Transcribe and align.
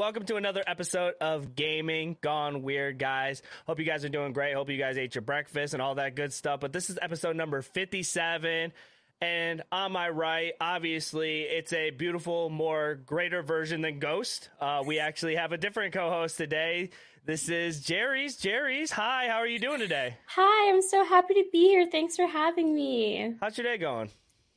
Welcome 0.00 0.24
to 0.24 0.36
another 0.36 0.64
episode 0.66 1.12
of 1.20 1.54
Gaming 1.54 2.16
Gone 2.22 2.62
Weird, 2.62 2.98
guys. 2.98 3.42
Hope 3.66 3.78
you 3.78 3.84
guys 3.84 4.02
are 4.02 4.08
doing 4.08 4.32
great. 4.32 4.54
Hope 4.54 4.70
you 4.70 4.78
guys 4.78 4.96
ate 4.96 5.14
your 5.14 5.20
breakfast 5.20 5.74
and 5.74 5.82
all 5.82 5.96
that 5.96 6.16
good 6.16 6.32
stuff. 6.32 6.60
But 6.60 6.72
this 6.72 6.88
is 6.88 6.98
episode 7.02 7.36
number 7.36 7.60
57. 7.60 8.72
And 9.20 9.62
on 9.70 9.92
my 9.92 10.08
right, 10.08 10.54
obviously, 10.58 11.42
it's 11.42 11.74
a 11.74 11.90
beautiful, 11.90 12.48
more 12.48 12.94
greater 12.94 13.42
version 13.42 13.82
than 13.82 13.98
Ghost. 13.98 14.48
Uh, 14.58 14.82
we 14.86 14.98
actually 14.98 15.34
have 15.34 15.52
a 15.52 15.58
different 15.58 15.92
co 15.92 16.08
host 16.08 16.38
today. 16.38 16.88
This 17.26 17.50
is 17.50 17.84
Jerrica. 17.84 18.40
Jerrica, 18.40 18.90
hi, 18.92 19.28
how 19.28 19.36
are 19.36 19.46
you 19.46 19.58
doing 19.58 19.80
today? 19.80 20.16
Hi, 20.28 20.70
I'm 20.70 20.80
so 20.80 21.04
happy 21.04 21.34
to 21.34 21.44
be 21.52 21.68
here. 21.68 21.86
Thanks 21.90 22.16
for 22.16 22.26
having 22.26 22.74
me. 22.74 23.34
How's 23.38 23.58
your 23.58 23.66
day 23.66 23.76
going? 23.76 24.08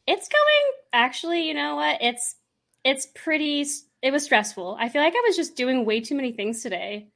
It's 0.07 0.29
going 0.29 0.81
actually, 0.93 1.49
you 1.49 1.53
know 1.53 1.75
what? 1.75 1.97
It's 2.01 2.37
it's 2.85 3.07
pretty 3.13 3.65
it 4.03 4.11
was 4.11 4.23
stressful. 4.23 4.77
I 4.79 4.89
feel 4.89 5.01
like 5.01 5.15
I 5.15 5.23
was 5.25 5.37
just 5.37 5.55
doing 5.55 5.85
way 5.85 6.01
too 6.01 6.13
many 6.13 6.33
things 6.33 6.61
today. 6.61 7.07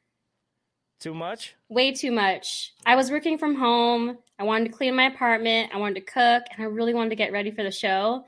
Too 1.01 1.13
much? 1.13 1.53
Way 1.69 1.91
too 1.91 2.11
much. 2.11 2.73
I 2.85 2.95
was 2.95 3.11
working 3.11 3.37
from 3.37 3.55
home. 3.55 4.17
I 4.39 4.45
wanted 4.45 4.71
to 4.71 4.71
clean 4.71 4.95
my 4.95 5.03
apartment. 5.07 5.71
I 5.73 5.77
wanted 5.77 5.95
to 5.95 6.11
cook, 6.11 6.43
and 6.49 6.59
I 6.59 6.63
really 6.63 6.93
wanted 6.93 7.09
to 7.09 7.15
get 7.17 7.33
ready 7.33 7.51
for 7.51 7.61
the 7.61 7.71
show. 7.71 8.25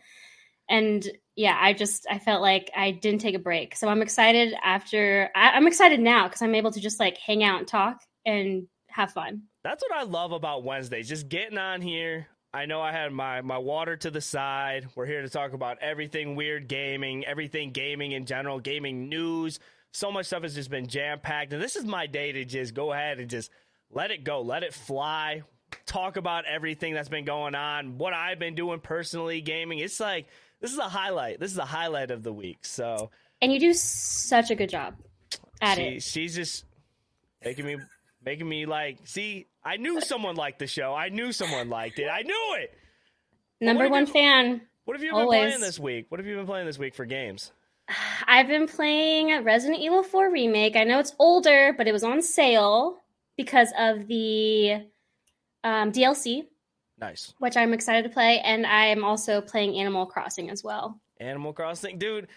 And 0.70 1.08
yeah, 1.36 1.58
I 1.60 1.74
just 1.74 2.06
I 2.12 2.20
felt 2.20 2.42
like 2.42 2.70
I 2.76 2.92
didn't 2.92 3.22
take 3.22 3.34
a 3.34 3.40
break. 3.40 3.76
So 3.76 3.88
I'm 3.88 4.02
excited 4.02 4.54
after. 4.62 5.32
I, 5.34 5.52
I'm 5.52 5.66
excited 5.66 6.02
now 6.02 6.28
because 6.28 6.42
I'm 6.42 6.54
able 6.54 6.72
to 6.74 6.82
just 6.82 7.00
like 7.00 7.18
hang 7.18 7.44
out 7.44 7.60
and 7.60 7.68
talk 7.68 8.02
and 8.26 8.68
have 8.90 9.14
fun. 9.14 9.44
That's 9.64 9.82
what 9.88 9.98
I 9.98 10.04
love 10.04 10.34
about 10.34 10.66
Wednesdays. 10.66 11.08
Just 11.08 11.30
getting 11.30 11.58
on 11.58 11.82
here, 11.82 12.28
I 12.54 12.66
know 12.66 12.82
I 12.82 12.92
had 12.92 13.12
my 13.12 13.42
my 13.42 13.58
water 13.58 13.96
to 13.98 14.10
the 14.10 14.22
side. 14.22 14.88
We're 14.96 15.06
here 15.06 15.22
to 15.22 15.30
talk 15.30 15.54
about 15.54 15.78
everything 15.82 16.36
weird 16.36 16.68
gaming, 16.68 17.26
everything 17.26 17.72
gaming 17.72 18.12
in 18.14 18.26
general, 18.26 18.60
gaming 18.60 19.08
news. 19.08 19.60
So 19.92 20.12
much 20.12 20.28
stuff 20.28 20.44
has 20.44 20.56
just 20.56 20.70
been 20.70 20.88
jam 20.88 21.20
packed, 21.20 21.54
and 21.54 21.62
this 21.62 21.76
is 21.76 21.86
my 21.86 22.08
day 22.08 22.32
to 22.32 22.46
just 22.46 22.74
go 22.74 22.92
ahead 22.92 23.20
and 23.20 23.30
just 23.30 23.52
let 23.92 24.12
it 24.12 24.24
go, 24.24 24.42
let 24.42 24.64
it 24.64 24.74
fly. 24.74 25.44
Talk 25.86 26.18
about 26.18 26.46
everything 26.46 26.94
that's 26.94 27.10
been 27.10 27.26
going 27.26 27.54
on, 27.54 28.00
what 28.00 28.14
I've 28.14 28.40
been 28.40 28.56
doing 28.56 28.80
personally, 28.80 29.42
gaming. 29.42 29.80
It's 29.80 30.00
like 30.00 30.28
this 30.60 30.72
is 30.72 30.80
a 30.80 30.90
highlight. 30.90 31.40
This 31.40 31.52
is 31.52 31.58
a 31.60 31.66
highlight 31.66 32.10
of 32.10 32.24
the 32.24 32.34
week. 32.34 32.66
So, 32.66 33.12
and 33.42 33.54
you 33.54 33.60
do 33.60 33.74
such 33.74 34.50
a 34.50 34.56
good 34.56 34.70
job 34.70 34.96
at 35.62 35.78
she, 35.78 35.84
it. 35.84 36.04
She's 36.04 36.36
just 36.36 36.66
making 37.44 37.66
me 37.66 37.78
making 38.24 38.48
me 38.48 38.66
like 38.66 39.00
see 39.06 39.48
I 39.64 39.78
knew 39.78 40.02
someone 40.02 40.36
liked 40.36 40.60
the 40.60 40.68
show. 40.68 40.94
I 40.94 41.10
knew 41.10 41.32
someone 41.32 41.70
liked 41.70 42.00
it. 42.00 42.08
I 42.08 42.22
knew 42.22 42.56
it. 42.60 42.74
Number 43.62 43.90
one 43.90 44.08
you, 44.08 44.14
fan. 44.14 44.62
What 44.86 44.96
have 44.96 45.04
you 45.04 45.12
been 45.12 45.22
always. 45.22 45.40
playing 45.40 45.62
this 45.62 45.80
week? 45.80 46.06
What 46.10 46.20
have 46.20 46.28
you 46.28 46.36
been 46.36 46.46
playing 46.46 46.66
this 46.66 46.80
week 46.80 46.96
for 46.96 47.06
games? 47.06 47.52
I've 48.28 48.48
been 48.48 48.68
playing 48.68 49.44
Resident 49.44 49.80
Evil 49.80 50.04
4 50.04 50.32
Remake. 50.32 50.76
I 50.76 50.84
know 50.84 51.00
it's 51.00 51.14
older, 51.20 51.74
but 51.78 51.88
it 51.88 51.92
was 51.92 52.04
on 52.04 52.22
sale 52.22 52.98
because 53.38 53.72
of 53.78 54.08
the 54.08 54.86
um, 55.64 55.92
DLC. 55.92 56.46
Nice. 57.00 57.34
Which 57.40 57.56
I'm 57.56 57.74
excited 57.74 58.04
to 58.04 58.10
play. 58.10 58.40
And 58.40 58.66
I'm 58.66 59.04
also 59.04 59.42
playing 59.42 59.78
Animal 59.78 60.06
Crossing 60.06 60.50
as 60.50 60.64
well. 60.64 61.00
Animal 61.20 61.54
Crossing? 61.54 61.98
Dude, 61.98 62.28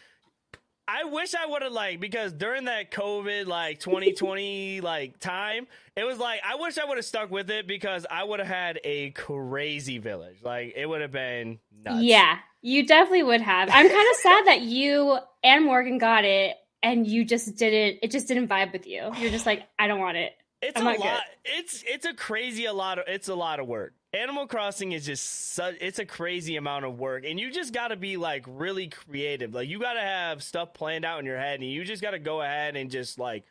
I 0.88 1.04
wish 1.04 1.34
I 1.34 1.46
would 1.46 1.62
have 1.62 1.72
like 1.72 2.00
because 2.00 2.32
during 2.32 2.64
that 2.64 2.90
COVID 2.90 3.46
like 3.46 3.78
2020 3.80 4.80
like 4.82 5.18
time, 5.18 5.66
it 5.96 6.04
was 6.04 6.18
like 6.18 6.40
I 6.44 6.56
wish 6.56 6.78
I 6.78 6.84
would 6.84 6.96
have 6.96 7.04
stuck 7.04 7.30
with 7.30 7.50
it 7.50 7.66
because 7.66 8.06
I 8.10 8.24
would 8.24 8.40
have 8.40 8.48
had 8.48 8.80
a 8.84 9.10
crazy 9.10 9.98
village. 9.98 10.38
Like 10.42 10.74
it 10.76 10.86
would 10.86 11.00
have 11.00 11.12
been 11.12 11.58
nuts. 11.84 12.02
Yeah, 12.02 12.38
you 12.62 12.86
definitely 12.86 13.22
would 13.22 13.40
have. 13.40 13.68
I'm 13.72 13.88
kind 13.88 14.10
of 14.10 14.16
sad 14.22 14.46
that 14.46 14.62
you 14.62 15.18
and 15.44 15.64
Morgan 15.64 15.98
got 15.98 16.24
it 16.24 16.56
and 16.82 17.06
you 17.06 17.24
just 17.24 17.56
didn't. 17.56 18.00
It 18.02 18.10
just 18.10 18.28
didn't 18.28 18.48
vibe 18.48 18.72
with 18.72 18.86
you. 18.86 19.10
You're 19.18 19.30
just 19.30 19.46
like, 19.46 19.62
I 19.78 19.86
don't 19.86 20.00
want 20.00 20.16
it. 20.16 20.32
It's 20.60 20.78
I'm 20.78 20.86
a 20.86 20.90
lot. 20.90 21.00
good. 21.00 21.20
It's 21.58 21.84
it's 21.86 22.06
a 22.06 22.14
crazy 22.14 22.66
a 22.66 22.72
lot 22.72 22.98
of 22.98 23.04
it's 23.08 23.28
a 23.28 23.34
lot 23.34 23.60
of 23.60 23.66
work. 23.66 23.94
Animal 24.14 24.46
Crossing 24.46 24.92
is 24.92 25.06
just 25.06 25.54
such 25.54 25.76
it's 25.80 25.98
a 25.98 26.04
crazy 26.04 26.56
amount 26.56 26.84
of 26.84 26.98
work 26.98 27.24
and 27.26 27.40
you 27.40 27.50
just 27.50 27.72
got 27.72 27.88
to 27.88 27.96
be 27.96 28.18
like 28.18 28.44
really 28.46 28.88
creative. 28.88 29.54
Like 29.54 29.68
you 29.68 29.80
got 29.80 29.94
to 29.94 30.00
have 30.00 30.42
stuff 30.42 30.74
planned 30.74 31.06
out 31.06 31.20
in 31.20 31.26
your 31.26 31.38
head 31.38 31.60
and 31.60 31.70
you 31.70 31.82
just 31.84 32.02
got 32.02 32.10
to 32.10 32.18
go 32.18 32.42
ahead 32.42 32.76
and 32.76 32.90
just 32.90 33.18
like 33.18 33.44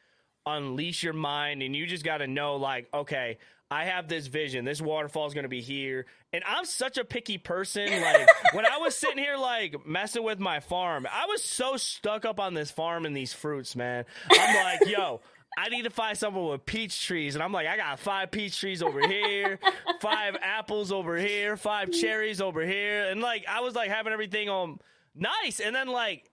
unleash 0.45 1.01
your 1.01 1.13
mind 1.13 1.63
and 1.63 1.75
you 1.75 1.87
just 1.87 2.03
got 2.03 2.17
to 2.17 2.27
know 2.27 2.57
like 2.57 2.87
okay, 2.93 3.39
I 3.71 3.85
have 3.85 4.07
this 4.07 4.27
vision. 4.27 4.63
This 4.63 4.81
waterfall 4.81 5.25
is 5.25 5.33
going 5.33 5.43
to 5.43 5.49
be 5.49 5.61
here. 5.61 6.05
And 6.33 6.43
I'm 6.45 6.65
such 6.65 6.97
a 6.97 7.05
picky 7.05 7.39
person. 7.39 7.89
Like 8.01 8.27
when 8.53 8.65
I 8.65 8.77
was 8.77 8.95
sitting 8.95 9.17
here 9.17 9.37
like 9.37 9.87
messing 9.87 10.23
with 10.23 10.39
my 10.39 10.59
farm, 10.59 11.07
I 11.11 11.25
was 11.25 11.43
so 11.43 11.77
stuck 11.77 12.23
up 12.23 12.39
on 12.39 12.53
this 12.53 12.69
farm 12.69 13.05
and 13.05 13.17
these 13.17 13.33
fruits, 13.33 13.75
man. 13.75 14.05
I'm 14.29 14.63
like, 14.63 14.87
yo, 14.87 15.21
I 15.57 15.69
need 15.69 15.83
to 15.83 15.89
find 15.89 16.17
someone 16.17 16.47
with 16.47 16.65
peach 16.65 17.05
trees. 17.05 17.35
And 17.35 17.43
I'm 17.43 17.51
like, 17.51 17.67
I 17.67 17.75
got 17.75 17.99
five 17.99 18.31
peach 18.31 18.59
trees 18.59 18.81
over 18.81 19.05
here, 19.05 19.59
five 20.01 20.37
apples 20.41 20.91
over 20.91 21.17
here, 21.17 21.57
five 21.57 21.91
cherries 21.91 22.39
over 22.39 22.65
here. 22.65 23.09
And 23.09 23.21
like, 23.21 23.45
I 23.47 23.59
was 23.61 23.75
like 23.75 23.89
having 23.89 24.13
everything 24.13 24.49
on 24.49 24.79
nice. 25.13 25.59
And 25.59 25.75
then 25.75 25.87
like, 25.87 26.29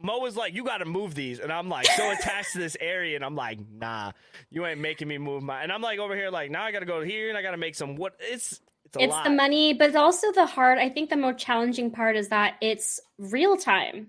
Mo 0.00 0.18
was 0.18 0.36
like, 0.36 0.52
you 0.52 0.64
got 0.64 0.78
to 0.78 0.84
move 0.84 1.14
these. 1.14 1.38
And 1.38 1.50
I'm 1.52 1.68
like, 1.68 1.86
so 1.86 2.10
attached 2.12 2.52
to 2.52 2.58
this 2.58 2.76
area. 2.80 3.16
And 3.16 3.24
I'm 3.24 3.34
like, 3.36 3.58
nah, 3.72 4.12
you 4.50 4.66
ain't 4.66 4.80
making 4.80 5.08
me 5.08 5.18
move 5.18 5.42
my. 5.42 5.62
And 5.62 5.72
I'm 5.72 5.80
like 5.80 5.98
over 5.98 6.14
here, 6.14 6.30
like, 6.30 6.50
now 6.50 6.64
I 6.64 6.72
got 6.72 6.80
to 6.80 6.86
go 6.86 7.02
here 7.02 7.28
and 7.28 7.38
I 7.38 7.42
got 7.42 7.52
to 7.52 7.56
make 7.56 7.74
some 7.74 7.96
what? 7.96 8.14
It's, 8.20 8.60
it's, 8.84 8.96
it's 8.96 9.22
the 9.22 9.30
money, 9.30 9.74
but 9.74 9.88
it's 9.88 9.96
also 9.96 10.32
the 10.32 10.46
hard. 10.46 10.78
I 10.78 10.90
think 10.90 11.10
the 11.10 11.16
more 11.16 11.32
challenging 11.32 11.90
part 11.90 12.16
is 12.16 12.28
that 12.28 12.56
it's 12.60 13.00
real 13.18 13.56
time. 13.56 14.08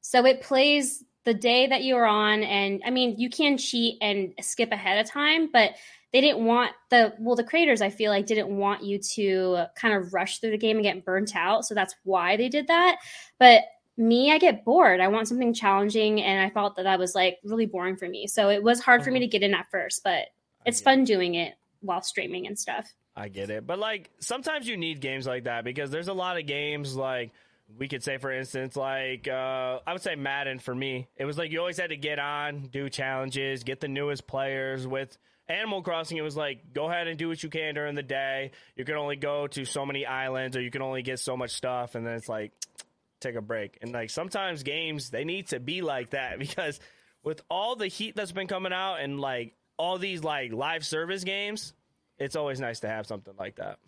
So 0.00 0.24
it 0.24 0.40
plays 0.40 1.04
the 1.24 1.34
day 1.34 1.66
that 1.66 1.84
you're 1.84 2.06
on. 2.06 2.42
And 2.42 2.82
I 2.84 2.90
mean, 2.90 3.16
you 3.18 3.30
can 3.30 3.58
cheat 3.58 3.98
and 4.00 4.32
skip 4.40 4.72
ahead 4.72 5.04
of 5.04 5.10
time, 5.10 5.50
but 5.52 5.72
they 6.12 6.20
didn't 6.20 6.44
want 6.44 6.72
the, 6.90 7.12
well, 7.18 7.36
the 7.36 7.44
creators, 7.44 7.82
I 7.82 7.90
feel 7.90 8.10
like, 8.10 8.26
didn't 8.26 8.48
want 8.48 8.82
you 8.82 8.98
to 9.14 9.66
kind 9.76 9.94
of 9.94 10.12
rush 10.12 10.38
through 10.38 10.50
the 10.50 10.58
game 10.58 10.76
and 10.76 10.84
get 10.84 11.04
burnt 11.04 11.36
out. 11.36 11.64
So 11.64 11.74
that's 11.74 11.94
why 12.04 12.36
they 12.36 12.48
did 12.48 12.66
that. 12.66 12.96
But 13.38 13.62
me, 13.96 14.32
I 14.32 14.38
get 14.38 14.64
bored. 14.64 15.00
I 15.00 15.08
want 15.08 15.28
something 15.28 15.54
challenging. 15.54 16.22
And 16.22 16.40
I 16.40 16.50
felt 16.50 16.76
that 16.76 16.84
that 16.84 16.98
was 16.98 17.14
like 17.14 17.38
really 17.44 17.66
boring 17.66 17.96
for 17.96 18.08
me. 18.08 18.26
So 18.26 18.48
it 18.48 18.62
was 18.62 18.80
hard 18.80 19.04
for 19.04 19.10
me 19.10 19.20
to 19.20 19.26
uh-huh. 19.26 19.30
get 19.30 19.42
in 19.42 19.54
at 19.54 19.70
first, 19.70 20.02
but 20.02 20.28
it's 20.64 20.80
fun 20.80 21.04
doing 21.04 21.34
it 21.34 21.54
while 21.80 22.02
streaming 22.02 22.46
and 22.46 22.58
stuff. 22.58 22.92
I 23.14 23.28
get 23.28 23.50
it. 23.50 23.66
But 23.66 23.78
like 23.78 24.10
sometimes 24.20 24.66
you 24.66 24.76
need 24.76 25.00
games 25.00 25.26
like 25.26 25.44
that 25.44 25.64
because 25.64 25.90
there's 25.90 26.08
a 26.08 26.14
lot 26.14 26.38
of 26.38 26.46
games 26.46 26.96
like 26.96 27.32
we 27.78 27.88
could 27.88 28.02
say 28.02 28.18
for 28.18 28.30
instance 28.30 28.76
like 28.76 29.28
uh 29.28 29.78
I 29.86 29.92
would 29.92 30.02
say 30.02 30.14
Madden 30.14 30.58
for 30.58 30.74
me. 30.74 31.08
It 31.16 31.24
was 31.24 31.38
like 31.38 31.50
you 31.50 31.60
always 31.60 31.78
had 31.78 31.90
to 31.90 31.96
get 31.96 32.18
on, 32.18 32.68
do 32.70 32.88
challenges, 32.88 33.64
get 33.64 33.80
the 33.80 33.88
newest 33.88 34.26
players 34.26 34.86
with 34.86 35.16
Animal 35.48 35.82
Crossing 35.82 36.16
it 36.16 36.22
was 36.22 36.36
like 36.36 36.72
go 36.72 36.88
ahead 36.88 37.08
and 37.08 37.18
do 37.18 37.28
what 37.28 37.42
you 37.42 37.50
can 37.50 37.74
during 37.74 37.94
the 37.94 38.02
day. 38.02 38.52
You 38.76 38.84
can 38.84 38.96
only 38.96 39.16
go 39.16 39.46
to 39.48 39.64
so 39.64 39.84
many 39.84 40.06
islands 40.06 40.56
or 40.56 40.60
you 40.60 40.70
can 40.70 40.82
only 40.82 41.02
get 41.02 41.18
so 41.18 41.36
much 41.36 41.50
stuff 41.52 41.94
and 41.94 42.06
then 42.06 42.14
it's 42.14 42.28
like 42.28 42.52
take 43.20 43.34
a 43.34 43.42
break. 43.42 43.78
And 43.82 43.92
like 43.92 44.10
sometimes 44.10 44.62
games 44.62 45.10
they 45.10 45.24
need 45.24 45.48
to 45.48 45.60
be 45.60 45.82
like 45.82 46.10
that 46.10 46.38
because 46.38 46.80
with 47.22 47.42
all 47.50 47.76
the 47.76 47.88
heat 47.88 48.16
that's 48.16 48.32
been 48.32 48.46
coming 48.46 48.72
out 48.72 48.96
and 48.96 49.20
like 49.20 49.54
all 49.76 49.98
these 49.98 50.22
like 50.22 50.52
live 50.52 50.84
service 50.84 51.24
games, 51.24 51.72
it's 52.18 52.36
always 52.36 52.60
nice 52.60 52.80
to 52.80 52.88
have 52.88 53.06
something 53.06 53.34
like 53.38 53.56
that. 53.56 53.78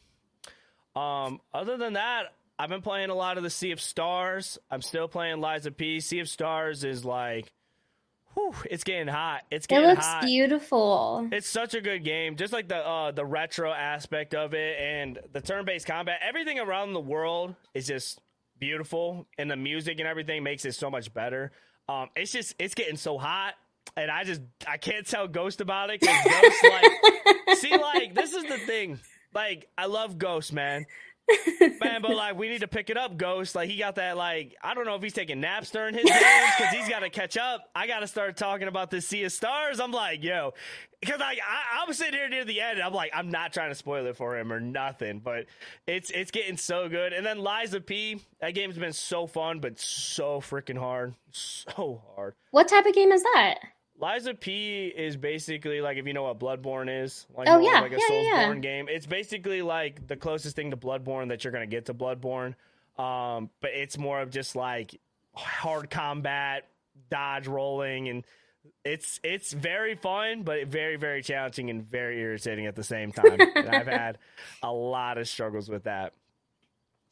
Um, 0.98 1.40
other 1.54 1.76
than 1.76 1.94
that, 1.94 2.32
I've 2.62 2.68
been 2.68 2.80
playing 2.80 3.10
a 3.10 3.14
lot 3.16 3.38
of 3.38 3.42
the 3.42 3.50
Sea 3.50 3.72
of 3.72 3.80
Stars. 3.80 4.56
I'm 4.70 4.82
still 4.82 5.08
playing 5.08 5.40
Lies 5.40 5.66
of 5.66 5.76
P. 5.76 5.98
Sea 5.98 6.20
of 6.20 6.28
Stars 6.28 6.84
is 6.84 7.04
like, 7.04 7.52
whew, 8.34 8.54
it's 8.70 8.84
getting 8.84 9.08
hot. 9.08 9.40
It's 9.50 9.66
getting 9.66 9.84
It 9.86 9.94
looks 9.94 10.06
hot. 10.06 10.22
beautiful. 10.22 11.28
It's 11.32 11.48
such 11.48 11.74
a 11.74 11.80
good 11.80 12.04
game. 12.04 12.36
Just 12.36 12.52
like 12.52 12.68
the 12.68 12.76
uh, 12.76 13.10
the 13.10 13.24
retro 13.24 13.72
aspect 13.72 14.32
of 14.32 14.54
it 14.54 14.78
and 14.78 15.18
the 15.32 15.40
turn 15.40 15.64
based 15.64 15.88
combat, 15.88 16.20
everything 16.22 16.60
around 16.60 16.92
the 16.92 17.00
world 17.00 17.56
is 17.74 17.88
just 17.88 18.20
beautiful, 18.60 19.26
and 19.38 19.50
the 19.50 19.56
music 19.56 19.98
and 19.98 20.06
everything 20.06 20.44
makes 20.44 20.64
it 20.64 20.76
so 20.76 20.88
much 20.88 21.12
better. 21.12 21.50
Um, 21.88 22.10
it's 22.14 22.30
just 22.30 22.54
it's 22.60 22.74
getting 22.74 22.96
so 22.96 23.18
hot, 23.18 23.54
and 23.96 24.08
I 24.08 24.22
just 24.22 24.40
I 24.68 24.76
can't 24.76 25.04
tell 25.04 25.26
Ghost 25.26 25.60
about 25.60 25.90
it 25.90 25.98
because 25.98 26.16
Ghost 26.24 26.62
like 26.62 27.56
see 27.58 27.76
like 27.76 28.14
this 28.14 28.32
is 28.34 28.44
the 28.44 28.58
thing. 28.58 29.00
Like 29.34 29.66
I 29.76 29.86
love 29.86 30.16
Ghost, 30.16 30.52
man. 30.52 30.86
Man, 31.60 32.02
but 32.02 32.14
like 32.16 32.36
we 32.36 32.48
need 32.48 32.60
to 32.60 32.68
pick 32.68 32.90
it 32.90 32.96
up, 32.96 33.16
Ghost. 33.16 33.54
Like 33.54 33.70
he 33.70 33.76
got 33.76 33.94
that. 33.96 34.16
Like 34.16 34.56
I 34.62 34.74
don't 34.74 34.84
know 34.84 34.96
if 34.96 35.02
he's 35.02 35.12
taking 35.12 35.40
naps 35.40 35.70
during 35.70 35.94
his 35.94 36.04
games 36.04 36.52
because 36.58 36.74
he's 36.74 36.88
got 36.88 37.00
to 37.00 37.10
catch 37.10 37.36
up. 37.36 37.70
I 37.74 37.86
got 37.86 38.00
to 38.00 38.06
start 38.06 38.36
talking 38.36 38.68
about 38.68 38.90
this 38.90 39.06
Sea 39.06 39.24
of 39.24 39.32
Stars. 39.32 39.80
I'm 39.80 39.92
like, 39.92 40.22
yo, 40.22 40.54
because 41.00 41.20
like 41.20 41.38
I, 41.38 41.82
I'm 41.82 41.92
sitting 41.92 42.14
here 42.14 42.28
near 42.28 42.44
the 42.44 42.60
end. 42.60 42.80
I'm 42.80 42.92
like, 42.92 43.12
I'm 43.14 43.30
not 43.30 43.52
trying 43.52 43.70
to 43.70 43.74
spoil 43.74 44.06
it 44.06 44.16
for 44.16 44.36
him 44.36 44.52
or 44.52 44.60
nothing, 44.60 45.20
but 45.20 45.46
it's 45.86 46.10
it's 46.10 46.30
getting 46.30 46.56
so 46.56 46.88
good. 46.88 47.12
And 47.12 47.24
then 47.24 47.38
Lies 47.38 47.74
of 47.74 47.86
P. 47.86 48.20
That 48.40 48.54
game's 48.54 48.76
been 48.76 48.92
so 48.92 49.26
fun, 49.26 49.60
but 49.60 49.78
so 49.78 50.40
freaking 50.40 50.78
hard, 50.78 51.14
so 51.30 52.02
hard. 52.16 52.34
What 52.50 52.68
type 52.68 52.86
of 52.86 52.94
game 52.94 53.12
is 53.12 53.22
that? 53.22 53.58
Lies 54.02 54.26
of 54.26 54.40
P 54.40 54.88
is 54.88 55.16
basically 55.16 55.80
like 55.80 55.96
if 55.96 56.06
you 56.08 56.12
know 56.12 56.24
what 56.24 56.40
Bloodborne 56.40 57.04
is, 57.04 57.24
like 57.36 57.48
Oh, 57.48 57.60
yeah. 57.60 57.80
like 57.80 57.92
a 57.92 57.94
Yeah, 57.94 58.00
yeah, 58.10 58.20
yeah. 58.22 58.44
Soulsborne 58.48 58.60
game. 58.60 58.88
It's 58.90 59.06
basically 59.06 59.62
like 59.62 60.08
the 60.08 60.16
closest 60.16 60.56
thing 60.56 60.72
to 60.72 60.76
Bloodborne 60.76 61.28
that 61.28 61.44
you're 61.44 61.52
gonna 61.52 61.66
get 61.68 61.86
to 61.86 61.94
Bloodborne. 61.94 62.56
Um, 62.98 63.48
but 63.60 63.70
it's 63.72 63.96
more 63.96 64.20
of 64.20 64.30
just 64.30 64.56
like 64.56 65.00
hard 65.34 65.88
combat, 65.88 66.68
dodge 67.10 67.46
rolling, 67.46 68.08
and 68.08 68.24
it's 68.84 69.20
it's 69.22 69.52
very 69.52 69.94
fun, 69.94 70.42
but 70.42 70.66
very 70.66 70.96
very 70.96 71.22
challenging 71.22 71.70
and 71.70 71.88
very 71.88 72.20
irritating 72.20 72.66
at 72.66 72.74
the 72.74 72.84
same 72.84 73.12
time. 73.12 73.40
and 73.40 73.68
I've 73.68 73.86
had 73.86 74.18
a 74.64 74.72
lot 74.72 75.16
of 75.16 75.28
struggles 75.28 75.68
with 75.68 75.84
that. 75.84 76.12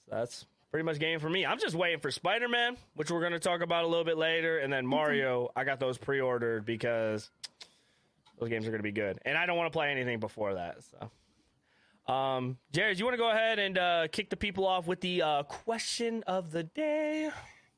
So 0.09 0.17
that's 0.17 0.45
pretty 0.71 0.85
much 0.85 0.99
game 0.99 1.19
for 1.19 1.29
me. 1.29 1.45
I'm 1.45 1.59
just 1.59 1.75
waiting 1.75 2.01
for 2.01 2.11
Spider 2.11 2.49
Man, 2.49 2.77
which 2.95 3.11
we're 3.11 3.21
going 3.21 3.33
to 3.33 3.41
talk 3.41 3.61
about 3.61 3.85
a 3.85 3.87
little 3.87 4.05
bit 4.05 4.17
later, 4.17 4.59
and 4.59 4.73
then 4.73 4.87
Mario. 4.87 5.51
I 5.57 5.65
got 5.65 5.81
those 5.81 5.99
pre 5.99 6.21
ordered 6.21 6.65
because 6.65 7.31
those 8.39 8.49
games 8.49 8.67
are 8.67 8.71
going 8.71 8.81
to 8.81 8.85
be 8.85 8.93
good, 8.93 9.19
and 9.25 9.37
I 9.37 9.47
don't 9.47 9.57
want 9.57 9.73
to 9.73 9.77
play 9.77 9.91
anything 9.91 10.21
before 10.21 10.55
that. 10.55 10.79
So, 10.85 12.13
um, 12.13 12.59
Jared, 12.73 12.99
you 12.99 13.05
want 13.05 13.15
to 13.15 13.19
go 13.19 13.31
ahead 13.31 13.59
and 13.59 13.79
uh, 13.79 14.09
kick 14.11 14.31
the 14.31 14.37
people 14.37 14.67
off 14.67 14.87
with 14.87 15.01
the 15.01 15.23
uh, 15.23 15.43
question 15.45 16.23
of 16.27 16.53
the 16.53 16.63
day? 16.63 17.31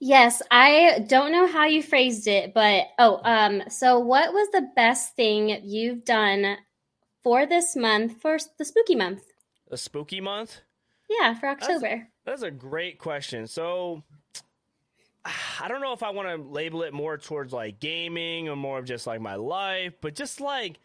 Yes, 0.04 0.42
I 0.50 1.04
don't 1.06 1.30
know 1.30 1.46
how 1.46 1.66
you 1.66 1.80
phrased 1.80 2.26
it, 2.26 2.52
but 2.52 2.86
oh, 2.98 3.20
um, 3.24 3.62
so 3.68 4.00
what 4.00 4.32
was 4.32 4.48
the 4.50 4.68
best 4.74 5.14
thing 5.14 5.60
you've 5.62 6.04
done 6.04 6.56
for 7.22 7.46
this 7.46 7.76
month, 7.76 8.20
for 8.20 8.36
the 8.58 8.64
spooky 8.64 8.96
month? 8.96 9.22
The 9.70 9.76
spooky 9.76 10.20
month? 10.20 10.60
Yeah, 11.20 11.34
for 11.34 11.48
October. 11.48 12.08
That's, 12.24 12.40
that's 12.40 12.42
a 12.42 12.50
great 12.50 12.98
question. 12.98 13.46
So, 13.46 14.02
I 15.60 15.68
don't 15.68 15.80
know 15.80 15.92
if 15.92 16.02
I 16.02 16.10
want 16.10 16.28
to 16.28 16.36
label 16.36 16.82
it 16.82 16.92
more 16.92 17.18
towards 17.18 17.52
like 17.52 17.80
gaming 17.80 18.48
or 18.48 18.56
more 18.56 18.78
of 18.78 18.84
just 18.84 19.06
like 19.06 19.20
my 19.20 19.36
life, 19.36 19.94
but 20.00 20.14
just 20.14 20.40
like 20.40 20.78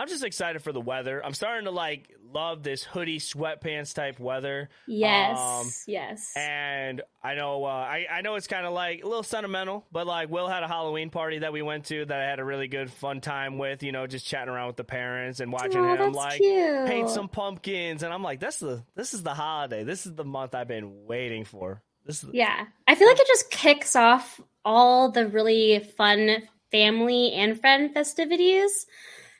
I'm 0.00 0.08
just 0.08 0.24
excited 0.24 0.60
for 0.62 0.72
the 0.72 0.80
weather. 0.80 1.24
I'm 1.24 1.34
starting 1.34 1.66
to 1.66 1.70
like 1.70 2.12
love 2.32 2.64
this 2.64 2.82
hoodie, 2.82 3.20
sweatpants 3.20 3.94
type 3.94 4.18
weather. 4.18 4.68
Yes, 4.88 5.38
um, 5.38 5.70
yes. 5.86 6.32
And 6.36 7.00
I 7.22 7.34
know, 7.34 7.64
uh, 7.64 7.68
I 7.68 8.06
I 8.10 8.20
know 8.22 8.34
it's 8.34 8.48
kind 8.48 8.66
of 8.66 8.72
like 8.72 9.04
a 9.04 9.06
little 9.06 9.22
sentimental, 9.22 9.86
but 9.92 10.08
like 10.08 10.30
Will 10.30 10.48
had 10.48 10.64
a 10.64 10.68
Halloween 10.68 11.10
party 11.10 11.38
that 11.38 11.52
we 11.52 11.62
went 11.62 11.86
to 11.86 12.04
that 12.06 12.20
I 12.20 12.24
had 12.24 12.40
a 12.40 12.44
really 12.44 12.66
good 12.66 12.90
fun 12.90 13.20
time 13.20 13.56
with. 13.56 13.84
You 13.84 13.92
know, 13.92 14.08
just 14.08 14.26
chatting 14.26 14.52
around 14.52 14.66
with 14.66 14.76
the 14.76 14.84
parents 14.84 15.38
and 15.38 15.52
watching 15.52 15.84
oh, 15.84 15.94
him 15.94 16.12
like 16.12 16.40
cute. 16.40 16.86
paint 16.86 17.08
some 17.08 17.28
pumpkins. 17.28 18.02
And 18.02 18.12
I'm 18.12 18.22
like, 18.22 18.40
that's 18.40 18.58
the 18.58 18.82
this 18.96 19.14
is 19.14 19.22
the 19.22 19.34
holiday. 19.34 19.84
This 19.84 20.06
is 20.06 20.14
the 20.14 20.24
month 20.24 20.56
I've 20.56 20.68
been 20.68 21.06
waiting 21.06 21.44
for. 21.44 21.82
This 22.04 22.24
is 22.24 22.30
yeah. 22.32 22.66
I 22.88 22.96
feel 22.96 23.06
like 23.06 23.20
it 23.20 23.28
just 23.28 23.48
kicks 23.50 23.94
off 23.94 24.40
all 24.64 25.12
the 25.12 25.28
really 25.28 25.78
fun 25.96 26.42
family 26.72 27.32
and 27.32 27.60
friend 27.60 27.94
festivities 27.94 28.86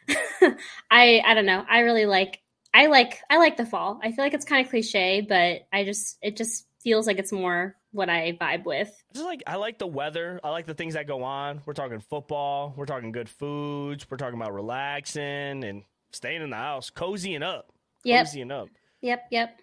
I 0.91 1.23
I 1.25 1.35
don't 1.35 1.47
know. 1.47 1.65
I 1.69 1.81
really 1.81 2.07
like 2.07 2.41
I 2.73 2.87
like 2.87 3.21
I 3.31 3.39
like 3.39 3.57
the 3.57 3.67
fall. 3.67 4.01
I 4.03 4.13
feel 4.13 4.25
like 4.25 4.35
it's 4.35 4.45
kind 4.45 4.65
of 4.65 4.71
cliche, 4.71 5.21
but 5.21 5.67
I 5.73 5.85
just 5.85 6.19
it 6.23 6.37
just 6.37 6.67
feels 6.81 7.07
like 7.07 7.19
it's 7.19 7.33
more 7.33 7.77
what 7.93 8.11
I 8.11 8.37
vibe 8.41 8.65
with. 8.65 8.91
Just 9.15 9.25
like 9.25 9.43
I 9.47 9.57
like 9.57 9.79
the 9.79 9.87
weather. 9.87 10.41
I 10.43 10.51
like 10.51 10.67
the 10.67 10.75
things 10.75 10.95
that 10.95 11.07
go 11.07 11.23
on. 11.23 11.63
We're 11.65 11.73
talking 11.73 12.01
football. 12.01 12.75
We're 12.77 12.87
talking 12.87 13.13
good 13.13 13.29
foods. 13.29 14.07
We're 14.11 14.17
talking 14.17 14.41
about 14.41 14.53
relaxing 14.53 15.65
and 15.65 15.85
staying 16.13 16.43
in 16.43 16.51
the 16.51 16.57
house, 16.57 16.91
cozying 16.91 17.43
up. 17.43 17.71
Yep. 18.05 18.27
Cozying 18.27 18.53
up. 18.53 18.69
Yep. 19.01 19.27
Yep. 19.31 19.61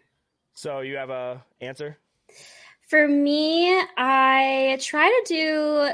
So 0.53 0.79
you 0.79 0.95
have 0.97 1.09
a 1.09 1.43
answer? 1.59 1.97
For 2.87 3.07
me, 3.07 3.69
I 3.97 4.77
try 4.81 5.07
to 5.07 5.33
do 5.33 5.89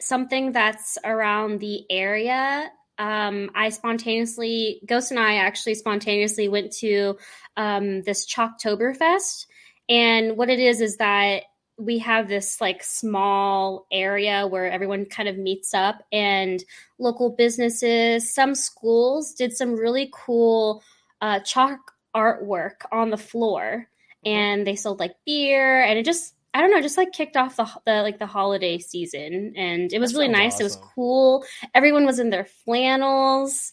something 0.00 0.52
that's 0.52 0.98
around 1.04 1.60
the 1.60 1.84
area 1.90 2.70
um, 3.02 3.50
I 3.52 3.70
spontaneously, 3.70 4.80
Ghost 4.86 5.10
and 5.10 5.18
I 5.18 5.34
actually 5.34 5.74
spontaneously 5.74 6.46
went 6.46 6.70
to 6.74 7.18
um, 7.56 8.02
this 8.02 8.32
Chalktoberfest. 8.32 9.46
And 9.88 10.36
what 10.36 10.48
it 10.48 10.60
is 10.60 10.80
is 10.80 10.98
that 10.98 11.42
we 11.76 11.98
have 11.98 12.28
this 12.28 12.60
like 12.60 12.84
small 12.84 13.88
area 13.90 14.46
where 14.46 14.70
everyone 14.70 15.06
kind 15.06 15.28
of 15.28 15.36
meets 15.36 15.74
up 15.74 16.04
and 16.12 16.62
local 17.00 17.30
businesses, 17.30 18.32
some 18.32 18.54
schools 18.54 19.34
did 19.34 19.52
some 19.52 19.74
really 19.74 20.08
cool 20.14 20.84
uh, 21.20 21.40
chalk 21.40 21.80
artwork 22.14 22.84
on 22.92 23.10
the 23.10 23.16
floor 23.16 23.88
and 24.24 24.64
they 24.64 24.76
sold 24.76 25.00
like 25.00 25.16
beer 25.26 25.82
and 25.82 25.98
it 25.98 26.04
just 26.04 26.34
I 26.54 26.60
don't 26.60 26.70
know, 26.70 26.82
just 26.82 26.98
like 26.98 27.12
kicked 27.12 27.36
off 27.36 27.56
the, 27.56 27.66
the 27.86 28.02
like 28.02 28.18
the 28.18 28.26
holiday 28.26 28.78
season, 28.78 29.54
and 29.56 29.92
it 29.92 29.98
was 29.98 30.12
that 30.12 30.18
really 30.18 30.32
nice. 30.32 30.54
Awesome. 30.54 30.62
It 30.62 30.64
was 30.64 30.76
cool. 30.94 31.44
Everyone 31.74 32.04
was 32.04 32.18
in 32.18 32.30
their 32.30 32.44
flannels. 32.44 33.72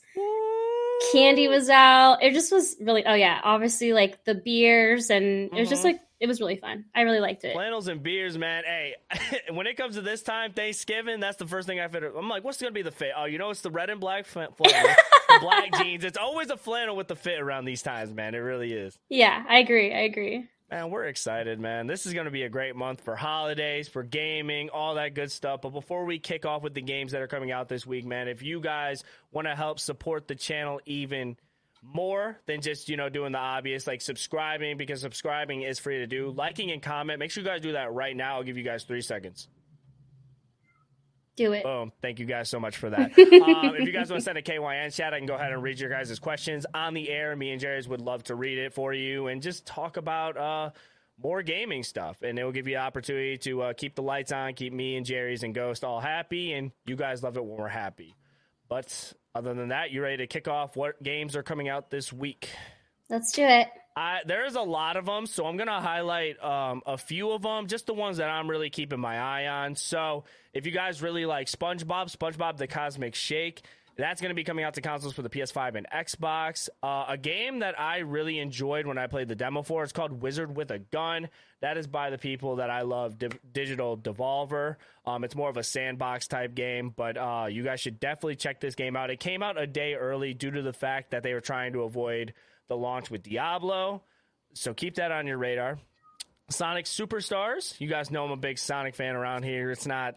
Candy 1.11 1.47
was 1.47 1.69
out. 1.69 2.23
It 2.23 2.33
just 2.33 2.51
was 2.51 2.77
really. 2.79 3.05
Oh 3.05 3.13
yeah, 3.13 3.41
obviously 3.43 3.91
like 3.93 4.23
the 4.23 4.35
beers, 4.35 5.09
and 5.09 5.51
it 5.51 5.59
was 5.59 5.69
just 5.69 5.83
mm-hmm. 5.83 5.93
like 5.93 6.01
it 6.19 6.27
was 6.27 6.39
really 6.41 6.57
fun. 6.57 6.85
I 6.93 7.01
really 7.01 7.19
liked 7.19 7.43
it. 7.45 7.53
Flannels 7.53 7.87
and 7.87 8.03
beers, 8.03 8.37
man. 8.37 8.63
Hey, 8.65 8.95
when 9.51 9.67
it 9.67 9.77
comes 9.77 9.95
to 9.95 10.01
this 10.01 10.21
time, 10.21 10.53
Thanksgiving, 10.53 11.19
that's 11.19 11.37
the 11.37 11.47
first 11.47 11.67
thing 11.67 11.79
I 11.79 11.87
fit. 11.87 12.03
I'm 12.03 12.29
like, 12.29 12.43
what's 12.43 12.61
gonna 12.61 12.71
be 12.71 12.81
the 12.81 12.91
fit? 12.91 13.11
Oh, 13.15 13.25
you 13.25 13.37
know, 13.37 13.49
it's 13.49 13.61
the 13.61 13.71
red 13.71 13.89
and 13.89 13.99
black 13.99 14.25
flannel, 14.25 14.55
black 15.41 15.73
jeans. 15.77 16.03
It's 16.03 16.17
always 16.17 16.49
a 16.49 16.57
flannel 16.57 16.95
with 16.95 17.07
the 17.07 17.15
fit 17.15 17.39
around 17.39 17.65
these 17.65 17.81
times, 17.81 18.13
man. 18.13 18.35
It 18.35 18.39
really 18.39 18.73
is. 18.73 18.97
Yeah, 19.09 19.43
I 19.47 19.59
agree. 19.59 19.93
I 19.93 19.99
agree. 19.99 20.47
Man, 20.71 20.91
we're 20.91 21.05
excited, 21.05 21.59
man. 21.59 21.87
This 21.87 22.05
is 22.05 22.13
going 22.13 22.25
to 22.25 22.31
be 22.31 22.43
a 22.43 22.49
great 22.49 22.75
month 22.75 23.01
for 23.01 23.15
holidays, 23.15 23.87
for 23.87 24.03
gaming, 24.03 24.69
all 24.69 24.95
that 24.95 25.15
good 25.15 25.31
stuff. 25.31 25.61
But 25.61 25.69
before 25.69 26.05
we 26.05 26.19
kick 26.19 26.45
off 26.45 26.61
with 26.61 26.75
the 26.75 26.81
games 26.81 27.11
that 27.13 27.23
are 27.23 27.27
coming 27.27 27.51
out 27.51 27.69
this 27.69 27.87
week, 27.87 28.05
man, 28.05 28.27
if 28.27 28.43
you 28.43 28.61
guys 28.61 29.03
want 29.31 29.47
to 29.47 29.55
help 29.55 29.79
support 29.79 30.27
the 30.27 30.35
channel 30.35 30.79
even 30.85 31.37
more 31.81 32.37
than 32.45 32.61
just, 32.61 32.87
you 32.87 32.97
know, 32.97 33.09
doing 33.09 33.31
the 33.31 33.39
obvious, 33.39 33.87
like 33.87 34.01
subscribing, 34.01 34.77
because 34.77 35.01
subscribing 35.01 35.63
is 35.63 35.79
free 35.79 35.97
to 35.99 36.07
do, 36.07 36.29
liking 36.29 36.69
and 36.69 36.83
comment, 36.83 37.17
make 37.17 37.31
sure 37.31 37.41
you 37.41 37.49
guys 37.49 37.61
do 37.61 37.71
that 37.71 37.91
right 37.91 38.15
now. 38.15 38.35
I'll 38.35 38.43
give 38.43 38.57
you 38.57 38.63
guys 38.63 38.83
three 38.83 39.01
seconds. 39.01 39.47
Do 41.39 41.53
it. 41.53 41.63
Boom. 41.63 41.93
Thank 42.01 42.19
you 42.19 42.25
guys 42.25 42.49
so 42.49 42.59
much 42.59 42.75
for 42.75 42.89
that. 42.89 43.17
um, 43.17 43.73
if 43.73 43.87
you 43.87 43.93
guys 43.93 44.09
want 44.09 44.19
to 44.19 44.25
send 44.25 44.37
a 44.37 44.41
KYN 44.41 44.93
chat, 44.93 45.13
I 45.13 45.19
can 45.19 45.25
go 45.25 45.35
ahead 45.35 45.53
and 45.53 45.63
read 45.63 45.79
your 45.79 45.89
guys' 45.89 46.19
questions 46.19 46.65
on 46.73 46.93
the 46.93 47.09
air. 47.09 47.33
Me 47.33 47.51
and 47.51 47.61
Jerrica 47.61 47.87
would 47.87 48.01
love 48.01 48.23
to 48.23 48.35
read 48.35 48.57
it 48.57 48.73
for 48.73 48.93
you 48.93 49.27
and 49.27 49.41
just 49.41 49.65
talk 49.65 49.95
about 49.95 50.35
uh, 50.35 50.71
more 51.17 51.41
gaming 51.41 51.83
stuff. 51.83 52.23
And 52.23 52.37
it 52.37 52.43
will 52.43 52.51
give 52.51 52.67
you 52.67 52.73
the 52.73 52.81
opportunity 52.81 53.37
to 53.37 53.61
uh, 53.61 53.73
keep 53.73 53.95
the 53.95 54.01
lights 54.01 54.33
on, 54.33 54.53
keep 54.53 54.73
me 54.73 54.97
and 54.97 55.05
Jerrica 55.05 55.43
and 55.43 55.55
Ghost 55.55 55.85
all 55.85 56.01
happy. 56.01 56.51
And 56.51 56.73
you 56.85 56.97
guys 56.97 57.23
love 57.23 57.37
it 57.37 57.45
when 57.45 57.57
we're 57.57 57.69
happy. 57.69 58.17
But 58.67 59.13
other 59.33 59.53
than 59.53 59.69
that, 59.69 59.91
you 59.91 60.01
ready 60.01 60.17
to 60.17 60.27
kick 60.27 60.49
off 60.49 60.75
what 60.75 61.01
games 61.01 61.37
are 61.37 61.43
coming 61.43 61.69
out 61.69 61.89
this 61.89 62.11
week? 62.11 62.49
Let's 63.09 63.31
do 63.31 63.43
it. 63.43 63.67
I, 63.95 64.19
there's 64.25 64.55
a 64.55 64.61
lot 64.61 64.95
of 64.95 65.05
them, 65.05 65.25
so 65.25 65.45
I'm 65.45 65.57
gonna 65.57 65.81
highlight 65.81 66.41
um, 66.43 66.81
a 66.85 66.97
few 66.97 67.31
of 67.31 67.41
them, 67.41 67.67
just 67.67 67.85
the 67.85 67.93
ones 67.93 68.17
that 68.17 68.29
I'm 68.29 68.49
really 68.49 68.69
keeping 68.69 68.99
my 68.99 69.19
eye 69.19 69.47
on. 69.47 69.75
So, 69.75 70.23
if 70.53 70.65
you 70.65 70.71
guys 70.71 71.01
really 71.01 71.25
like 71.25 71.47
SpongeBob, 71.47 72.15
SpongeBob 72.15 72.57
the 72.57 72.67
Cosmic 72.67 73.15
Shake, 73.15 73.63
that's 73.99 74.21
going 74.21 74.29
to 74.29 74.35
be 74.35 74.45
coming 74.45 74.63
out 74.63 74.75
to 74.75 74.81
consoles 74.81 75.13
for 75.13 75.21
the 75.21 75.29
PS5 75.29 75.75
and 75.75 75.85
Xbox. 75.93 76.69
Uh, 76.81 77.05
a 77.09 77.17
game 77.17 77.59
that 77.59 77.77
I 77.77 77.97
really 77.97 78.39
enjoyed 78.39 78.87
when 78.87 78.97
I 78.97 79.07
played 79.07 79.27
the 79.27 79.35
demo 79.35 79.61
for 79.61 79.83
it's 79.83 79.91
called 79.91 80.21
Wizard 80.21 80.55
with 80.55 80.71
a 80.71 80.79
Gun. 80.79 81.27
That 81.59 81.77
is 81.77 81.85
by 81.85 82.09
the 82.09 82.17
people 82.17 82.57
that 82.57 82.69
I 82.69 82.83
love, 82.83 83.19
Di- 83.19 83.27
Digital 83.51 83.97
Devolver. 83.97 84.77
Um, 85.05 85.25
it's 85.25 85.35
more 85.35 85.49
of 85.49 85.57
a 85.57 85.63
sandbox 85.63 86.29
type 86.29 86.55
game, 86.55 86.93
but 86.95 87.17
uh, 87.17 87.47
you 87.49 87.63
guys 87.63 87.81
should 87.81 87.99
definitely 87.99 88.37
check 88.37 88.61
this 88.61 88.75
game 88.75 88.95
out. 88.95 89.09
It 89.09 89.19
came 89.19 89.43
out 89.43 89.61
a 89.61 89.67
day 89.67 89.95
early 89.95 90.33
due 90.33 90.51
to 90.51 90.61
the 90.61 90.71
fact 90.71 91.11
that 91.11 91.23
they 91.23 91.33
were 91.33 91.41
trying 91.41 91.73
to 91.73 91.81
avoid 91.81 92.33
the 92.69 92.77
launch 92.77 93.11
with 93.11 93.23
Diablo. 93.23 94.03
So 94.53 94.73
keep 94.73 94.95
that 94.95 95.11
on 95.11 95.27
your 95.27 95.37
radar. 95.37 95.77
Sonic 96.49 96.85
Superstars. 96.85 97.79
You 97.79 97.87
guys 97.89 98.09
know 98.09 98.23
I'm 98.23 98.31
a 98.31 98.37
big 98.37 98.57
Sonic 98.57 98.95
fan 98.95 99.15
around 99.15 99.43
here. 99.43 99.69
It's 99.71 99.85
not 99.85 100.15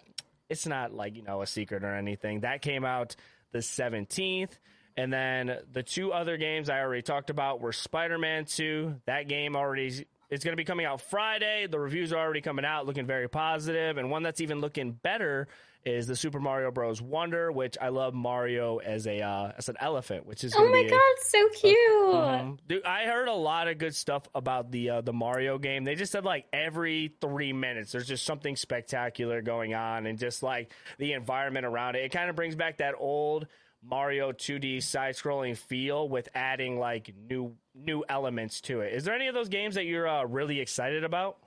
it's 0.48 0.66
not 0.66 0.92
like, 0.92 1.16
you 1.16 1.22
know, 1.22 1.42
a 1.42 1.46
secret 1.46 1.82
or 1.82 1.94
anything. 1.96 2.40
That 2.40 2.62
came 2.62 2.84
out 2.84 3.16
the 3.52 3.58
17th. 3.58 4.50
And 4.96 5.10
then 5.10 5.58
the 5.72 5.82
two 5.82 6.12
other 6.12 6.36
games 6.36 6.68
I 6.68 6.80
already 6.80 7.00
talked 7.00 7.30
about 7.30 7.62
were 7.62 7.72
Spider-Man 7.72 8.44
2. 8.44 9.00
That 9.06 9.26
game 9.28 9.56
already 9.56 9.86
is 10.30 10.44
going 10.44 10.52
to 10.52 10.56
be 10.56 10.64
coming 10.64 10.84
out 10.84 11.00
Friday. 11.00 11.66
The 11.66 11.78
reviews 11.78 12.12
are 12.12 12.18
already 12.18 12.42
coming 12.42 12.66
out, 12.66 12.84
looking 12.84 13.06
very 13.06 13.28
positive, 13.28 13.96
and 13.96 14.10
one 14.10 14.22
that's 14.22 14.42
even 14.42 14.60
looking 14.60 14.92
better 14.92 15.48
is 15.84 16.06
the 16.06 16.14
Super 16.16 16.38
Mario 16.40 16.70
Bros. 16.70 17.02
Wonder, 17.02 17.50
which 17.50 17.76
I 17.80 17.88
love 17.88 18.14
Mario 18.14 18.78
as 18.78 19.06
a 19.06 19.20
uh, 19.20 19.52
as 19.56 19.68
an 19.68 19.76
elephant, 19.80 20.26
which 20.26 20.44
is 20.44 20.54
oh 20.56 20.68
my 20.68 20.82
god, 20.82 20.96
a, 20.96 21.24
so 21.24 21.48
cute. 21.54 22.14
Uh, 22.14 22.52
dude, 22.68 22.84
I 22.84 23.04
heard 23.04 23.28
a 23.28 23.34
lot 23.34 23.68
of 23.68 23.78
good 23.78 23.94
stuff 23.94 24.28
about 24.34 24.70
the 24.70 24.90
uh, 24.90 25.00
the 25.00 25.12
Mario 25.12 25.58
game. 25.58 25.84
They 25.84 25.94
just 25.94 26.12
said 26.12 26.24
like 26.24 26.46
every 26.52 27.14
three 27.20 27.52
minutes 27.52 27.92
there's 27.92 28.06
just 28.06 28.24
something 28.24 28.56
spectacular 28.56 29.42
going 29.42 29.74
on, 29.74 30.06
and 30.06 30.18
just 30.18 30.42
like 30.42 30.72
the 30.98 31.12
environment 31.12 31.66
around 31.66 31.96
it, 31.96 32.04
it 32.04 32.12
kind 32.12 32.30
of 32.30 32.36
brings 32.36 32.54
back 32.54 32.78
that 32.78 32.94
old 32.98 33.46
Mario 33.82 34.30
2D 34.30 34.82
side 34.82 35.16
scrolling 35.16 35.56
feel 35.56 36.08
with 36.08 36.28
adding 36.34 36.78
like 36.78 37.12
new 37.28 37.56
new 37.74 38.04
elements 38.08 38.60
to 38.62 38.80
it. 38.80 38.94
Is 38.94 39.04
there 39.04 39.14
any 39.14 39.26
of 39.26 39.34
those 39.34 39.48
games 39.48 39.74
that 39.74 39.84
you're 39.84 40.08
uh, 40.08 40.24
really 40.24 40.60
excited 40.60 41.02
about? 41.02 41.38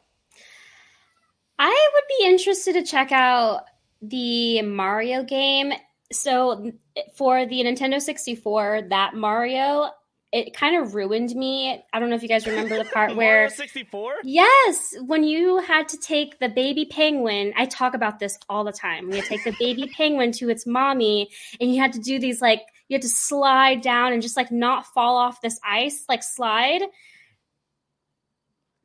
I 1.57 1.89
would 1.93 2.03
be 2.19 2.25
interested 2.25 2.73
to 2.73 2.83
check 2.83 3.13
out 3.13 3.63
the 4.01 4.61
Mario 4.61 5.23
game. 5.23 5.73
So 6.11 6.71
for 7.15 7.45
the 7.45 7.63
Nintendo 7.63 7.99
64, 8.01 8.87
that 8.89 9.15
Mario, 9.15 9.89
it 10.31 10.53
kind 10.53 10.75
of 10.75 10.95
ruined 10.95 11.33
me. 11.35 11.81
I 11.93 11.99
don't 11.99 12.09
know 12.09 12.15
if 12.15 12.21
you 12.21 12.27
guys 12.27 12.45
remember 12.45 12.77
the 12.77 12.89
part 12.89 13.15
where 13.15 13.49
64? 13.49 14.15
Yes, 14.23 14.95
when 15.05 15.23
you 15.23 15.59
had 15.59 15.87
to 15.89 15.97
take 15.97 16.39
the 16.39 16.49
baby 16.49 16.85
penguin, 16.85 17.53
I 17.55 17.65
talk 17.65 17.93
about 17.93 18.19
this 18.19 18.37
all 18.49 18.63
the 18.63 18.73
time. 18.73 19.11
You 19.11 19.21
take 19.21 19.43
the 19.43 19.55
baby 19.57 19.89
penguin 19.97 20.31
to 20.33 20.49
its 20.49 20.67
mommy, 20.67 21.29
and 21.59 21.73
you 21.73 21.81
had 21.81 21.93
to 21.93 21.99
do 21.99 22.19
these 22.19 22.41
like 22.41 22.61
you 22.87 22.95
had 22.95 23.01
to 23.01 23.09
slide 23.09 23.81
down 23.81 24.13
and 24.13 24.21
just 24.21 24.37
like 24.37 24.51
not 24.51 24.85
fall 24.87 25.17
off 25.17 25.41
this 25.41 25.59
ice, 25.65 26.03
like 26.07 26.21
slide. 26.21 26.81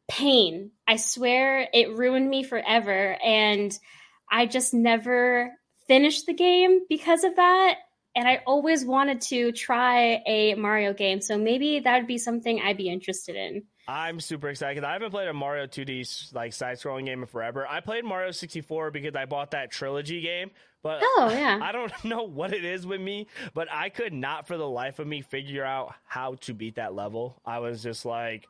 Pain. 0.08 0.70
I 0.88 0.96
swear 0.96 1.68
it 1.72 1.96
ruined 1.96 2.28
me 2.28 2.42
forever, 2.42 3.16
and 3.22 3.76
I 4.30 4.46
just 4.46 4.72
never 4.74 5.52
finished 5.86 6.26
the 6.26 6.34
game 6.34 6.80
because 6.88 7.24
of 7.24 7.36
that. 7.36 7.76
And 8.16 8.26
I 8.26 8.42
always 8.46 8.84
wanted 8.84 9.20
to 9.22 9.52
try 9.52 10.20
a 10.26 10.54
Mario 10.54 10.92
game, 10.92 11.20
so 11.20 11.38
maybe 11.38 11.78
that 11.80 11.96
would 11.98 12.08
be 12.08 12.18
something 12.18 12.60
I'd 12.60 12.76
be 12.76 12.88
interested 12.88 13.36
in. 13.36 13.62
I'm 13.86 14.18
super 14.20 14.48
excited. 14.48 14.82
I 14.84 14.92
haven't 14.94 15.10
played 15.10 15.28
a 15.28 15.32
Mario 15.32 15.66
2D 15.66 16.32
like 16.34 16.52
side-scrolling 16.52 17.06
game 17.06 17.22
in 17.22 17.26
forever. 17.26 17.66
I 17.68 17.80
played 17.80 18.04
Mario 18.04 18.30
64 18.32 18.90
because 18.90 19.14
I 19.14 19.26
bought 19.26 19.52
that 19.52 19.70
trilogy 19.70 20.20
game, 20.20 20.50
but 20.82 21.00
Oh, 21.02 21.30
yeah. 21.32 21.58
I 21.62 21.70
don't 21.72 21.92
know 22.04 22.22
what 22.24 22.52
it 22.52 22.64
is 22.64 22.84
with 22.84 23.00
me, 23.00 23.28
but 23.54 23.68
I 23.70 23.88
could 23.90 24.12
not 24.12 24.46
for 24.48 24.56
the 24.56 24.68
life 24.68 24.98
of 24.98 25.06
me 25.06 25.22
figure 25.22 25.64
out 25.64 25.94
how 26.04 26.34
to 26.42 26.54
beat 26.54 26.76
that 26.76 26.94
level. 26.94 27.40
I 27.46 27.60
was 27.60 27.80
just 27.82 28.04
like 28.04 28.48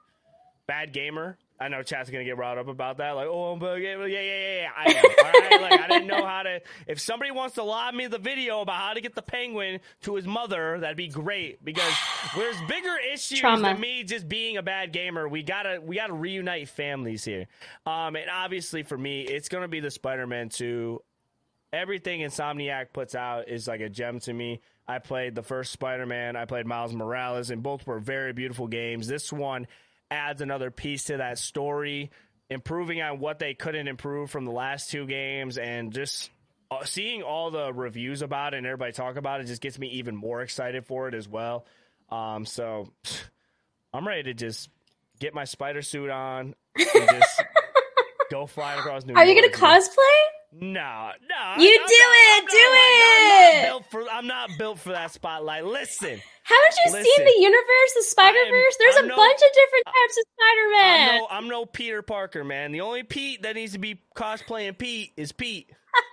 bad 0.67 0.93
gamer. 0.95 1.37
I 1.61 1.69
know 1.69 1.83
chat's 1.83 2.09
gonna 2.09 2.25
get 2.25 2.37
brought 2.37 2.57
up 2.57 2.69
about 2.69 2.97
that. 2.97 3.11
Like, 3.11 3.27
oh, 3.29 3.53
I'm 3.53 3.63
a 3.63 3.65
bad 3.65 3.81
gamer. 3.81 4.07
Yeah, 4.07 4.21
yeah, 4.21 4.41
yeah, 4.41 4.61
yeah. 4.63 4.71
I 4.77 4.93
am. 4.93 5.05
All 5.05 5.41
right. 5.41 5.61
Like, 5.61 5.81
I 5.81 5.89
didn't 5.89 6.07
know 6.07 6.25
how 6.25 6.43
to. 6.43 6.61
If 6.87 6.99
somebody 6.99 7.31
wants 7.31 7.57
to 7.57 7.63
lob 7.63 7.95
me 7.95 8.07
the 8.07 8.19
video 8.19 8.63
about 8.63 8.77
how 8.77 8.95
to 8.95 9.01
get 9.01 9.15
the 9.15 9.23
penguin 9.23 9.81
to 10.03 10.15
his 10.17 10.27
mother, 10.27 10.79
that'd 10.81 10.97
be 10.97 11.09
great. 11.09 11.65
Because 11.65 11.93
there's 12.35 12.57
bigger 12.63 12.97
issues 13.13 13.41
Trauma. 13.41 13.63
than 13.63 13.81
me 13.81 14.03
just 14.05 14.29
being 14.29 14.57
a 14.57 14.63
bad 14.63 14.93
gamer. 14.93 15.29
We 15.29 15.43
gotta 15.43 15.81
we 15.83 15.97
gotta 15.97 16.15
reunite 16.15 16.69
families 16.69 17.25
here. 17.25 17.47
Um, 17.85 18.17
and 18.17 18.31
obviously 18.31 18.83
for 18.83 18.97
me, 18.97 19.23
it's 19.23 19.49
gonna 19.49 19.69
be 19.69 19.81
the 19.81 19.91
Spider-Man 19.91 20.49
2 20.49 21.01
everything 21.73 22.21
Insomniac 22.21 22.87
puts 22.93 23.15
out 23.15 23.49
is 23.49 23.69
like 23.69 23.81
a 23.81 23.89
gem 23.89 24.19
to 24.21 24.33
me. 24.33 24.61
I 24.89 24.99
played 24.99 25.35
the 25.35 25.43
first 25.43 25.73
Spider 25.73 26.07
Man, 26.07 26.35
I 26.35 26.45
played 26.45 26.67
Miles 26.67 26.93
Morales, 26.93 27.51
and 27.51 27.63
both 27.63 27.87
were 27.87 28.01
very 28.01 28.33
beautiful 28.33 28.67
games. 28.67 29.07
This 29.07 29.33
one 29.33 29.67
adds 30.11 30.41
another 30.43 30.71
piece 30.71 31.05
to 31.05 31.19
that 31.19 31.39
story, 31.39 32.11
improving 32.49 33.01
on 33.01 33.19
what 33.21 33.39
they 33.39 33.55
couldn't 33.55 33.89
improve 33.89 34.31
from 34.31 34.45
the 34.45 34.51
last 34.53 34.91
two 34.91 35.07
games, 35.07 35.57
and 35.59 35.93
just 35.93 36.31
uh, 36.71 36.85
seeing 36.85 37.23
all 37.23 37.51
the 37.51 37.73
reviews 37.73 38.23
about 38.23 38.55
it 38.55 38.59
and 38.59 38.67
everybody 38.67 38.93
talk 38.93 39.17
about 39.17 39.41
it 39.41 39.45
just 39.47 39.61
gets 39.63 39.79
me 39.79 39.89
even 39.89 40.15
more 40.17 40.43
excited 40.43 40.85
for 40.87 41.09
it 41.09 41.15
as 41.15 41.29
well. 41.29 41.65
Um, 42.11 42.45
so 42.47 42.89
I'm 43.93 44.07
ready 44.07 44.23
to 44.25 44.35
just 44.35 44.69
get 45.19 45.35
my 45.35 45.45
spider 45.45 45.83
suit 45.83 46.11
on 46.11 46.55
and 46.77 47.09
just 47.11 47.43
go 48.31 48.47
flying 48.47 48.79
across 48.79 49.05
New 49.05 49.13
York. 49.15 49.19
Are 49.19 49.29
you 49.29 49.41
gonna 49.41 49.53
cosplay? 49.53 50.21
No, 50.53 51.11
no. 51.29 51.63
You 51.63 51.81
I'm 51.81 51.87
do 51.87 51.95
not- 51.95 52.17
it, 52.17 52.43
I'm 52.43 52.47
do 52.47 52.57
not 52.57 52.73
like- 52.73 52.91
it. 52.93 53.07
I'm 53.13 53.63
not 53.63 53.63
built 53.69 53.85
for. 53.91 54.11
I'm 54.11 54.27
not 54.27 54.51
built 54.59 54.79
for 54.81 54.89
that 54.91 55.11
spotlight. 55.13 55.65
Listen, 55.65 56.21
Haven't 56.51 56.77
you 56.85 56.93
Listen, 56.93 57.05
seen 57.05 57.25
the 57.25 57.41
universe, 57.43 57.93
the 57.97 58.03
Spider 58.03 58.39
Verse? 58.51 58.77
There's 58.79 58.97
I'm 58.97 59.05
a 59.05 59.09
no- 59.09 59.17
bunch 59.17 59.41
of 59.41 59.53
different 59.55 59.87
types 59.87 60.19
of 60.19 60.25
Spider 60.35 60.67
I'm 60.67 60.73
Man. 60.83 61.19
no, 61.19 61.27
I'm 61.31 61.49
no 61.49 61.67
Peter 61.67 62.03
Parker, 62.03 62.45
man. 62.45 62.73
The 62.73 62.81
only 62.81 63.03
Pete 63.05 63.43
that 63.43 63.55
needs 63.55 63.73
to 63.73 63.79
be 63.79 64.01
cosplaying 64.17 64.77
Pete 64.77 65.13
is 65.17 65.33
Pete. 65.33 65.71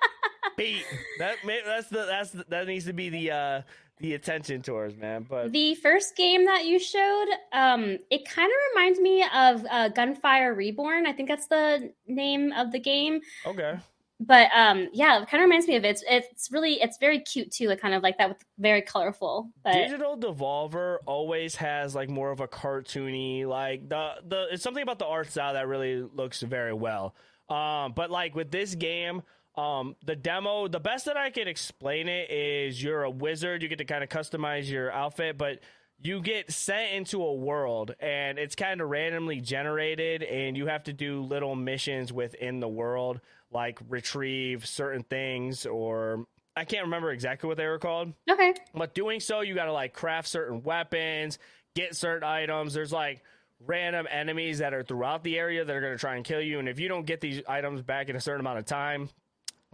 Pete. 0.57 0.83
That 1.19 1.35
that's 1.45 1.87
the 1.89 2.05
that's 2.05 2.31
the, 2.31 2.45
that 2.49 2.67
needs 2.67 2.85
to 2.85 2.93
be 2.93 3.09
the 3.09 3.31
uh 3.31 3.61
the 3.99 4.13
attention 4.13 4.61
towards 4.61 4.95
man. 4.95 5.25
But 5.27 5.51
The 5.51 5.73
first 5.75 6.15
game 6.15 6.45
that 6.45 6.65
you 6.65 6.77
showed, 6.77 7.27
um, 7.51 7.97
it 8.11 8.29
kind 8.29 8.47
of 8.51 8.57
reminds 8.75 8.99
me 8.99 9.23
of 9.33 9.65
uh, 9.69 9.89
Gunfire 9.89 10.53
Reborn. 10.53 11.07
I 11.07 11.13
think 11.13 11.27
that's 11.29 11.47
the 11.47 11.91
name 12.07 12.51
of 12.51 12.71
the 12.71 12.79
game. 12.79 13.21
okay, 13.47 13.77
But 14.19 14.49
um, 14.55 14.89
yeah, 14.93 15.21
it 15.21 15.29
kind 15.29 15.43
of 15.43 15.47
reminds 15.47 15.67
me 15.67 15.75
of 15.75 15.85
it. 15.85 15.89
It's, 15.89 16.03
it's 16.09 16.51
really, 16.51 16.81
it's 16.81 16.97
very 16.97 17.19
cute 17.19 17.51
too. 17.51 17.67
Like 17.67 17.79
kind 17.79 17.93
of 17.93 18.01
like 18.01 18.17
that 18.17 18.29
with 18.29 18.43
very 18.57 18.81
colorful. 18.81 19.51
But 19.63 19.73
Digital 19.73 20.17
Devolver 20.17 20.97
always 21.05 21.55
has 21.57 21.93
like 21.93 22.09
more 22.09 22.31
of 22.31 22.39
a 22.39 22.47
cartoony 22.47 23.45
like 23.45 23.87
the 23.87 24.13
the 24.27 24.47
it's 24.51 24.63
something 24.63 24.81
about 24.81 24.97
the 24.97 25.05
art 25.05 25.29
style 25.29 25.53
that 25.53 25.67
really 25.67 26.01
looks 26.01 26.41
very 26.41 26.73
well. 26.73 27.13
Um, 27.47 27.93
but 27.93 28.09
like 28.09 28.35
with 28.35 28.49
this 28.51 28.73
game, 28.75 29.21
um, 29.55 29.95
the 30.05 30.15
demo, 30.15 30.67
the 30.67 30.79
best 30.79 31.05
that 31.05 31.17
I 31.17 31.29
can 31.29 31.47
explain 31.47 32.07
it 32.07 32.29
is 32.31 32.81
you're 32.81 33.03
a 33.03 33.11
wizard. 33.11 33.61
You 33.61 33.69
get 33.69 33.77
to 33.77 33.85
kind 33.85 34.03
of 34.03 34.09
customize 34.09 34.69
your 34.69 34.91
outfit, 34.91 35.37
but 35.37 35.59
you 35.99 36.21
get 36.21 36.51
sent 36.51 36.93
into 36.93 37.23
a 37.23 37.33
world 37.33 37.95
and 37.99 38.37
it's 38.37 38.55
kind 38.55 38.81
of 38.81 38.89
randomly 38.89 39.41
generated, 39.41 40.21
and 40.23 40.55
you 40.55 40.67
have 40.67 40.83
to 40.83 40.93
do 40.93 41.21
little 41.23 41.55
missions 41.55 42.13
within 42.13 42.59
the 42.59 42.67
world, 42.67 43.19
like 43.51 43.79
retrieve 43.89 44.65
certain 44.65 45.03
things 45.03 45.65
or. 45.65 46.25
I 46.55 46.65
can't 46.65 46.85
remember 46.85 47.11
exactly 47.11 47.47
what 47.47 47.57
they 47.57 47.67
were 47.67 47.77
called, 47.77 48.13
okay, 48.27 48.55
but 48.73 48.95
doing 48.95 49.19
so, 49.19 49.41
you 49.41 49.53
got 49.53 49.65
to 49.65 49.71
like 49.73 49.93
craft 49.93 50.27
certain 50.27 50.63
weapons, 50.63 51.37
get 51.75 51.95
certain 51.95 52.27
items. 52.27 52.73
There's 52.73 52.91
like 52.91 53.21
random 53.63 54.07
enemies 54.09 54.57
that 54.57 54.73
are 54.73 54.81
throughout 54.81 55.23
the 55.23 55.37
area 55.37 55.63
that 55.63 55.75
are 55.75 55.81
going 55.81 55.93
to 55.93 55.99
try 55.99 56.15
and 56.15 56.25
kill 56.25 56.41
you. 56.41 56.57
And 56.57 56.67
if 56.67 56.79
you 56.79 56.87
don't 56.87 57.05
get 57.05 57.21
these 57.21 57.43
items 57.47 57.83
back 57.83 58.09
in 58.09 58.15
a 58.15 58.19
certain 58.19 58.39
amount 58.39 58.57
of 58.57 58.65
time, 58.65 59.09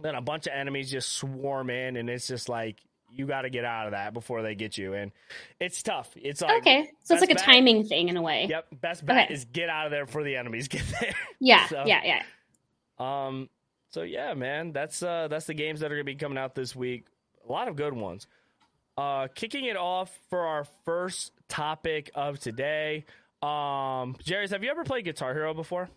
then 0.02 0.14
a 0.14 0.20
bunch 0.20 0.46
of 0.46 0.52
enemies 0.52 0.90
just 0.90 1.10
swarm 1.14 1.70
in, 1.70 1.96
and 1.96 2.10
it's 2.10 2.26
just 2.26 2.50
like 2.50 2.82
you 3.10 3.26
got 3.26 3.42
to 3.42 3.48
get 3.48 3.64
out 3.64 3.86
of 3.86 3.92
that 3.92 4.12
before 4.12 4.42
they 4.42 4.54
get 4.54 4.76
you. 4.76 4.92
And 4.92 5.10
it's 5.58 5.82
tough. 5.82 6.10
It's 6.16 6.42
like 6.42 6.58
okay. 6.58 6.90
So 7.04 7.14
it's 7.14 7.22
like 7.22 7.30
a 7.30 7.34
bet- 7.36 7.44
timing 7.44 7.84
thing 7.86 8.10
in 8.10 8.18
a 8.18 8.22
way. 8.22 8.46
Yep, 8.50 8.66
best 8.82 9.06
bet 9.06 9.24
Okay. 9.24 9.32
is 9.32 9.46
get 9.46 9.70
out 9.70 9.86
of 9.86 9.90
there 9.90 10.04
before 10.04 10.22
the 10.22 10.36
enemies 10.36 10.68
get 10.68 10.82
there. 11.00 11.14
Yeah, 11.40 11.66
So- 11.68 11.84
yeah, 11.86 12.02
yeah. 12.04 12.22
Um. 12.98 13.48
So 13.94 14.02
yeah, 14.02 14.34
man, 14.34 14.72
that's 14.72 15.04
uh 15.04 15.28
that's 15.28 15.46
the 15.46 15.54
games 15.54 15.78
that 15.78 15.92
are 15.92 15.94
gonna 15.94 16.02
be 16.02 16.16
coming 16.16 16.36
out 16.36 16.56
this 16.56 16.74
week. 16.74 17.04
A 17.48 17.52
lot 17.52 17.68
of 17.68 17.76
good 17.76 17.92
ones. 17.92 18.26
Uh, 18.98 19.28
kicking 19.32 19.66
it 19.66 19.76
off 19.76 20.10
for 20.30 20.40
our 20.40 20.64
first 20.84 21.30
topic 21.48 22.10
of 22.16 22.40
today. 22.40 23.04
Um, 23.40 24.16
Jerrica, 24.24 24.50
have 24.50 24.64
you 24.64 24.70
ever 24.70 24.82
played 24.82 25.04
Guitar 25.04 25.32
Hero 25.32 25.54
before? 25.54 25.88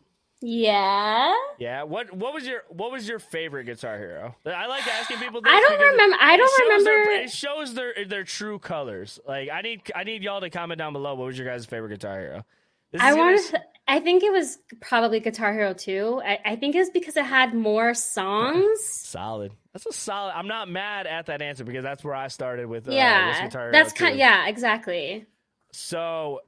Yeah. 0.42 1.34
Yeah. 1.58 1.84
What 1.84 2.14
What 2.16 2.36
was 2.36 2.46
your 2.46 2.62
What 2.70 2.92
was 2.92 3.10
your 3.10 3.18
favorite 3.18 3.64
Guitar 3.66 3.98
Hero? 3.98 4.36
I 4.46 4.68
like 4.68 4.86
asking 4.88 5.18
people. 5.18 5.42
This 5.42 5.52
I 5.52 5.60
don't 5.60 5.80
remember. 5.92 6.18
I 6.22 6.38
don't 6.38 6.50
shows 6.56 6.84
their- 6.86 6.94
remember. 6.98 7.24
it 7.24 7.32
shows 7.32 7.74
their 7.74 8.06
their 8.06 8.24
true 8.26 8.60
colors. 8.60 9.20
Like 9.28 9.50
I 9.50 9.62
need 9.62 9.82
I 9.96 10.04
need 10.04 10.22
y'all 10.22 10.42
to 10.42 10.52
comment 10.52 10.78
down 10.78 10.94
below. 10.94 11.16
What 11.16 11.26
was 11.26 11.38
your 11.40 11.48
guys' 11.48 11.66
favorite 11.66 11.90
Guitar 11.90 12.20
Hero? 12.20 12.46
This 12.92 13.02
I 13.02 13.10
is 13.10 13.16
gonna 13.16 13.32
want 13.32 13.46
to. 13.52 13.62
I 13.90 14.00
think 14.02 14.22
it 14.24 14.32
was 14.34 14.60
probably 14.82 15.22
Guitar 15.22 15.54
Hero 15.54 15.74
2. 15.74 16.22
I, 16.24 16.40
I 16.44 16.56
think 16.58 16.76
it's 16.76 16.90
because 16.90 17.16
it 17.16 17.24
had 17.24 17.54
more 17.54 17.94
songs. 17.94 18.80
Solid. 18.84 19.54
That's 19.72 19.86
a 19.86 19.94
solid. 19.94 20.34
I'm 20.36 20.48
not 20.48 20.68
mad 20.68 21.06
at 21.08 21.28
that 21.28 21.42
answer 21.42 21.64
because 21.64 21.84
that's 21.84 22.04
where 22.04 22.16
I 22.16 22.28
started 22.30 22.66
with. 22.68 22.88
Uh, 22.90 22.94
yeah, 22.94 23.44
Guitar 23.46 23.62
Hero 23.64 23.72
that's 23.72 23.94
too. 23.94 24.06
kind. 24.06 24.18
Yeah, 24.18 24.48
exactly. 24.48 25.26
So 25.72 26.42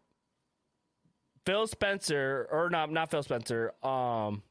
Phil 1.45 1.67
Spencer, 1.67 2.47
or 2.51 2.69
not, 2.69 2.91
not 2.91 3.11
Phil 3.11 3.21
Spencer. 3.23 3.73
Um, 3.83 4.41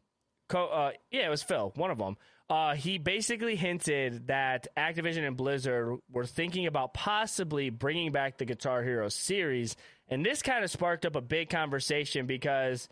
co- 0.49 0.69
uh, 0.69 0.93
yeah, 1.11 1.27
it 1.27 1.31
was 1.31 1.43
Phil, 1.43 1.73
one 1.75 1.91
of 1.91 1.99
them. 1.99 2.17
Uh, 2.51 2.75
he 2.75 2.97
basically 2.97 3.57
hinted 3.57 4.29
that 4.29 4.67
Activision 4.77 5.27
and 5.27 5.37
Blizzard 5.37 5.99
were 6.11 6.25
thinking 6.25 6.67
about 6.67 6.95
possibly 6.95 7.69
bringing 7.69 8.11
back 8.11 8.39
the 8.39 8.47
Guitar 8.47 8.83
Hero 8.83 9.09
series, 9.11 9.77
and 10.09 10.25
this 10.25 10.41
kind 10.41 10.65
of 10.65 10.71
sparked 10.71 11.05
up 11.05 11.15
a 11.15 11.21
big 11.21 11.51
conversation 11.51 12.25
because 12.27 12.89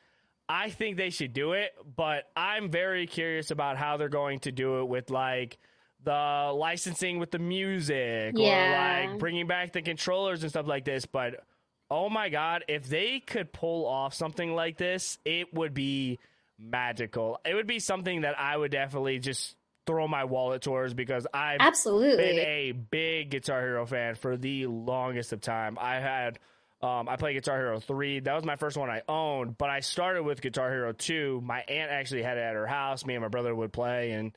I 0.46 0.68
think 0.68 0.98
they 0.98 1.08
should 1.10 1.32
do 1.32 1.52
it, 1.52 1.72
but 1.96 2.24
I'm 2.36 2.70
very 2.70 3.06
curious 3.06 3.50
about 3.50 3.78
how 3.78 3.96
they're 3.96 4.10
going 4.10 4.40
to 4.40 4.52
do 4.52 4.80
it 4.80 4.88
with 4.88 5.08
like 5.10 5.56
the 6.04 6.52
licensing 6.54 7.18
with 7.18 7.30
the 7.30 7.38
music 7.38 8.34
Yeah. 8.36 9.06
or 9.06 9.10
like 9.10 9.18
bringing 9.18 9.46
back 9.46 9.72
the 9.72 9.80
controllers 9.82 10.42
and 10.42 10.50
stuff 10.50 10.66
like 10.66 10.84
this. 10.84 11.06
But 11.06 11.44
oh 11.90 12.10
my 12.10 12.28
god, 12.28 12.64
if 12.68 12.88
they 12.88 13.20
could 13.20 13.52
pull 13.54 13.86
off 13.86 14.12
something 14.12 14.54
like 14.54 14.76
this, 14.76 15.18
it 15.24 15.52
would 15.54 15.72
be 15.72 16.18
magical. 16.58 17.40
It 17.44 17.54
would 17.54 17.66
be 17.66 17.78
something 17.78 18.22
that 18.22 18.38
I 18.38 18.56
would 18.56 18.70
definitely 18.70 19.18
just 19.18 19.56
throw 19.86 20.08
my 20.08 20.24
wallet 20.24 20.62
towards 20.62 20.94
because 20.94 21.26
I've 21.32 21.58
absolutely 21.60 22.16
been 22.16 22.38
a 22.38 22.72
big 22.72 23.30
Guitar 23.30 23.60
Hero 23.60 23.86
fan 23.86 24.16
for 24.16 24.36
the 24.36 24.66
longest 24.66 25.32
of 25.32 25.40
time. 25.40 25.78
I 25.80 25.96
had 25.96 26.38
um, 26.82 27.08
I 27.08 27.16
played 27.16 27.34
Guitar 27.34 27.56
Hero 27.56 27.80
3. 27.80 28.20
That 28.20 28.34
was 28.34 28.44
my 28.44 28.56
first 28.56 28.76
one 28.76 28.90
I 28.90 29.02
owned, 29.08 29.56
but 29.56 29.70
I 29.70 29.80
started 29.80 30.24
with 30.24 30.42
Guitar 30.42 30.70
Hero 30.70 30.92
2. 30.92 31.40
My 31.42 31.60
aunt 31.60 31.90
actually 31.90 32.22
had 32.22 32.36
it 32.36 32.42
at 32.42 32.54
her 32.54 32.66
house. 32.66 33.06
Me 33.06 33.14
and 33.14 33.22
my 33.22 33.28
brother 33.28 33.54
would 33.54 33.72
play 33.72 34.12
and 34.12 34.32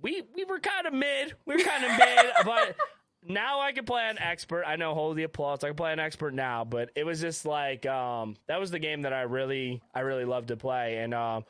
we 0.00 0.22
we 0.34 0.44
were 0.44 0.58
kind 0.58 0.86
of 0.86 0.92
mid. 0.92 1.34
We 1.46 1.56
were 1.56 1.62
kind 1.62 1.84
of 1.84 1.90
mid, 1.98 2.26
but 2.44 2.76
now 3.26 3.60
I 3.60 3.72
can 3.72 3.84
play 3.84 4.08
an 4.08 4.18
expert. 4.18 4.64
I 4.66 4.76
know 4.76 4.94
hold 4.94 5.16
the 5.16 5.22
applause. 5.22 5.62
I 5.62 5.68
can 5.68 5.76
play 5.76 5.92
an 5.92 6.00
expert 6.00 6.34
now, 6.34 6.64
but 6.64 6.90
it 6.94 7.04
was 7.04 7.20
just 7.20 7.46
like 7.46 7.86
um, 7.86 8.36
that 8.46 8.58
was 8.58 8.70
the 8.70 8.78
game 8.78 9.02
that 9.02 9.12
I 9.12 9.22
really 9.22 9.82
I 9.94 10.00
really 10.00 10.24
loved 10.24 10.48
to 10.48 10.56
play, 10.56 10.98
and 10.98 11.14
um, 11.14 11.44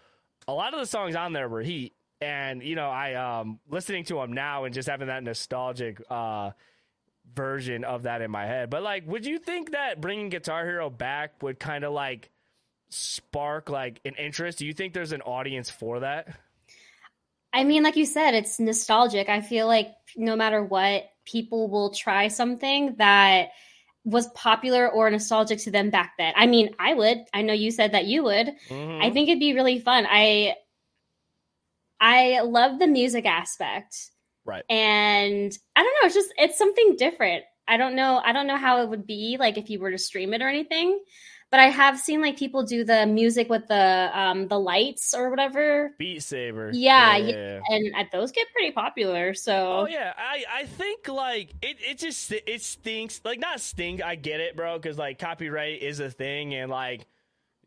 a 0.46 0.52
lot 0.52 0.74
of 0.74 0.80
the 0.80 0.86
songs 0.86 1.16
on 1.16 1.32
there 1.32 1.48
were 1.48 1.62
heat. 1.62 1.94
And 2.20 2.62
you 2.62 2.76
know, 2.76 2.88
I 2.88 3.14
um, 3.14 3.58
listening 3.68 4.04
to 4.04 4.14
them 4.14 4.32
now 4.32 4.64
and 4.64 4.74
just 4.74 4.88
having 4.88 5.08
that 5.08 5.22
nostalgic 5.24 6.00
uh, 6.10 6.52
version 7.34 7.84
of 7.84 8.04
that 8.04 8.22
in 8.22 8.30
my 8.30 8.46
head. 8.46 8.70
But 8.70 8.82
like, 8.82 9.06
would 9.06 9.26
you 9.26 9.38
think 9.38 9.72
that 9.72 10.00
bringing 10.00 10.28
Guitar 10.28 10.64
Hero 10.64 10.90
back 10.90 11.42
would 11.42 11.58
kind 11.58 11.84
of 11.84 11.92
like 11.92 12.30
spark 12.90 13.70
like 13.70 14.00
an 14.04 14.14
interest? 14.18 14.58
Do 14.58 14.66
you 14.66 14.72
think 14.72 14.94
there's 14.94 15.12
an 15.12 15.22
audience 15.22 15.70
for 15.70 16.00
that? 16.00 16.28
I 17.52 17.64
mean, 17.64 17.82
like 17.82 17.96
you 17.96 18.06
said, 18.06 18.34
it's 18.34 18.58
nostalgic. 18.58 19.28
I 19.28 19.40
feel 19.40 19.66
like 19.66 19.88
no 20.16 20.36
matter 20.36 20.62
what, 20.62 21.11
people 21.24 21.68
will 21.68 21.90
try 21.90 22.28
something 22.28 22.94
that 22.96 23.50
was 24.04 24.26
popular 24.30 24.88
or 24.90 25.08
nostalgic 25.10 25.60
to 25.60 25.70
them 25.70 25.90
back 25.90 26.14
then. 26.18 26.32
I 26.36 26.46
mean, 26.46 26.74
I 26.78 26.94
would. 26.94 27.18
I 27.32 27.42
know 27.42 27.52
you 27.52 27.70
said 27.70 27.92
that 27.92 28.06
you 28.06 28.24
would. 28.24 28.48
Mhm. 28.68 29.02
I 29.02 29.10
think 29.10 29.28
it'd 29.28 29.38
be 29.40 29.54
really 29.54 29.78
fun. 29.78 30.06
I 30.08 30.56
I 32.00 32.40
love 32.40 32.78
the 32.78 32.86
music 32.88 33.26
aspect. 33.26 34.10
Right. 34.44 34.64
And 34.68 35.56
I 35.76 35.82
don't 35.82 35.94
know, 36.02 36.06
it's 36.06 36.14
just 36.14 36.34
it's 36.36 36.58
something 36.58 36.96
different. 36.96 37.44
I 37.68 37.76
don't 37.76 37.94
know 37.94 38.20
I 38.24 38.32
don't 38.32 38.48
know 38.48 38.56
how 38.56 38.82
it 38.82 38.88
would 38.88 39.06
be 39.06 39.36
like 39.38 39.56
if 39.56 39.70
you 39.70 39.78
were 39.78 39.92
to 39.92 39.98
stream 39.98 40.34
it 40.34 40.42
or 40.42 40.48
anything. 40.48 40.98
But 41.52 41.60
I 41.60 41.66
have 41.68 42.00
seen 42.00 42.20
like 42.22 42.36
people 42.38 42.64
do 42.64 42.82
the 42.82 43.06
music 43.06 43.48
with 43.50 43.68
the 43.68 44.10
um 44.18 44.48
the 44.48 44.58
lights 44.58 45.14
or 45.14 45.30
whatever. 45.30 45.92
Beat 45.98 46.22
Saber. 46.22 46.70
Yeah, 46.72 47.16
yeah. 47.18 47.60
And 47.68 47.94
uh, 47.94 48.04
those 48.10 48.32
get 48.32 48.48
pretty 48.52 48.72
popular. 48.72 49.34
So 49.34 49.82
Oh 49.82 49.86
yeah, 49.86 50.14
I 50.16 50.44
I 50.50 50.66
think 50.66 51.08
like 51.08 51.54
it 51.62 51.76
it 51.80 51.98
just 51.98 52.32
it 52.32 52.62
stinks. 52.62 53.20
Like 53.24 53.38
not 53.38 53.60
stink. 53.60 54.02
I 54.02 54.16
get 54.16 54.40
it, 54.40 54.56
bro, 54.56 54.78
because 54.78 54.98
like 54.98 55.18
copyright 55.18 55.82
is 55.82 56.00
a 56.00 56.10
thing, 56.10 56.54
and 56.54 56.70
like 56.70 57.06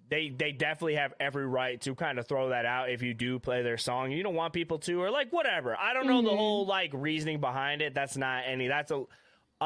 they 0.10 0.30
they 0.30 0.52
definitely 0.52 0.96
have 0.96 1.14
every 1.20 1.48
right 1.48 1.80
to 1.82 1.96
kind 1.96 2.20
of 2.20 2.28
throw 2.28 2.50
that 2.50 2.66
out 2.66 2.90
if 2.90 3.02
you 3.02 3.14
do 3.14 3.40
play 3.40 3.64
their 3.64 3.78
song. 3.78 4.12
You 4.12 4.24
don't 4.24 4.36
want 4.36 4.54
people 4.54 4.80
to, 4.80 5.02
or 5.02 5.12
like 5.12 5.32
whatever. 5.32 5.78
I 5.80 5.94
don't 5.94 6.08
know 6.08 6.22
the 6.24 6.30
Mhm. 6.32 6.38
whole 6.38 6.66
like 6.66 6.92
reasoning 6.94 7.40
behind 7.40 7.82
it. 7.82 7.94
That's 7.96 8.18
not 8.18 8.44
any. 8.48 8.68
That's 8.68 8.92
a 8.92 9.06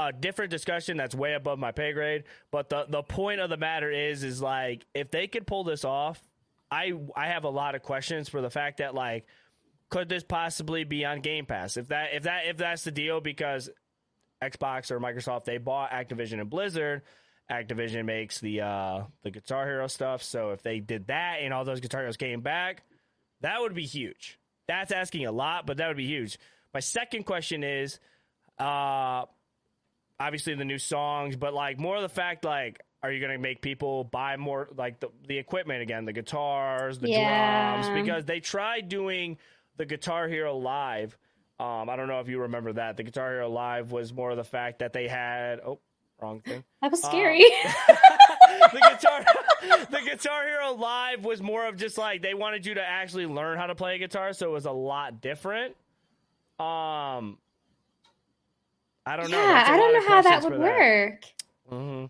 a 0.07 0.13
different 0.13 0.51
discussion 0.51 0.97
that's 0.97 1.15
way 1.15 1.33
above 1.33 1.59
my 1.59 1.71
pay 1.71 1.93
grade. 1.93 2.23
But 2.51 2.69
the 2.69 2.85
the 2.87 3.03
point 3.03 3.39
of 3.41 3.49
the 3.49 3.57
matter 3.57 3.91
is, 3.91 4.23
is 4.23 4.41
like 4.41 4.85
if 4.93 5.11
they 5.11 5.27
could 5.27 5.47
pull 5.47 5.63
this 5.63 5.85
off, 5.85 6.21
I 6.71 6.93
I 7.15 7.27
have 7.27 7.43
a 7.43 7.49
lot 7.49 7.75
of 7.75 7.83
questions 7.83 8.29
for 8.29 8.41
the 8.41 8.49
fact 8.49 8.77
that 8.77 8.95
like 8.95 9.25
could 9.89 10.09
this 10.09 10.23
possibly 10.23 10.83
be 10.83 11.05
on 11.05 11.21
Game 11.21 11.45
Pass? 11.45 11.77
If 11.77 11.89
that 11.89 12.09
if 12.13 12.23
that 12.23 12.45
if 12.47 12.57
that's 12.57 12.83
the 12.83 12.91
deal, 12.91 13.21
because 13.21 13.69
Xbox 14.43 14.91
or 14.91 14.99
Microsoft 14.99 15.45
they 15.45 15.57
bought 15.57 15.91
Activision 15.91 16.39
and 16.39 16.49
Blizzard. 16.49 17.01
Activision 17.51 18.05
makes 18.05 18.39
the 18.39 18.61
uh 18.61 19.03
the 19.23 19.31
Guitar 19.31 19.65
Hero 19.65 19.87
stuff, 19.87 20.21
so 20.21 20.51
if 20.51 20.61
they 20.61 20.79
did 20.79 21.07
that 21.07 21.37
and 21.41 21.51
all 21.51 21.65
those 21.65 21.79
Guitar 21.79 22.01
Heroes 22.01 22.17
came 22.17 22.41
back, 22.41 22.83
that 23.41 23.59
would 23.59 23.73
be 23.73 23.85
huge. 23.85 24.37
That's 24.67 24.91
asking 24.91 25.25
a 25.25 25.31
lot, 25.31 25.65
but 25.65 25.77
that 25.77 25.87
would 25.87 25.97
be 25.97 26.05
huge. 26.05 26.37
My 26.75 26.79
second 26.79 27.23
question 27.23 27.63
is, 27.63 27.99
uh, 28.59 29.25
obviously 30.19 30.55
the 30.55 30.65
new 30.65 30.77
songs, 30.79 31.35
but 31.35 31.53
like 31.53 31.79
more 31.79 31.95
of 31.95 32.01
the 32.01 32.09
fact 32.09 32.45
like. 32.45 32.79
Are 33.01 33.09
you 33.13 33.21
going 33.21 33.31
to 33.31 33.37
make 33.37 33.61
people 33.61 34.03
buy 34.03 34.35
more 34.35 34.67
like 34.75 34.99
the, 34.99 35.07
the 35.25 35.37
equipment 35.37 35.81
again, 35.81 36.03
the 36.03 36.11
guitars, 36.11 36.99
the 36.99 37.07
Yeah. 37.09 37.77
drums? 37.81 37.97
Because 38.03 38.25
they 38.25 38.41
tried 38.41 38.89
doing 38.89 39.37
the 39.77 39.85
Guitar 39.85 40.27
Hero 40.27 40.57
Live. 40.57 41.17
Um, 41.61 41.89
I 41.89 41.95
don't 41.95 42.09
know 42.09 42.19
if 42.19 42.27
you 42.27 42.41
remember 42.41 42.73
that. 42.73 42.97
The 42.97 43.03
Guitar 43.03 43.29
Hero 43.31 43.49
Live 43.49 43.93
was 43.93 44.11
more 44.11 44.31
of 44.31 44.35
the 44.35 44.43
fact 44.43 44.79
that 44.79 44.91
they 44.91 45.07
had. 45.07 45.61
Oh, 45.65 45.79
wrong 46.21 46.41
thing. 46.41 46.61
that 46.81 46.91
was 46.91 47.01
Uh, 47.01 47.07
scary. 47.07 47.39
the 48.73 48.79
guitar, 48.81 49.23
the 49.89 50.01
Guitar 50.01 50.43
Hero 50.45 50.73
Live 50.73 51.23
was 51.23 51.41
more 51.41 51.65
of 51.67 51.77
just 51.77 51.97
like 51.97 52.21
they 52.21 52.33
wanted 52.33 52.65
you 52.65 52.73
to 52.73 52.83
actually 52.83 53.27
learn 53.27 53.57
how 53.57 53.67
to 53.67 53.75
play 53.75 53.95
a 53.95 53.97
guitar, 53.97 54.33
so 54.33 54.47
it 54.49 54.51
was 54.51 54.65
a 54.65 54.71
lot 54.73 55.21
different. 55.21 55.73
Um, 56.59 57.37
I 59.09 59.15
don't 59.17 59.31
know. 59.31 59.37
yeah, 59.37 59.53
That's 59.53 59.69
a 59.69 59.71
I 59.73 59.77
don't 59.77 59.93
know 59.93 60.07
how 60.07 60.21
that 60.21 60.43
would 60.43 60.59
work. 60.59 61.23
hmm 61.69 62.05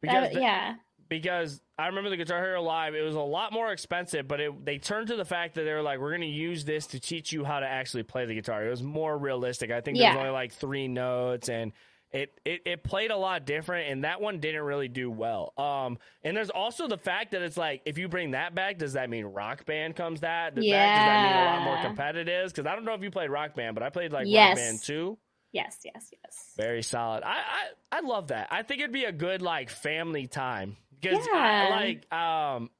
Because 0.00 0.28
would- 0.28 0.36
the- 0.36 0.40
yeah. 0.40 0.74
because 1.08 1.60
I 1.78 1.86
remember 1.86 2.10
the 2.10 2.16
Guitar 2.16 2.42
Hero 2.42 2.62
Live, 2.62 2.94
it 2.94 3.02
was 3.02 3.14
a 3.14 3.20
lot 3.20 3.52
more 3.52 3.72
expensive, 3.72 4.28
but 4.28 4.40
it, 4.40 4.64
they 4.64 4.78
turned 4.78 5.08
to 5.08 5.16
the 5.16 5.24
fact 5.24 5.54
that 5.54 5.62
they 5.62 5.72
were 5.72 5.82
like, 5.82 5.98
we're 5.98 6.10
going 6.10 6.20
to 6.22 6.26
use 6.26 6.64
this 6.64 6.86
to 6.88 7.00
teach 7.00 7.32
you 7.32 7.44
how 7.44 7.60
to 7.60 7.66
actually 7.66 8.02
play 8.02 8.26
the 8.26 8.34
guitar. 8.34 8.66
It 8.66 8.70
was 8.70 8.82
more 8.82 9.16
realistic. 9.16 9.70
I 9.70 9.80
think 9.80 9.96
there 9.96 10.08
Yeah. 10.08 10.14
was 10.14 10.20
only 10.20 10.30
like 10.32 10.52
three 10.52 10.88
notes 10.88 11.48
and 11.48 11.72
it, 12.12 12.32
it, 12.44 12.62
it 12.66 12.82
played 12.84 13.10
a 13.12 13.16
lot 13.16 13.46
different 13.46 13.88
and 13.90 14.02
that 14.04 14.20
one 14.20 14.40
didn't 14.40 14.62
really 14.62 14.88
do 14.88 15.10
well. 15.10 15.52
Um, 15.56 15.96
and 16.24 16.36
there's 16.36 16.50
also 16.50 16.86
the 16.88 16.98
fact 16.98 17.30
that 17.32 17.42
it's 17.42 17.56
like, 17.56 17.82
if 17.86 17.98
you 17.98 18.08
bring 18.08 18.32
that 18.32 18.54
back, 18.54 18.78
does 18.78 18.92
that 18.94 19.08
mean 19.08 19.24
Rock 19.26 19.64
Band 19.64 19.94
comes 19.96 20.20
that? 20.20 20.54
Does, 20.56 20.64
that, 20.64 20.70
does 20.70 21.06
that 21.06 21.22
mean 21.24 21.42
a 21.42 21.44
lot 21.44 21.62
more 21.64 21.82
competitive? 21.82 22.48
Because 22.50 22.66
I 22.66 22.74
don't 22.74 22.84
know 22.84 22.94
if 22.94 23.02
you 23.02 23.10
played 23.12 23.30
Rock 23.30 23.54
Band, 23.54 23.74
but 23.74 23.82
I 23.84 23.90
played 23.90 24.12
like 24.12 24.26
Yes. 24.28 24.48
Rock 24.50 24.56
Band 24.56 24.82
2. 24.82 25.18
Yes, 25.52 25.78
yes, 25.84 26.10
yes. 26.24 26.52
Very 26.56 26.82
solid. 26.82 27.22
I, 27.24 27.38
I 27.38 27.98
I 27.98 28.00
love 28.00 28.28
that. 28.28 28.48
I 28.50 28.62
think 28.62 28.80
it'd 28.80 28.92
be 28.92 29.04
a 29.04 29.12
good 29.12 29.42
like 29.42 29.68
family 29.70 30.26
time 30.26 30.76
because 31.00 31.26
I 31.32 31.36
Yeah. 31.36 31.68
like 31.70 32.12
um 32.12 32.70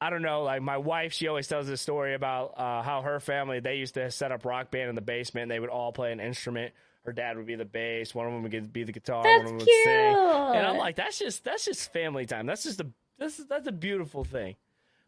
I 0.00 0.10
don't 0.10 0.22
know 0.22 0.42
like 0.42 0.62
my 0.62 0.78
wife 0.78 1.12
she 1.12 1.28
always 1.28 1.46
tells 1.48 1.66
this 1.66 1.80
story 1.80 2.14
about 2.14 2.54
uh, 2.58 2.82
how 2.82 3.02
her 3.02 3.20
family 3.20 3.60
they 3.60 3.76
used 3.76 3.94
to 3.94 4.10
set 4.10 4.32
up 4.32 4.44
rock 4.44 4.70
band 4.70 4.88
in 4.88 4.94
the 4.94 5.00
basement. 5.02 5.48
They 5.50 5.60
would 5.60 5.70
all 5.70 5.92
play 5.92 6.12
an 6.12 6.20
instrument. 6.20 6.72
Her 7.04 7.12
dad 7.12 7.36
would 7.36 7.46
be 7.46 7.54
the 7.54 7.66
bass. 7.66 8.14
One 8.14 8.26
of 8.26 8.32
them 8.32 8.42
would 8.44 8.72
be 8.72 8.84
the 8.84 8.92
guitar. 8.92 9.22
one 9.22 9.26
of 9.34 9.38
That's 9.42 9.50
them 9.50 9.58
would 9.58 9.66
cute. 9.66 9.84
sing. 9.84 10.16
And 10.16 10.66
I'm 10.66 10.78
like, 10.78 10.96
that's 10.96 11.18
just 11.18 11.44
that's 11.44 11.64
just 11.66 11.92
family 11.92 12.24
time. 12.26 12.46
That's 12.46 12.62
just 12.64 12.80
a 12.80 12.86
this 13.18 13.38
is 13.38 13.46
that's 13.46 13.66
a 13.68 13.72
beautiful 13.72 14.24
thing. 14.24 14.56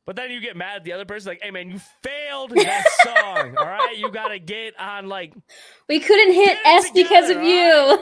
But 0.06 0.14
then 0.16 0.30
you 0.30 0.40
get 0.40 0.56
mad 0.56 0.76
at 0.76 0.84
the 0.84 0.92
other 0.92 1.04
person, 1.04 1.30
like, 1.30 1.42
hey 1.42 1.50
man, 1.50 1.68
you 1.68 1.80
failed 2.02 2.50
that 2.50 2.84
song. 3.02 3.56
all 3.58 3.66
right, 3.66 3.94
you 3.96 4.10
got 4.10 4.28
to 4.28 4.38
get 4.38 4.78
on 4.78 5.08
like 5.08 5.34
we 5.88 5.98
couldn't 6.00 6.32
hit 6.32 6.56
S 6.64 6.90
because 6.94 7.28
of 7.28 7.36
together, 7.38 7.44
you. 7.44 7.98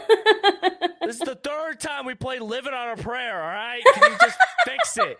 This 1.07 1.17
is 1.17 1.23
the 1.23 1.35
third 1.43 1.81
time 1.81 2.05
we 2.07 2.15
played 2.15 2.43
"Living 2.43 2.75
on 2.75 2.99
a 2.99 3.03
Prayer." 3.03 3.43
All 3.43 3.49
right, 3.49 3.83
can 3.95 4.13
you 4.13 4.19
just 4.21 4.39
fix 4.65 4.97
it? 4.99 5.19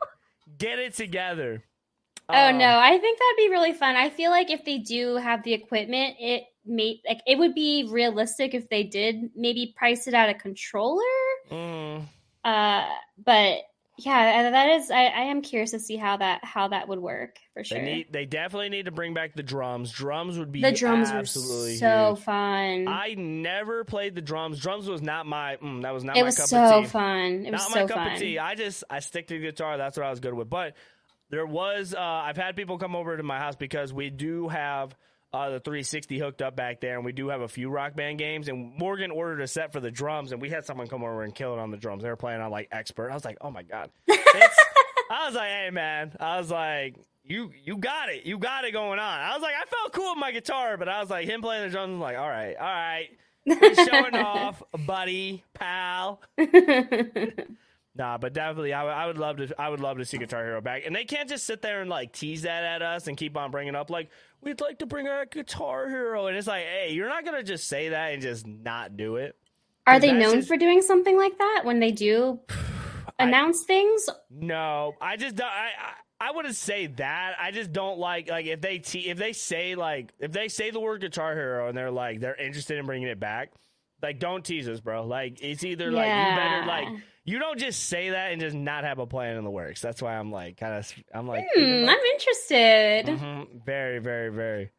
Get 0.59 0.79
it 0.79 0.95
together. 0.95 1.65
oh 2.29 2.49
Um, 2.51 2.59
no, 2.59 2.79
I 2.79 2.99
think 2.99 3.19
that'd 3.19 3.37
be 3.39 3.49
really 3.51 3.73
fun. 3.73 3.97
I 3.97 4.11
feel 4.11 4.31
like 4.31 4.51
if 4.51 4.65
they 4.65 4.79
do 4.79 5.17
have 5.17 5.43
the 5.43 5.55
equipment, 5.55 6.17
it 6.21 6.45
may 6.67 7.01
like 7.09 7.21
it 7.27 7.39
would 7.39 7.55
be 7.55 7.89
realistic 7.91 8.53
if 8.55 8.69
they 8.69 8.83
did 8.83 9.31
maybe 9.35 9.75
price 9.77 10.07
it 10.07 10.13
at 10.15 10.29
a 10.29 10.35
controller. 10.35 11.03
mm, 11.51 12.03
Uh, 12.45 12.87
but 13.25 13.59
yeah, 13.97 14.51
that 14.51 14.69
is. 14.71 14.91
I, 14.91 15.05
I 15.05 15.21
am 15.23 15.41
curious 15.41 15.71
to 15.71 15.79
see 15.79 15.97
how 15.97 16.17
that 16.17 16.45
how 16.45 16.69
that 16.69 16.89
would 16.89 16.99
work 16.99 17.39
for 17.53 17.63
sure. 17.63 17.79
They 17.79 17.85
need. 17.85 18.13
They 18.13 18.27
definitely 18.27 18.69
need 18.69 18.87
to 18.87 18.91
bring 18.91 19.15
back 19.15 19.35
the 19.35 19.43
drums. 19.43 19.93
Drums 19.93 20.39
would 20.39 20.51
be 20.51 20.61
the 20.63 20.73
drums 20.73 21.13
were 21.13 21.19
absolutely 21.19 21.77
so 21.77 22.15
huge. 22.15 22.25
fun. 22.25 22.89
I 22.89 23.15
never 23.17 23.85
played 23.85 24.17
the 24.17 24.21
drums. 24.21 24.59
Drums 24.61 24.89
was 24.89 25.01
not 25.01 25.27
my. 25.27 25.57
Mm, 25.57 25.83
that 25.83 25.95
was 25.95 26.03
not 26.03 26.17
it 26.17 26.21
my 26.21 26.25
was 26.27 26.37
cup 26.37 26.47
so 26.47 26.79
of 26.79 26.85
tea. 26.85 26.91
fun. 26.91 27.47
It 27.47 27.53
was 27.53 27.63
not 27.63 27.71
so 27.71 27.81
my 27.81 27.87
cup 27.87 27.97
fun. 27.97 28.13
of 28.13 28.19
tea. 28.19 28.39
I 28.39 28.57
just 28.57 28.83
I 28.91 28.99
stick 28.99 29.29
to 29.29 29.35
the 29.35 29.45
guitar. 29.45 29.77
That's 29.77 29.97
what 29.97 30.07
I 30.07 30.11
was 30.11 30.21
good 30.21 30.35
with. 30.35 30.51
But 30.51 30.75
there 31.31 31.47
was. 31.47 31.95
Uh, 31.95 32.01
I've 32.01 32.37
had 32.37 32.57
people 32.57 32.79
come 32.79 32.97
over 32.97 33.17
to 33.17 33.23
my 33.23 33.39
house 33.39 33.55
because 33.57 33.93
we 33.93 34.11
do 34.11 34.49
have. 34.49 34.97
Uh, 35.35 35.51
the 35.51 35.59
360 35.61 36.17
hooked 36.21 36.43
up 36.43 36.55
back 36.55 36.81
there, 36.81 36.95
and 36.95 37.05
we 37.05 37.11
do 37.11 37.27
have 37.29 37.41
a 37.41 37.49
few 37.49 37.69
rock 37.69 37.97
band 37.97 38.19
games. 38.19 38.47
And 38.47 38.73
Morgan 38.79 39.11
ordered 39.11 39.41
a 39.41 39.49
set 39.49 39.73
for 39.73 39.81
the 39.81 39.91
drums, 39.91 40.31
and 40.31 40.41
we 40.41 40.49
had 40.49 40.65
someone 40.65 40.87
come 40.87 41.03
over 41.03 41.23
and 41.25 41.35
kill 41.35 41.53
it 41.55 41.59
on 41.59 41.73
the 41.73 41.77
drums. 41.77 42.05
They 42.05 42.09
were 42.09 42.15
playing 42.15 42.41
on 42.41 42.53
like 42.53 42.69
expert. 42.71 43.11
I 43.11 43.15
was 43.15 43.25
like, 43.25 43.39
oh 43.41 43.51
my 43.51 43.65
god. 43.65 43.91
I 44.09 45.27
was 45.27 45.35
like, 45.35 45.49
hey 45.51 45.71
man. 45.73 46.13
I 46.21 46.39
was 46.39 46.51
like, 46.53 46.95
you 47.25 47.51
you 47.65 47.77
got 47.79 48.11
it, 48.11 48.27
you 48.27 48.39
got 48.39 48.65
it 48.65 48.71
going 48.71 49.01
on. 49.01 49.21
I 49.21 49.33
was 49.33 49.43
like, 49.43 49.55
I 49.61 49.65
felt 49.65 49.93
cool 49.93 50.11
with 50.13 50.19
my 50.21 50.31
guitar, 50.31 50.77
but 50.77 50.89
I 50.89 51.01
was 51.01 51.11
like, 51.11 51.27
him 51.27 51.43
playing 51.43 51.65
the 51.65 51.71
drums. 51.71 51.93
I'm 51.95 52.01
like, 52.01 52.17
all 52.17 52.29
right, 52.29 52.55
all 52.57 52.65
right, 52.67 53.09
showing 53.89 54.15
off, 54.25 54.63
buddy, 54.87 55.43
pal. 55.55 56.21
Nah, 57.97 58.19
but 58.19 58.33
definitely, 58.33 58.73
I, 58.73 58.83
would- 58.83 58.91
I 58.91 59.07
would 59.07 59.19
love 59.19 59.37
to. 59.37 59.55
I 59.57 59.69
would 59.69 59.79
love 59.79 59.99
to 59.99 60.05
see 60.05 60.19
Guitar 60.19 60.43
Hero 60.45 60.61
back, 60.61 60.83
and 60.85 60.97
they 60.97 61.05
can't 61.05 61.29
just 61.29 61.45
sit 61.47 61.63
there 61.63 61.81
and 61.81 61.89
like 61.89 62.11
tease 62.13 62.43
that 62.43 62.65
at 62.65 62.83
us 62.83 63.07
and 63.07 63.17
keep 63.17 63.37
on 63.37 63.53
bringing 63.53 63.77
up 63.77 63.89
like 63.89 64.11
we'd 64.45 64.61
like 64.61 64.79
to 64.81 64.87
bring 64.87 65.09
our 65.09 65.27
Guitar 65.27 65.89
Hero, 65.89 66.27
and 66.27 66.37
it's 66.37 66.47
like, 66.47 66.65
hey, 66.65 66.93
you're 66.93 67.09
not 67.09 67.25
gonna 67.25 67.43
just 67.43 67.69
say 67.69 67.91
that 67.91 68.13
and 68.13 68.23
just 68.23 68.47
not 68.47 68.97
do 68.97 69.17
it. 69.17 69.37
Are 69.87 70.01
they 70.01 70.13
known 70.13 70.37
just- 70.37 70.49
for 70.49 70.57
doing 70.57 70.81
something 70.83 71.17
like 71.17 71.37
that 71.39 71.63
when 71.65 71.81
they 71.81 71.91
do 71.91 72.41
I- 73.19 73.25
announce 73.25 73.65
things? 73.65 74.09
No, 74.31 74.95
I 75.01 75.17
just 75.17 75.37
don't. 75.37 75.47
I, 75.49 75.71
I 75.79 75.93
I 76.29 76.31
wouldn't 76.31 76.57
say 76.57 76.87
that. 76.87 77.35
I 77.39 77.51
just 77.51 77.73
don't 77.73 77.99
like 77.99 78.31
like 78.31 78.47
if 78.47 78.61
they 78.61 78.79
te- 78.79 79.11
if 79.11 79.19
they 79.19 79.33
say 79.33 79.75
like 79.75 80.13
if 80.21 80.33
they 80.33 80.49
say 80.49 80.71
the 80.71 80.81
word 80.81 81.01
Guitar 81.03 81.35
Hero 81.35 81.69
and 81.69 81.77
they're 81.77 81.91
like 81.91 82.21
they're 82.21 82.37
interested 82.37 82.79
in 82.79 82.87
bringing 82.87 83.09
it 83.09 83.21
back. 83.21 83.51
Like, 84.03 84.19
don't 84.19 84.45
tease 84.45 84.69
us, 84.69 84.81
bro. 84.81 85.07
Like, 85.07 85.43
it's 85.43 85.65
either 85.65 85.91
like 85.91 86.07
you 86.09 86.37
better 86.37 86.67
like 86.67 86.89
Yeah. 86.89 86.97
You 87.25 87.39
don't 87.39 87.59
just 87.59 87.85
say 87.89 88.11
that 88.11 88.33
and 88.33 88.41
just 88.41 88.55
not 88.57 88.85
have 88.85 88.99
a 88.99 89.07
plan 89.07 89.37
in 89.37 89.45
the 89.45 89.51
works. 89.51 89.81
That's 89.81 90.03
why 90.03 90.17
I'm 90.17 90.31
like 90.31 90.57
kind 90.59 90.75
of 90.75 90.93
I'm 91.13 91.27
like 91.27 91.47
Hmm, 91.55 91.63
about- 91.63 91.89
I'm 91.97 92.05
interested. 92.13 93.07
Mhm. 93.07 93.65
Very, 93.65 93.99
very, 93.99 94.31
very. 94.31 94.71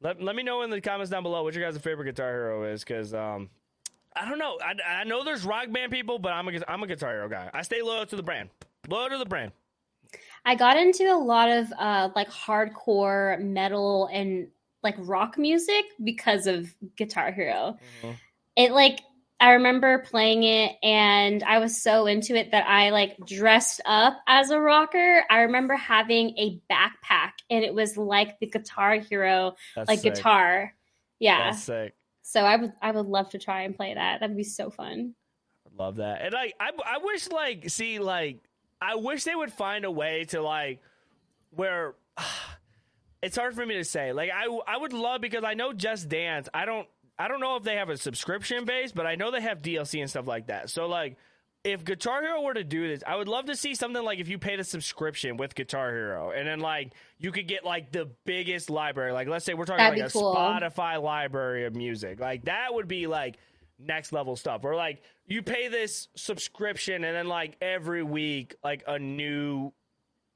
Let, 0.00 0.20
let 0.22 0.36
me 0.36 0.42
know 0.42 0.62
in 0.62 0.70
the 0.70 0.80
comments 0.80 1.10
down 1.10 1.22
below 1.22 1.42
what 1.44 1.54
your 1.54 1.64
guys' 1.70 1.80
favorite 1.80 2.04
Guitar 2.06 2.30
Hero 2.30 2.64
is, 2.64 2.84
because 2.84 3.14
um, 3.14 3.48
I 4.14 4.28
don't 4.28 4.38
know. 4.38 4.58
I, 4.62 5.00
I 5.00 5.04
know 5.04 5.24
there's 5.24 5.44
rock 5.44 5.70
band 5.72 5.92
people, 5.92 6.18
but 6.18 6.32
I'm 6.32 6.46
a 6.48 6.60
I'm 6.68 6.82
a 6.82 6.86
Guitar 6.86 7.10
Hero 7.12 7.28
guy. 7.28 7.48
I 7.54 7.62
stay 7.62 7.80
loyal 7.80 8.04
to 8.06 8.16
the 8.16 8.22
brand. 8.22 8.50
Loyal 8.88 9.08
to 9.10 9.18
the 9.18 9.24
brand. 9.24 9.52
I 10.44 10.56
got 10.56 10.76
into 10.76 11.04
a 11.04 11.16
lot 11.16 11.48
of 11.48 11.72
uh 11.78 12.10
like 12.14 12.28
hardcore 12.30 13.40
metal 13.40 14.10
and 14.12 14.48
like 14.82 14.96
rock 14.98 15.38
music 15.38 15.84
because 16.02 16.46
of 16.46 16.74
Guitar 16.96 17.32
Hero. 17.32 17.78
Mm-hmm. 18.02 18.10
It 18.56 18.72
like 18.72 19.00
I 19.40 19.52
remember 19.52 19.98
playing 19.98 20.44
it 20.44 20.76
and 20.82 21.42
I 21.42 21.58
was 21.58 21.80
so 21.80 22.06
into 22.06 22.34
it 22.34 22.52
that 22.52 22.66
I 22.66 22.90
like 22.90 23.16
dressed 23.26 23.80
up 23.84 24.16
as 24.26 24.50
a 24.50 24.60
rocker. 24.60 25.22
I 25.28 25.40
remember 25.40 25.74
having 25.74 26.30
a 26.38 26.60
backpack 26.70 27.32
and 27.50 27.64
it 27.64 27.74
was 27.74 27.96
like 27.96 28.38
the 28.38 28.46
Guitar 28.46 28.94
Hero 28.94 29.56
That's 29.74 29.88
like 29.88 29.98
sick. 30.00 30.14
guitar. 30.14 30.72
Yeah. 31.18 31.50
That's 31.50 31.64
sick. 31.64 31.94
So 32.22 32.40
I 32.40 32.56
would 32.56 32.72
I 32.80 32.90
would 32.92 33.06
love 33.06 33.30
to 33.30 33.38
try 33.38 33.62
and 33.62 33.76
play 33.76 33.92
that. 33.92 34.20
That'd 34.20 34.36
be 34.36 34.44
so 34.44 34.70
fun. 34.70 35.14
I 35.66 35.82
love 35.82 35.96
that. 35.96 36.22
And 36.22 36.32
like 36.32 36.54
I 36.58 36.70
I 36.86 36.98
wish 37.02 37.28
like 37.28 37.68
see 37.68 37.98
like 37.98 38.38
I 38.80 38.94
wish 38.94 39.24
they 39.24 39.34
would 39.34 39.52
find 39.52 39.84
a 39.84 39.90
way 39.90 40.24
to 40.26 40.40
like 40.40 40.80
where 41.50 41.94
it's 43.22 43.36
hard 43.36 43.54
for 43.54 43.66
me 43.66 43.74
to 43.74 43.84
say. 43.84 44.12
Like 44.12 44.30
I 44.30 44.46
I 44.66 44.76
would 44.76 44.92
love 44.92 45.20
because 45.20 45.44
I 45.44 45.54
know 45.54 45.72
Just 45.72 46.08
Dance. 46.08 46.48
I 46.54 46.64
don't 46.64 46.88
I 47.18 47.28
don't 47.28 47.40
know 47.40 47.56
if 47.56 47.62
they 47.62 47.76
have 47.76 47.88
a 47.88 47.96
subscription 47.96 48.64
base, 48.64 48.92
but 48.92 49.06
I 49.06 49.14
know 49.14 49.30
they 49.30 49.40
have 49.40 49.62
DLC 49.62 50.00
and 50.00 50.10
stuff 50.10 50.26
like 50.26 50.48
that. 50.48 50.70
So 50.70 50.86
like 50.86 51.16
if 51.62 51.84
Guitar 51.84 52.22
Hero 52.22 52.42
were 52.42 52.54
to 52.54 52.64
do 52.64 52.88
this, 52.88 53.02
I 53.06 53.16
would 53.16 53.28
love 53.28 53.46
to 53.46 53.56
see 53.56 53.74
something 53.74 54.02
like 54.02 54.18
if 54.18 54.28
you 54.28 54.38
paid 54.38 54.60
a 54.60 54.64
subscription 54.64 55.36
with 55.38 55.54
Guitar 55.54 55.90
Hero 55.90 56.30
and 56.30 56.46
then 56.46 56.60
like 56.60 56.92
you 57.18 57.32
could 57.32 57.48
get 57.48 57.64
like 57.64 57.90
the 57.92 58.10
biggest 58.26 58.68
library. 58.68 59.12
Like 59.12 59.28
let's 59.28 59.44
say 59.44 59.54
we're 59.54 59.64
talking 59.64 59.84
That'd 59.84 59.98
like 59.98 60.10
a 60.10 60.12
cool. 60.12 60.34
Spotify 60.34 61.02
library 61.02 61.64
of 61.64 61.74
music. 61.74 62.20
Like 62.20 62.44
that 62.44 62.74
would 62.74 62.88
be 62.88 63.06
like 63.06 63.38
next 63.78 64.12
level 64.12 64.36
stuff. 64.36 64.64
Or 64.64 64.74
like 64.74 65.02
you 65.26 65.42
pay 65.42 65.68
this 65.68 66.08
subscription 66.16 67.04
and 67.04 67.16
then 67.16 67.28
like 67.28 67.56
every 67.62 68.02
week 68.02 68.56
like 68.62 68.82
a 68.86 68.98
new 68.98 69.72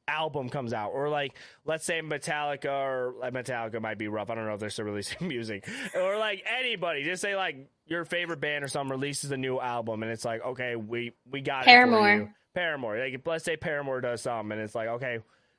album 0.08 0.48
comes 0.48 0.72
out 0.72 0.90
or 0.90 1.08
like 1.08 1.34
let's 1.64 1.84
say 1.84 2.00
Metallica 2.00 2.70
or 2.70 3.14
like 3.20 3.32
Metallica 3.34 3.80
might 3.80 3.98
be 3.98 4.08
rough. 4.08 4.30
I 4.30 4.34
don't 4.34 4.46
know 4.46 4.54
if 4.54 4.60
they're 4.60 4.70
still 4.70 4.84
releasing 4.86 5.28
music 5.28 5.68
or 5.94 6.16
like 6.18 6.42
anybody. 6.58 7.04
Just 7.04 7.22
say 7.22 7.36
like 7.36 7.68
your 7.86 8.04
favorite 8.04 8.40
band 8.40 8.64
or 8.64 8.68
something 8.68 8.90
releases 8.90 9.30
a 9.30 9.36
new 9.36 9.60
album 9.60 10.02
and 10.02 10.10
it's 10.10 10.24
like 10.24 10.44
okay 10.44 10.76
we 10.76 11.12
we 11.30 11.40
got 11.40 11.60
it 11.60 11.64
for 11.64 11.70
Paramore. 11.70 12.10
you. 12.14 12.30
Paramore. 12.54 12.98
Like 12.98 13.20
let's 13.26 13.44
say 13.44 13.56
Paramore 13.56 14.00
does 14.00 14.22
something 14.22 14.52
and 14.52 14.60
it's 14.60 14.74
like 14.74 14.88
okay 14.88 15.18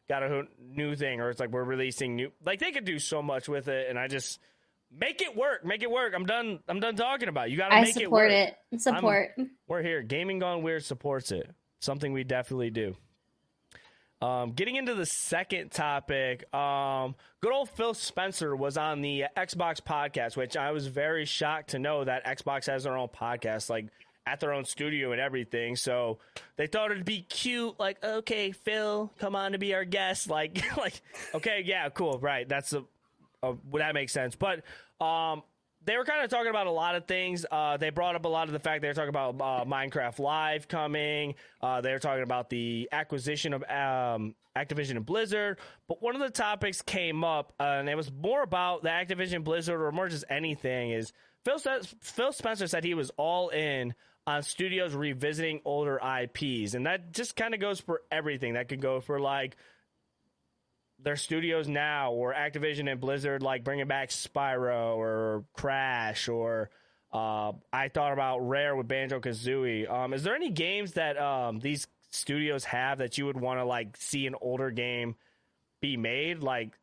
got 0.09 0.23
a 0.23 0.43
new 0.59 0.95
thing 0.95 1.21
or 1.21 1.29
it's 1.29 1.39
like 1.39 1.51
we're 1.51 1.63
releasing 1.63 2.15
new 2.15 2.31
like 2.43 2.59
they 2.59 2.71
could 2.71 2.85
do 2.85 2.97
so 2.97 3.21
much 3.21 3.47
with 3.47 3.67
it 3.67 3.87
and 3.89 3.97
I 3.99 4.07
just 4.07 4.39
make 4.91 5.21
it 5.21 5.35
work 5.37 5.63
make 5.63 5.83
it 5.83 5.91
work 5.91 6.13
I'm 6.15 6.25
done 6.25 6.59
I'm 6.67 6.79
done 6.79 6.95
talking 6.95 7.29
about 7.29 7.47
it. 7.47 7.51
you 7.51 7.57
got 7.57 7.69
to 7.69 7.81
make 7.81 7.89
it 7.95 8.03
support 8.05 8.31
work 8.31 8.31
it. 8.31 8.81
Support. 8.81 9.35
we're 9.67 9.83
here. 9.83 10.01
Gaming 10.01 10.39
Gone 10.39 10.63
Weird 10.63 10.83
supports 10.83 11.31
it. 11.31 11.47
Something 11.79 12.11
we 12.11 12.23
definitely 12.23 12.71
do. 12.71 12.95
Um, 14.21 14.51
getting 14.51 14.75
into 14.75 14.95
the 14.95 15.05
second 15.05 15.71
topic, 15.71 16.53
um, 16.53 17.15
good 17.39 17.53
old 17.53 17.69
Phil 17.69 17.93
Spencer 17.93 18.53
was 18.53 18.77
on 18.77 19.01
the 19.01 19.25
Xbox 19.37 19.79
podcast, 19.79 20.35
which 20.35 20.57
I 20.57 20.71
was 20.71 20.87
very 20.87 21.23
shocked 21.25 21.69
to 21.69 21.79
know 21.79 22.03
that 22.03 22.25
Xbox 22.25 22.67
has 22.67 22.83
their 22.83 22.97
own 22.97 23.07
podcast, 23.07 23.69
like 23.69 23.87
at 24.25 24.41
their 24.41 24.51
own 24.53 24.65
studio 24.65 25.13
and 25.13 25.21
everything. 25.21 25.75
So 25.77 26.19
they 26.57 26.67
thought 26.67 26.91
it'd 26.91 27.05
be 27.05 27.21
cute, 27.21 27.79
like, 27.79 28.03
okay, 28.03 28.51
Phil, 28.51 29.11
come 29.19 29.35
on 29.35 29.53
to 29.53 29.57
be 29.57 29.73
our 29.73 29.85
guest, 29.85 30.29
like, 30.29 30.61
like, 30.77 31.01
okay, 31.33 31.63
yeah, 31.65 31.87
cool, 31.89 32.19
right? 32.19 32.47
That's 32.47 32.73
a, 32.73 32.83
a 33.41 33.55
that 33.75 33.93
makes 33.93 34.11
sense. 34.11 34.35
But 34.35 34.63
um, 35.03 35.43
they 35.89 35.97
were 35.97 36.05
kind 36.05 36.23
of 36.23 36.29
talking 36.29 36.51
about 36.51 36.67
a 36.67 36.71
lot 36.71 36.93
of 36.93 37.05
things. 37.05 37.47
Uh, 37.49 37.75
they 37.75 37.89
brought 37.89 38.15
up 38.15 38.23
a 38.23 38.27
lot 38.27 38.47
of 38.47 38.53
the 38.53 38.59
fact 38.59 38.83
they 38.83 38.87
were 38.87 38.93
talking 38.93 39.09
about 39.09 39.41
uh, 39.41 39.65
Minecraft 39.65 40.19
Live 40.19 40.67
coming. 40.67 41.33
Uh, 41.63 41.81
they 41.81 41.91
were 41.91 41.97
talking 41.97 42.21
about 42.21 42.47
the 42.51 42.87
acquisition 42.91 43.53
of 43.53 43.63
um, 43.63 44.35
Activision 44.55 44.97
and 44.97 45.05
Blizzard. 45.05 45.57
But 45.87 45.99
one 45.99 46.13
of 46.13 46.21
the 46.21 46.29
topics 46.29 46.83
came 46.83 47.23
up, 47.23 47.53
uh, 47.59 47.63
and 47.63 47.89
it 47.89 47.97
was 47.97 48.11
more 48.11 48.43
about 48.43 48.83
the 48.83 48.89
Activision 48.89 49.43
Blizzard, 49.43 49.81
or 49.81 49.91
more 49.91 50.07
just 50.07 50.25
anything. 50.29 50.91
Is 50.91 51.11
Phil 51.43 51.57
Phil 51.57 52.33
Spencer 52.33 52.67
said 52.67 52.83
he 52.83 52.93
was 52.93 53.09
all 53.17 53.49
in 53.49 53.95
on 54.27 54.43
studios 54.43 54.93
revisiting 54.93 55.59
older 55.65 55.97
IPs, 55.97 56.75
and 56.75 56.85
that 56.85 57.13
just 57.13 57.35
kind 57.35 57.55
of 57.55 57.59
goes 57.59 57.79
for 57.79 58.03
everything. 58.11 58.53
That 58.53 58.69
could 58.69 58.81
go 58.81 59.01
for 59.01 59.19
like 59.19 59.57
their 61.01 61.15
studios 61.15 61.67
now 61.67 62.11
or 62.11 62.33
Activision 62.33 62.91
and 62.91 62.99
Blizzard 62.99 63.41
like 63.41 63.63
bringing 63.63 63.87
back 63.87 64.09
Spyro 64.09 64.97
or 64.97 65.45
Crash 65.53 66.27
or 66.27 66.69
uh, 67.11 67.53
I 67.73 67.87
thought 67.87 68.13
about 68.13 68.39
Rare 68.39 68.75
with 68.75 68.87
Banjo 68.87 69.19
Kazooie. 69.19 69.89
Um, 69.89 70.13
is 70.13 70.23
there 70.23 70.35
any 70.35 70.51
games 70.51 70.93
that 70.93 71.17
um, 71.17 71.59
these 71.59 71.87
studios 72.11 72.65
have 72.65 72.99
that 72.99 73.17
you 73.17 73.25
would 73.25 73.39
want 73.39 73.59
to 73.59 73.65
like 73.65 73.97
see 73.97 74.27
an 74.27 74.35
older 74.39 74.69
game 74.69 75.15
be 75.81 75.97
made? 75.97 76.43
Like 76.43 76.77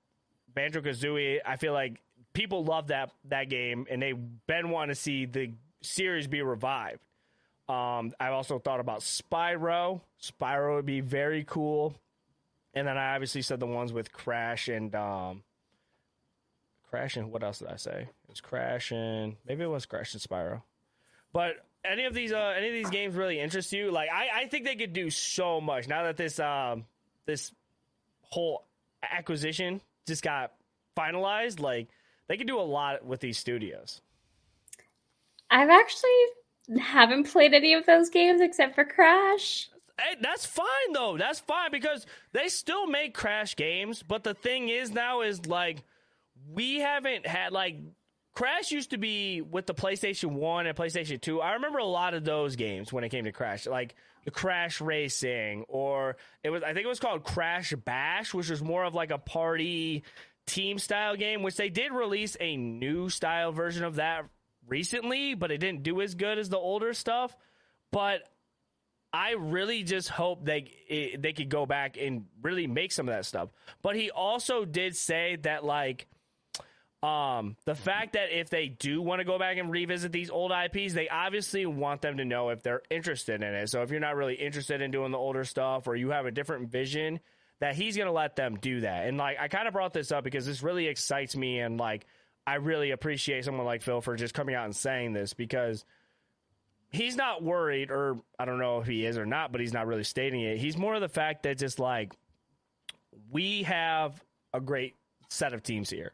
Banjo 0.53 0.81
Kazooie, 0.81 1.41
I 1.45 1.57
feel 1.57 1.73
like 1.73 2.01
people 2.33 2.65
love 2.65 2.89
that 2.89 3.11
that 3.27 3.49
game 3.49 3.87
and 3.91 4.03
they 4.03 4.13
been 4.13 4.71
want 4.71 4.91
to 4.91 4.95
see 4.95 5.27
the 5.27 5.53
series 5.83 6.27
be 6.27 6.43
revived. 6.43 7.01
Um, 7.69 8.13
I've 8.21 8.33
also 8.33 8.59
thought 8.59 8.81
about 8.81 9.01
Spyro. 9.01 10.01
Spyro 10.23 10.77
would 10.77 10.87
be 10.87 11.01
very 11.01 11.45
cool. 11.45 11.97
And 12.77 12.87
then 12.87 12.99
I 12.99 13.15
obviously 13.15 13.41
said 13.41 13.59
the 13.59 13.67
ones 13.67 13.91
with 13.91 14.13
Crash 14.13 14.69
and 14.69 14.95
um, 14.95 15.43
Crash 16.91 17.17
and 17.17 17.33
what 17.33 17.43
else 17.43 17.61
did 17.61 17.69
I 17.69 17.77
say? 17.77 18.03
It 18.03 18.29
was 18.31 18.43
Crash 18.43 18.93
and 18.93 19.37
maybe 19.49 19.65
it 19.65 19.71
was 19.71 19.87
Crash 19.87 20.13
and 20.13 20.23
Spyro. 20.23 20.61
But 21.33 21.55
any 21.87 22.05
of 22.05 22.13
these 22.13 22.33
uh, 22.33 22.55
any 22.55 22.69
of 22.69 22.75
these 22.75 22.91
games 22.91 23.15
really 23.15 23.41
interest 23.41 23.73
you? 23.73 23.91
Like 23.91 24.11
I, 24.13 24.43
I 24.43 24.49
think 24.49 24.65
they 24.67 24.77
could 24.77 24.93
do 24.93 25.09
so 25.09 25.59
much 25.59 25.89
now 25.89 26.05
that 26.05 26.19
this 26.19 26.39
um 26.39 26.85
this 27.25 27.51
whole 28.21 28.67
acquisition 29.03 29.81
just 30.07 30.23
got 30.23 30.53
finalized. 30.99 31.61
Like 31.61 31.89
they 32.29 32.37
could 32.37 32.47
do 32.47 32.61
a 32.61 32.63
lot 32.63 33.07
with 33.07 33.21
these 33.21 33.39
studios. 33.39 34.03
I've 35.51 35.71
actually 35.71 36.79
haven't 36.79 37.33
played 37.33 37.55
any 37.55 37.73
of 37.73 37.87
those 37.87 38.11
games 38.11 38.43
except 38.43 38.75
for 38.75 38.85
Crash. 38.85 39.71
Hey, 39.99 40.17
that's 40.21 40.45
fine 40.45 40.93
though. 40.93 41.17
That's 41.17 41.41
fine 41.41 41.71
because 41.71 42.07
they 42.33 42.49
still 42.49 42.87
make 42.87 43.15
Crash 43.15 43.57
games, 43.57 44.03
but 44.03 44.25
the 44.25 44.35
thing 44.35 44.69
is 44.69 44.93
now 44.93 45.23
is 45.23 45.47
like 45.47 45.83
we 46.53 46.81
haven't 46.81 47.27
had 47.27 47.53
like 47.53 47.79
Crash 48.35 48.71
used 48.71 48.91
to 48.91 48.99
be 48.99 49.41
with 49.41 49.67
the 49.67 49.73
PlayStation 49.73 50.33
1 50.33 50.67
and 50.67 50.77
PlayStation 50.77 51.19
2. 51.19 51.41
I 51.41 51.55
remember 51.55 51.79
a 51.79 51.87
lot 51.87 52.13
of 52.13 52.25
those 52.25 52.57
games 52.57 52.93
when 52.93 53.03
it 53.05 53.09
came 53.09 53.25
to 53.25 53.33
Crash, 53.33 53.67
like 53.67 53.95
the 54.27 54.31
Crash 54.31 54.83
Racing 54.83 55.65
or 55.69 56.17
it 56.45 56.51
was 56.51 56.63
I 56.63 56.75
think 56.75 56.85
it 56.85 56.89
was 56.89 57.01
called 57.01 57.25
Crash 57.25 57.73
Bash, 57.73 58.35
which 58.35 58.51
was 58.51 58.63
more 58.63 58.85
of 58.85 58.95
like 58.95 59.11
a 59.11 59.19
party 59.19 60.05
team 60.47 60.79
style 60.79 61.17
game, 61.17 61.43
which 61.43 61.57
they 61.57 61.71
did 61.71 61.93
release 61.93 62.37
a 62.39 62.57
new 62.57 63.09
style 63.09 63.53
version 63.53 63.85
of 63.85 63.97
that 63.97 64.27
recently, 64.69 65.35
but 65.35 65.51
it 65.51 65.59
didn't 65.59 65.83
do 65.83 66.01
as 66.03 66.15
good 66.15 66.39
as 66.39 66.51
the 66.51 66.59
older 66.59 66.93
stuff. 66.93 67.35
But 67.93 68.23
I 69.17 69.31
really 69.31 69.83
just 69.83 70.11
hope 70.11 70.45
they 70.45 71.17
they 71.19 71.33
could 71.33 71.49
go 71.49 71.65
back 71.65 71.97
and 71.97 72.27
really 72.43 72.67
make 72.67 72.93
some 72.93 73.09
of 73.09 73.15
that 73.15 73.25
stuff. 73.25 73.49
But 73.81 73.97
he 73.97 74.11
also 74.11 74.67
did 74.67 74.95
say 74.95 75.37
that 75.37 75.65
like 75.65 76.07
um 77.03 77.57
the 77.65 77.75
fact 77.75 78.13
that 78.13 78.39
if 78.39 78.51
they 78.51 78.69
do 78.69 79.01
want 79.01 79.21
to 79.21 79.25
go 79.25 79.39
back 79.39 79.57
and 79.57 79.71
revisit 79.71 80.13
these 80.13 80.29
old 80.29 80.53
IPs, 80.53 80.93
they 80.93 81.09
obviously 81.09 81.65
want 81.65 82.03
them 82.03 82.19
to 82.19 82.27
know 82.27 82.51
if 82.51 82.63
they're 82.63 82.83
interested 82.91 83.43
in 83.43 83.55
it. 83.55 83.71
So 83.71 83.81
if 83.81 83.91
you're 83.91 84.01
not 84.01 84.17
really 84.17 84.35
interested 84.35 84.83
in 84.83 84.91
doing 84.91 85.13
the 85.13 85.19
older 85.19 85.45
stuff 85.45 85.89
or 85.89 85.97
you 85.97 86.11
have 86.11 86.27
a 86.27 86.31
different 86.31 86.69
vision, 86.69 87.21
that 87.61 87.75
he's 87.75 87.97
going 87.97 88.09
to 88.09 88.13
let 88.13 88.37
them 88.37 88.59
do 88.61 88.81
that. 88.83 89.07
And 89.07 89.17
like 89.17 89.39
I 89.41 89.49
kind 89.49 89.67
of 89.67 89.73
brought 89.73 89.95
this 89.95 90.13
up 90.13 90.25
because 90.25 90.45
this 90.45 90.63
really 90.63 90.89
excites 90.89 91.35
me 91.35 91.61
and 91.61 91.79
like 91.79 92.05
I 92.47 92.57
really 92.57 92.91
appreciate 92.91 93.47
someone 93.47 93.65
like 93.65 93.81
Phil 93.81 94.03
for 94.03 94.15
just 94.15 94.35
coming 94.35 94.55
out 94.55 94.67
and 94.67 94.77
saying 94.77 95.15
this 95.15 95.33
because 95.33 95.87
he's 96.91 97.17
not 97.17 97.43
worried, 97.43 97.91
or 97.91 98.17
I 98.39 98.45
don't 98.45 98.59
know 98.59 98.81
if 98.81 98.87
he 98.87 99.05
is 99.05 99.19
or 99.19 99.27
not, 99.27 99.53
but 99.53 99.61
he's 99.61 99.73
not 99.73 99.87
really 99.87 100.05
stating 100.05 100.41
it. 100.43 100.59
He's 100.59 100.77
more 100.77 100.95
of 100.95 101.01
the 101.01 101.09
fact 101.09 101.43
that 101.45 101.59
just 101.59 101.79
like 101.79 102.15
we 103.31 103.63
have 103.65 104.23
a 104.53 104.61
great 104.61 104.95
set 105.29 105.53
of 105.53 105.63
teams 105.63 105.91
here. 105.91 106.13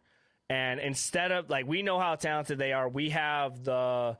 And 0.49 0.81
instead 0.81 1.33
of 1.33 1.49
like 1.49 1.67
we 1.67 1.83
know 1.83 1.99
how 1.99 2.15
talented 2.15 2.59
they 2.59 2.73
are, 2.73 2.89
we 2.89 3.11
have 3.11 3.65
the 3.65 4.17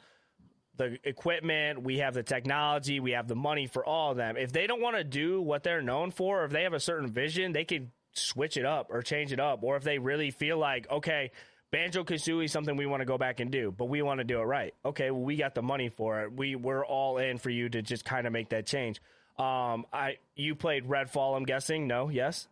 the 0.77 0.99
equipment, 1.05 1.83
we 1.83 1.99
have 1.99 2.15
the 2.15 2.23
technology, 2.23 2.99
we 2.99 3.13
have 3.13 3.29
the 3.29 3.37
money 3.37 3.67
for 3.67 3.85
all 3.85 4.13
of 4.13 4.17
them. 4.17 4.37
If 4.37 4.53
they 4.53 4.67
don't 4.67 4.81
want 4.81 4.97
to 4.97 5.05
do 5.05 5.43
what 5.43 5.63
they're 5.63 5.83
known 5.83 6.11
for, 6.11 6.43
or 6.43 6.45
if 6.45 6.51
they 6.51 6.63
have 6.63 6.73
a 6.73 6.81
certain 6.81 7.09
vision, 7.09 7.53
they 7.53 7.65
could 7.65 7.91
switch 8.15 8.57
it 8.57 8.65
up 8.65 8.89
or 8.91 9.03
change 9.03 9.33
it 9.33 9.41
up. 9.41 9.63
Or 9.63 9.77
if 9.77 9.85
they 9.85 9.99
really 9.99 10.31
feel 10.31 10.59
like, 10.59 10.91
okay, 10.91 11.31
Banjo 11.73 12.05
Kazooie 12.05 12.45
is 12.45 12.53
something 12.53 12.77
we 12.77 12.85
want 12.85 13.01
to 13.01 13.07
go 13.07 13.17
back 13.17 13.41
and 13.41 13.51
do, 13.51 13.75
but 13.77 13.87
we 13.87 14.03
want 14.03 14.19
to 14.19 14.25
do 14.25 14.39
it 14.41 14.45
right. 14.45 14.75
Okay, 14.85 15.11
well, 15.11 15.23
we 15.23 15.37
got 15.37 15.55
the 15.55 15.63
money 15.63 15.89
for 15.89 16.21
it. 16.23 16.37
We 16.37 16.55
we're 16.55 16.85
all 16.85 17.17
in 17.17 17.39
for 17.39 17.49
you 17.49 17.71
to 17.71 17.81
just 17.81 18.05
kind 18.05 18.27
of 18.27 18.33
make 18.33 18.51
that 18.51 18.67
change. 18.67 19.01
Um, 19.39 19.87
I 19.91 20.19
you 20.37 20.55
played 20.55 20.85
Redfall, 20.85 21.35
I'm 21.35 21.45
guessing. 21.45 21.87
No, 21.87 22.11
yes, 22.11 22.47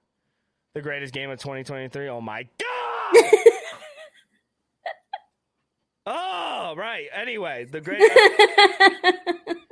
the 0.75 0.81
greatest 0.81 1.13
game 1.13 1.29
of 1.29 1.39
2023. 1.39 2.09
Oh 2.09 2.23
my 2.23 2.49
god! 2.59 3.23
oh 6.07 6.75
right. 6.79 7.09
Anyway, 7.15 7.67
the 7.71 7.83
great. 7.83 8.03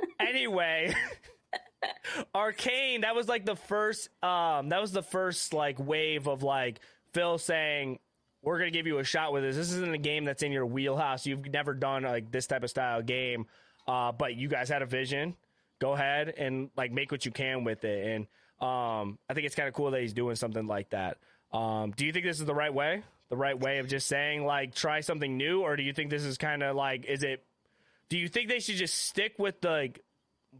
anyway. 0.19 0.93
Arcane, 2.35 3.01
that 3.01 3.15
was 3.15 3.27
like 3.27 3.45
the 3.45 3.55
first 3.55 4.09
um 4.23 4.69
that 4.69 4.79
was 4.79 4.91
the 4.91 5.01
first 5.01 5.53
like 5.53 5.79
wave 5.79 6.27
of 6.27 6.43
like 6.43 6.81
Phil 7.13 7.39
saying 7.39 7.97
we're 8.41 8.57
gonna 8.57 8.71
give 8.71 8.87
you 8.87 8.99
a 8.99 9.03
shot 9.03 9.33
with 9.33 9.43
this. 9.43 9.55
This 9.55 9.71
isn't 9.71 9.93
a 9.93 9.97
game 9.97 10.25
that's 10.25 10.43
in 10.43 10.51
your 10.51 10.65
wheelhouse. 10.65 11.25
You've 11.25 11.45
never 11.51 11.73
done 11.73 12.03
like 12.03 12.31
this 12.31 12.47
type 12.47 12.63
of 12.63 12.69
style 12.69 13.01
game. 13.01 13.47
Uh, 13.87 14.11
but 14.11 14.35
you 14.35 14.47
guys 14.47 14.69
had 14.69 14.81
a 14.81 14.85
vision. 14.85 15.35
Go 15.79 15.93
ahead 15.93 16.33
and 16.37 16.69
like 16.77 16.91
make 16.91 17.11
what 17.11 17.25
you 17.25 17.31
can 17.31 17.63
with 17.63 17.83
it. 17.83 18.05
And 18.05 18.27
um, 18.61 19.17
I 19.29 19.33
think 19.33 19.45
it's 19.45 19.55
kind 19.55 19.67
of 19.67 19.73
cool 19.73 19.91
that 19.91 20.01
he's 20.01 20.13
doing 20.13 20.35
something 20.35 20.67
like 20.67 20.91
that. 20.91 21.17
Um, 21.51 21.91
do 21.91 22.05
you 22.05 22.11
think 22.11 22.25
this 22.25 22.39
is 22.39 22.45
the 22.45 22.53
right 22.53 22.73
way? 22.73 23.03
The 23.29 23.37
right 23.37 23.57
way 23.59 23.79
of 23.79 23.87
just 23.87 24.07
saying 24.07 24.45
like 24.45 24.75
try 24.75 25.01
something 25.01 25.37
new, 25.37 25.61
or 25.61 25.75
do 25.75 25.83
you 25.83 25.93
think 25.93 26.09
this 26.09 26.23
is 26.23 26.37
kind 26.37 26.63
of 26.63 26.75
like 26.75 27.05
is 27.05 27.23
it? 27.23 27.43
Do 28.09 28.17
you 28.17 28.27
think 28.27 28.49
they 28.49 28.59
should 28.59 28.75
just 28.75 28.95
stick 28.95 29.33
with 29.37 29.61
the 29.61 29.69
like, 29.69 30.03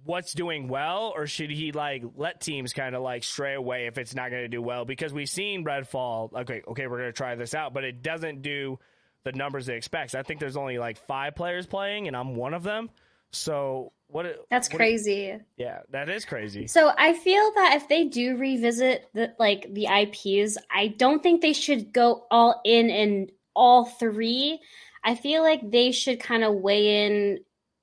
what's 0.04 0.34
doing 0.34 0.68
well, 0.68 1.14
or 1.16 1.28
should 1.28 1.50
he 1.50 1.72
like 1.72 2.04
let 2.16 2.42
teams 2.42 2.74
kind 2.74 2.96
of 2.96 3.02
like 3.02 3.24
stray 3.24 3.56
away 3.56 3.88
if 3.88 3.98
it's 3.98 4.16
not 4.16 4.30
going 4.30 4.44
to 4.44 4.48
do 4.48 4.62
well? 4.62 4.86
Because 4.86 5.14
we've 5.14 5.30
seen 5.30 5.66
Redfall. 5.66 6.34
Okay, 6.34 6.62
okay, 6.68 6.88
we're 6.88 6.98
going 6.98 7.10
to 7.10 7.14
try 7.14 7.36
this 7.36 7.54
out, 7.54 7.74
but 7.74 7.84
it 7.84 8.02
doesn't 8.02 8.42
do 8.42 8.80
the 9.24 9.32
numbers 9.32 9.68
it 9.70 9.76
expects. 9.76 10.16
I 10.16 10.24
think 10.24 10.40
there's 10.40 10.58
only 10.58 10.78
like 10.78 10.98
five 10.98 11.36
players 11.36 11.66
playing, 11.66 12.08
and 12.08 12.16
I'm 12.16 12.36
one 12.36 12.54
of 12.54 12.64
them. 12.64 12.90
So 13.32 13.92
what? 14.08 14.26
That's 14.50 14.70
what, 14.70 14.78
crazy. 14.78 15.38
Yeah, 15.58 15.82
that 15.92 16.10
is 16.10 16.26
crazy. 16.26 16.68
So 16.68 16.92
I 16.98 17.14
feel 17.14 17.52
that 17.56 17.74
if 17.76 17.88
they 17.88 18.06
do 18.06 18.38
revisit 18.38 19.10
the 19.14 19.34
like 19.40 19.74
the 19.74 19.86
IPs, 19.86 20.58
I 20.74 20.88
don't 20.88 21.22
think 21.22 21.42
they 21.42 21.54
should 21.54 21.94
go 21.94 22.26
all 22.32 22.62
in 22.64 22.90
in 22.90 23.32
all 23.56 23.86
three. 23.86 24.60
I 25.04 25.16
feel 25.16 25.44
like 25.44 25.70
they 25.70 25.92
should 25.92 26.20
kind 26.20 26.44
of 26.44 26.56
weigh 26.56 27.06
in 27.06 27.40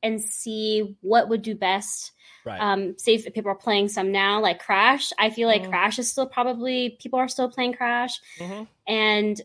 and 0.06 0.22
see 0.22 0.96
what 1.00 1.28
would 1.28 1.42
do 1.42 1.54
best. 1.54 2.12
Right. 2.44 2.60
Um, 2.60 2.96
say 2.96 3.14
if 3.14 3.24
people 3.34 3.50
are 3.50 3.56
playing 3.56 3.88
some 3.88 4.12
now, 4.12 4.40
like 4.40 4.60
Crash. 4.60 5.12
I 5.18 5.30
feel 5.30 5.48
like 5.48 5.64
Mhm. 5.66 5.70
Crash 5.70 5.98
is 5.98 6.10
still 6.10 6.26
probably 6.26 6.96
people 7.00 7.18
are 7.18 7.28
still 7.28 7.50
playing 7.50 7.74
Crash, 7.74 8.20
hmm 8.38 8.62
and 8.86 9.40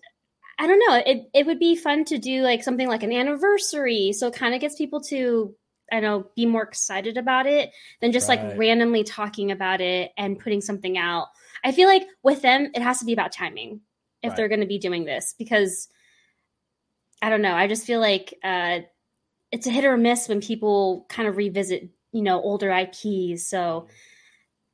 I 0.60 0.68
don't 0.68 0.80
know. 0.80 1.02
It 1.06 1.30
it 1.34 1.46
would 1.48 1.60
be 1.60 1.76
fun 1.76 2.06
to 2.06 2.18
do 2.20 2.42
like 2.44 2.64
something 2.64 2.88
like 2.88 3.04
an 3.04 3.12
anniversary, 3.12 4.14
so 4.14 4.28
it 4.28 4.36
kind 4.36 4.54
of 4.54 4.62
gets 4.62 4.76
people 4.76 5.02
to 5.10 5.56
I 5.92 6.00
know 6.00 6.28
be 6.36 6.46
more 6.46 6.64
excited 6.64 7.18
about 7.18 7.48
it 7.48 7.72
than 8.00 8.12
just 8.12 8.30
Right. 8.30 8.44
like 8.44 8.58
randomly 8.58 9.04
talking 9.04 9.52
about 9.52 9.82
it 9.82 10.12
and 10.18 10.40
putting 10.40 10.62
something 10.62 10.98
out. 10.98 11.28
I 11.64 11.72
feel 11.72 11.88
like 11.88 12.04
with 12.24 12.42
them, 12.42 12.70
it 12.76 12.82
has 12.82 13.00
to 13.00 13.06
be 13.06 13.14
about 13.14 13.32
timing 13.32 13.82
if 14.22 14.30
Right. 14.30 14.38
they're 14.38 14.48
going 14.48 14.62
to 14.62 14.68
be 14.68 14.78
doing 14.80 15.04
this 15.06 15.34
because 15.38 15.90
I 17.22 17.30
don't 17.30 17.42
know. 17.42 17.54
I 17.54 17.68
just 17.68 17.86
feel 17.86 18.00
like 18.00 18.34
uh, 18.44 18.80
it's 19.52 19.68
a 19.68 19.72
hit 19.72 19.84
or 19.86 19.98
miss 19.98 20.28
when 20.30 20.42
people 20.42 21.06
kind 21.10 21.28
of 21.28 21.38
revisit 21.38 21.90
you 22.12 22.22
know 22.22 22.42
older 22.42 22.72
IPs. 22.72 23.48
So 23.48 23.88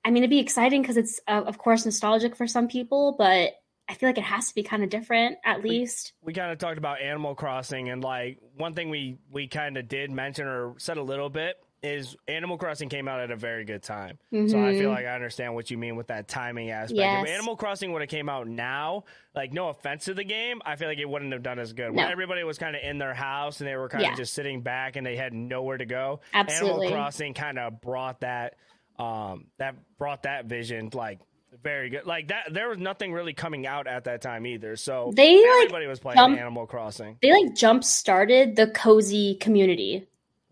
I 0.06 0.10
mean, 0.12 0.24
it'd 0.24 0.30
be 0.30 0.40
exciting 0.40 0.82
because 0.82 0.98
it's 0.98 1.20
uh, 1.28 1.44
of 1.46 1.58
course 1.58 1.84
nostalgic 1.86 2.36
for 2.36 2.48
some 2.48 2.68
people, 2.68 3.16
but 3.18 3.52
I 3.90 3.94
feel 3.94 4.10
like 4.10 4.18
it 4.18 4.24
has 4.24 4.50
to 4.50 4.56
be 4.56 4.64
kind 4.64 4.84
of 4.84 4.90
different 4.90 5.38
at 5.46 5.64
We- 5.64 5.70
least. 5.70 6.14
we 6.22 6.34
kind 6.34 6.52
of 6.52 6.58
talked 6.58 6.78
about 6.78 7.02
Animal 7.02 7.36
Crossing, 7.36 7.90
and 7.90 8.04
like 8.04 8.40
one 8.56 8.74
thing 8.74 8.90
we 8.90 9.18
we 9.32 9.48
kind 9.48 9.78
of 9.78 9.88
did 9.88 10.12
mention 10.12 10.46
or 10.48 10.76
said 10.78 10.98
a 10.98 11.04
little 11.04 11.30
bit 11.30 11.56
is 11.88 12.16
Animal 12.28 12.58
Crossing 12.58 12.90
came 12.90 13.08
out 13.08 13.20
at 13.20 13.32
a 13.32 13.36
very 13.36 13.66
good 13.66 13.82
time. 13.84 14.18
So 14.32 14.38
I 14.40 14.74
feel 14.78 14.90
Mhm. 14.90 14.96
like 14.96 15.06
I 15.06 15.16
understand 15.16 15.56
what 15.56 15.72
you 15.72 15.78
mean 15.78 15.96
with 15.96 16.08
that 16.08 16.28
timing 16.28 16.70
aspect. 16.72 17.00
If 17.28 17.34
Animal 17.34 17.56
Crossing 17.56 17.92
would 17.94 18.02
have 18.02 18.10
came 18.10 18.30
out 18.30 18.48
now, 18.48 19.06
like 19.36 19.54
no 19.54 19.70
offense 19.70 20.06
to 20.06 20.14
the 20.14 20.24
game, 20.24 20.62
I 20.66 20.76
feel 20.76 20.88
like 20.88 21.00
it 21.00 21.10
wouldn't 21.10 21.32
have 21.34 21.44
done 21.44 21.60
as 21.60 21.74
good. 21.74 21.92
When 21.96 22.10
everybody 22.12 22.44
was 22.44 22.58
kind 22.58 22.76
of 22.76 22.82
in 22.84 22.98
their 22.98 23.14
house 23.14 23.62
and 23.62 23.68
they 23.70 23.76
were 23.76 23.90
kind 23.90 24.04
of 24.04 24.12
Yeah. 24.12 24.16
just 24.16 24.34
sitting 24.34 24.62
back 24.62 24.96
and 24.96 25.06
they 25.06 25.16
had 25.16 25.34
nowhere 25.34 25.78
to 25.78 25.86
go. 25.86 26.20
Absolutely. 26.34 26.88
Animal 26.88 26.92
Crossing 27.02 27.34
kind 27.34 27.58
of 27.60 27.82
brought 27.82 28.20
that 28.22 28.56
um 29.00 29.46
that 29.60 29.76
brought 29.98 30.24
that 30.24 30.46
vision 30.46 30.90
like 30.94 31.20
very 31.64 31.90
good. 31.90 32.06
Like 32.06 32.28
that 32.28 32.52
there 32.54 32.68
was 32.70 32.78
nothing 32.78 33.14
really 33.14 33.34
coming 33.34 33.66
out 33.66 33.88
at 33.88 34.04
that 34.06 34.22
time 34.22 34.46
either. 34.46 34.76
So 34.76 35.12
They 35.16 35.36
like 35.36 35.46
everybody 35.62 35.88
was 35.88 36.00
playing 36.00 36.18
jump- 36.18 36.40
Animal 36.40 36.66
Crossing. 36.68 37.18
they 37.22 37.32
like 37.32 37.56
jump 37.56 37.84
started 37.84 38.56
the 38.56 38.68
cozy 38.68 39.36
community, 39.36 40.08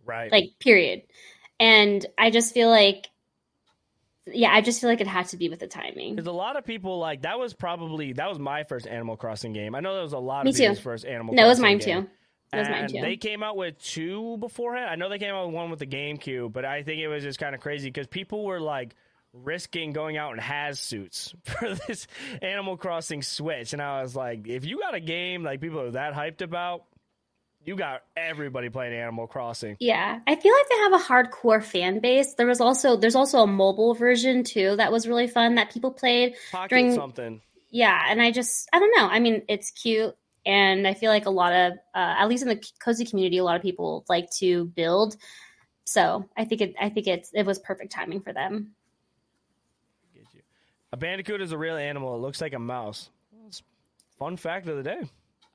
Right. 0.05 0.31
like 0.31 0.51
period. 0.59 1.03
And 1.59 2.05
I 2.17 2.29
just 2.31 2.53
feel 2.53 2.69
like, 2.69 3.07
yeah, 4.27 4.49
I 4.51 4.61
just 4.61 4.81
feel 4.81 4.89
like 4.89 5.01
it 5.01 5.07
had 5.07 5.27
to 5.29 5.37
be 5.37 5.49
with 5.49 5.59
the 5.59 5.67
timing. 5.67 6.15
There's 6.15 6.27
a 6.27 6.31
lot 6.31 6.57
of 6.57 6.65
people 6.65 6.99
like 6.99 7.21
that 7.21 7.37
was 7.39 7.53
probably 7.53 8.13
that 8.13 8.27
was 8.27 8.39
my 8.39 8.63
first 8.63 8.87
Animal 8.87 9.17
Crossing 9.17 9.53
game. 9.53 9.75
I 9.75 9.79
know 9.81 9.95
that 9.95 10.01
was 10.01 10.13
a 10.13 10.17
lot 10.19 10.45
Me 10.45 10.51
of 10.51 10.55
people's 10.57 10.77
too. 10.77 10.83
first 10.83 11.05
Animal 11.05 11.33
No, 11.35 11.45
it 11.45 11.47
was 11.47 11.59
Crossing 11.59 11.77
mine 11.77 11.77
game. 11.85 12.03
too. 12.03 12.09
It 12.53 12.59
was 12.59 12.69
mine 12.69 12.87
too. 12.87 13.01
They 13.01 13.17
came 13.17 13.43
out 13.43 13.57
with 13.57 13.77
two 13.79 14.37
beforehand. 14.37 14.89
I 14.89 14.95
know 14.95 15.09
they 15.09 15.19
came 15.19 15.33
out 15.33 15.47
with 15.47 15.55
one 15.55 15.69
with 15.69 15.79
the 15.79 15.87
GameCube, 15.87 16.53
but 16.53 16.65
I 16.65 16.83
think 16.83 17.01
it 17.01 17.07
was 17.07 17.23
just 17.23 17.37
kind 17.39 17.53
of 17.53 17.61
crazy 17.61 17.89
because 17.89 18.07
people 18.07 18.43
were 18.45 18.59
like 18.59 18.95
risking 19.33 19.91
going 19.91 20.15
out 20.17 20.31
in 20.33 20.39
has 20.39 20.79
suits 20.79 21.33
for 21.43 21.75
this 21.87 22.07
Animal 22.41 22.77
Crossing 22.77 23.21
Switch, 23.21 23.73
and 23.73 23.81
I 23.81 24.01
was 24.01 24.15
like, 24.15 24.47
if 24.47 24.65
you 24.65 24.79
got 24.79 24.95
a 24.95 24.99
game 24.99 25.43
like 25.43 25.61
people 25.61 25.81
are 25.81 25.91
that 25.91 26.13
hyped 26.13 26.41
about, 26.41 26.85
you 27.65 27.75
got 27.75 28.03
everybody 28.15 28.69
playing 28.69 28.93
Animal 28.93 29.27
Crossing. 29.27 29.75
Yeah, 29.79 30.19
I 30.27 30.35
feel 30.35 30.53
like 30.53 30.69
they 30.69 30.77
have 30.77 30.93
a 30.93 31.03
hardcore 31.03 31.63
fan 31.63 31.99
base. 31.99 32.35
There 32.35 32.47
was 32.47 32.61
also 32.61 32.95
there's 32.95 33.15
also 33.15 33.39
a 33.39 33.47
mobile 33.47 33.93
version 33.95 34.43
too 34.43 34.75
that 34.77 34.91
was 34.91 35.07
really 35.07 35.27
fun 35.27 35.55
that 35.55 35.71
people 35.71 35.91
played. 35.91 36.35
Pocket 36.51 36.69
During- 36.69 36.95
something. 36.95 37.41
Yeah, 37.71 38.01
and 38.07 38.21
I 38.21 38.31
just 38.31 38.69
I 38.71 38.79
don't 38.79 38.93
know. 38.95 39.07
I 39.07 39.19
mean, 39.19 39.41
it's 39.49 39.71
cute, 39.71 40.15
and 40.45 40.87
I 40.87 40.93
feel 40.93 41.11
like 41.11 41.25
a 41.25 41.31
lot 41.31 41.51
of 41.51 41.73
uh, 41.93 42.15
at 42.19 42.27
least 42.29 42.43
in 42.43 42.49
the 42.49 42.63
cozy 42.79 43.05
community, 43.05 43.37
a 43.39 43.43
lot 43.43 43.55
of 43.57 43.61
people 43.61 44.05
like 44.07 44.29
to 44.39 44.65
build. 44.65 45.17
So 45.83 46.29
I 46.37 46.45
think 46.45 46.61
it 46.61 46.75
I 46.79 46.89
think 46.89 47.07
it's 47.07 47.31
it 47.33 47.45
was 47.45 47.59
perfect 47.59 47.91
timing 47.91 48.21
for 48.21 48.31
them. 48.31 48.75
Get 50.13 50.23
you. 50.33 50.41
A 50.93 50.97
bandicoot 50.97 51.41
is 51.41 51.51
a 51.51 51.57
real 51.57 51.75
animal. 51.75 52.15
It 52.15 52.19
looks 52.19 52.39
like 52.39 52.53
a 52.53 52.59
mouse. 52.59 53.09
Fun 54.17 54.37
fact 54.37 54.69
of 54.69 54.77
the 54.77 54.83
day. 54.83 55.01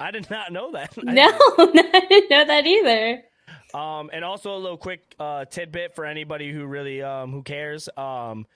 I 0.01 0.11
did 0.11 0.31
not 0.31 0.53
know 0.53 0.73
that. 0.73 0.95
I 1.07 1.13
No, 1.13 1.29
I 1.29 2.07
didn't 2.09 2.31
know 2.31 2.45
that 2.47 2.67
either. 2.67 3.23
Um, 3.75 4.11
and 4.13 4.25
also 4.25 4.57
a 4.57 4.59
little 4.59 4.79
quick 4.79 5.15
uh, 5.21 5.45
tidbit 5.45 5.95
for 5.95 6.05
anybody 6.05 6.53
who 6.53 6.67
really 6.67 7.03
um, 7.03 7.31
who 7.31 7.43
cares. 7.43 7.89
Um, 7.97 8.47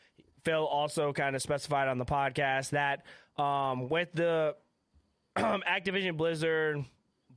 Phil 0.45 0.67
also 0.67 1.13
kind 1.13 1.37
of 1.37 1.43
specified 1.43 1.89
on 1.89 1.99
the 1.99 2.05
podcast 2.05 2.71
that 2.71 3.05
um, 3.41 3.89
with 3.89 4.09
the 4.13 4.57
Activision 5.37 6.17
Blizzard 6.17 6.85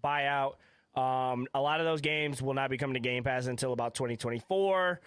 buyout, 0.03 0.53
um, 0.95 1.47
a 1.53 1.61
lot 1.61 1.79
of 1.79 1.85
those 1.85 2.01
games 2.01 2.41
will 2.41 2.53
not 2.53 2.69
be 2.69 2.77
coming 2.77 2.95
to 2.95 2.99
Game 2.99 3.23
Pass 3.23 3.45
until 3.47 3.73
about 3.73 3.93
2024. 3.93 4.99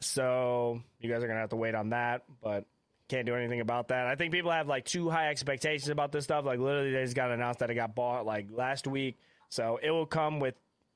So 0.00 0.80
you 1.00 1.10
guys 1.12 1.22
are 1.24 1.26
gonna 1.28 1.40
have 1.40 1.50
to 1.50 1.56
wait 1.56 1.74
on 1.74 1.90
that, 1.90 2.22
but 2.42 2.64
can't 3.08 3.26
do 3.26 3.34
anything 3.34 3.60
about 3.60 3.88
that. 3.88 4.06
I 4.06 4.14
think 4.14 4.32
people 4.32 4.50
have 4.50 4.68
like 4.68 4.84
too 4.84 5.10
high 5.10 5.28
expectations 5.30 5.88
about 5.88 6.12
this 6.12 6.24
stuff. 6.24 6.44
Like 6.44 6.58
literally, 6.58 6.92
they 6.92 7.02
just 7.02 7.16
got 7.16 7.30
announced 7.30 7.60
that 7.60 7.70
it 7.70 7.74
got 7.74 7.94
bought 7.94 8.24
like 8.26 8.46
last 8.50 8.86
week, 8.86 9.18
so 9.48 9.78
it 9.82 9.90
will 9.90 10.06
come 10.06 10.40
with 10.40 10.54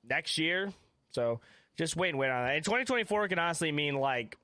next 0.09 0.39
year. 0.39 0.73
So 1.11 1.41
just 1.77 1.97
wait 1.97 2.11
and 2.11 2.19
wait 2.19 2.31
on 2.31 2.47
that. 2.47 2.57
And 2.57 2.65
2024 2.65 3.29
can 3.29 3.39
honestly 3.39 3.73
mean 3.73 3.97
like 3.97 4.39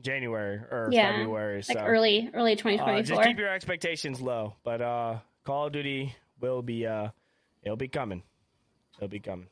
January 0.00 0.56
or 0.56 0.88
Yeah, 0.90 1.18
February. 1.18 1.56
Like 1.68 1.78
so 1.78 1.84
early 1.84 2.30
early 2.34 2.52
uh, 2.52 2.56
2024. 2.56 3.02
just 3.02 3.22
keep 3.28 3.38
your 3.38 3.48
expectations 3.52 4.20
low. 4.20 4.54
But 4.64 4.80
uh, 4.80 5.18
Call 5.44 5.66
of 5.66 5.72
Duty 5.72 6.14
will 6.40 6.62
be 6.62 6.86
uh, 6.86 7.08
it'll 7.62 7.76
be 7.76 7.88
coming. 7.88 8.22
It'll 8.96 9.08
be 9.08 9.20
coming. 9.20 9.48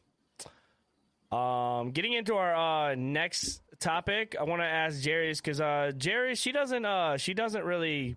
Um, 1.32 1.90
getting 1.90 2.12
into 2.12 2.34
our 2.34 2.54
uh, 2.90 2.94
next 2.94 3.62
topic, 3.84 4.34
I 4.38 4.42
want 4.44 4.62
to 4.62 4.66
ask 4.66 5.00
Jerrica 5.00 5.36
because 5.36 5.60
uh, 5.60 5.92
Jerry 5.96 6.34
she 6.34 6.50
doesn't 6.52 6.84
uh, 6.84 7.16
she 7.18 7.34
doesn't 7.34 7.64
really 7.64 8.16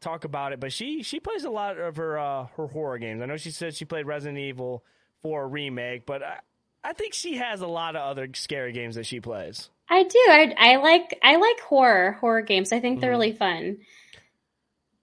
talk 0.00 0.24
about 0.24 0.52
it, 0.52 0.60
but 0.60 0.72
she 0.72 1.02
she 1.02 1.18
plays 1.18 1.44
a 1.44 1.50
lot 1.50 1.78
of 1.78 1.96
her 1.96 2.18
uh, 2.18 2.46
her 2.56 2.66
horror 2.68 2.98
games. 2.98 3.22
I 3.22 3.26
know 3.26 3.36
she 3.36 3.50
said 3.50 3.74
she 3.74 3.84
played 3.84 4.06
Resident 4.06 4.38
Evil 4.38 4.84
4 5.22 5.48
remake, 5.48 6.06
but 6.06 6.22
I, 6.22 6.38
I 6.84 6.92
think 6.92 7.14
she 7.14 7.36
has 7.38 7.60
a 7.60 7.66
lot 7.66 7.96
of 7.96 8.02
other 8.02 8.28
scary 8.34 8.72
games 8.72 8.94
that 8.94 9.06
she 9.06 9.20
plays. 9.20 9.70
I 9.90 10.02
do. 10.04 10.18
I, 10.28 10.54
I 10.58 10.76
like 10.76 11.18
I 11.22 11.36
like 11.36 11.60
horror 11.60 12.12
horror 12.20 12.42
games. 12.42 12.72
I 12.72 12.78
think 12.80 13.00
they're 13.00 13.10
Mhm. 13.10 13.14
really 13.14 13.32
fun. 13.32 13.78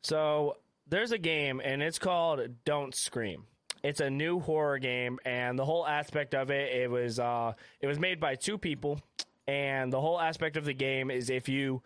So 0.04 0.58
there's 0.88 1.12
a 1.12 1.18
game, 1.18 1.62
and 1.64 1.82
it's 1.82 2.00
called 2.00 2.40
Don't 2.64 2.94
Scream. 2.94 3.46
It's 3.84 4.00
a 4.00 4.10
new 4.10 4.40
horror 4.40 4.80
game, 4.80 5.20
and 5.26 5.58
the 5.60 5.66
whole 5.66 5.86
aspect 5.86 6.34
of 6.34 6.50
it, 6.50 6.74
it 6.76 6.90
was 6.90 7.20
uh, 7.20 7.54
it 7.82 7.88
was 7.88 8.00
made 8.00 8.20
by 8.20 8.36
two 8.36 8.58
people, 8.58 9.00
and 9.48 9.92
the 9.92 10.02
whole 10.02 10.20
aspect 10.20 10.58
of 10.58 10.66
the 10.66 10.74
game 10.74 11.12
is 11.12 11.30
if 11.30 11.48
you 11.48 11.82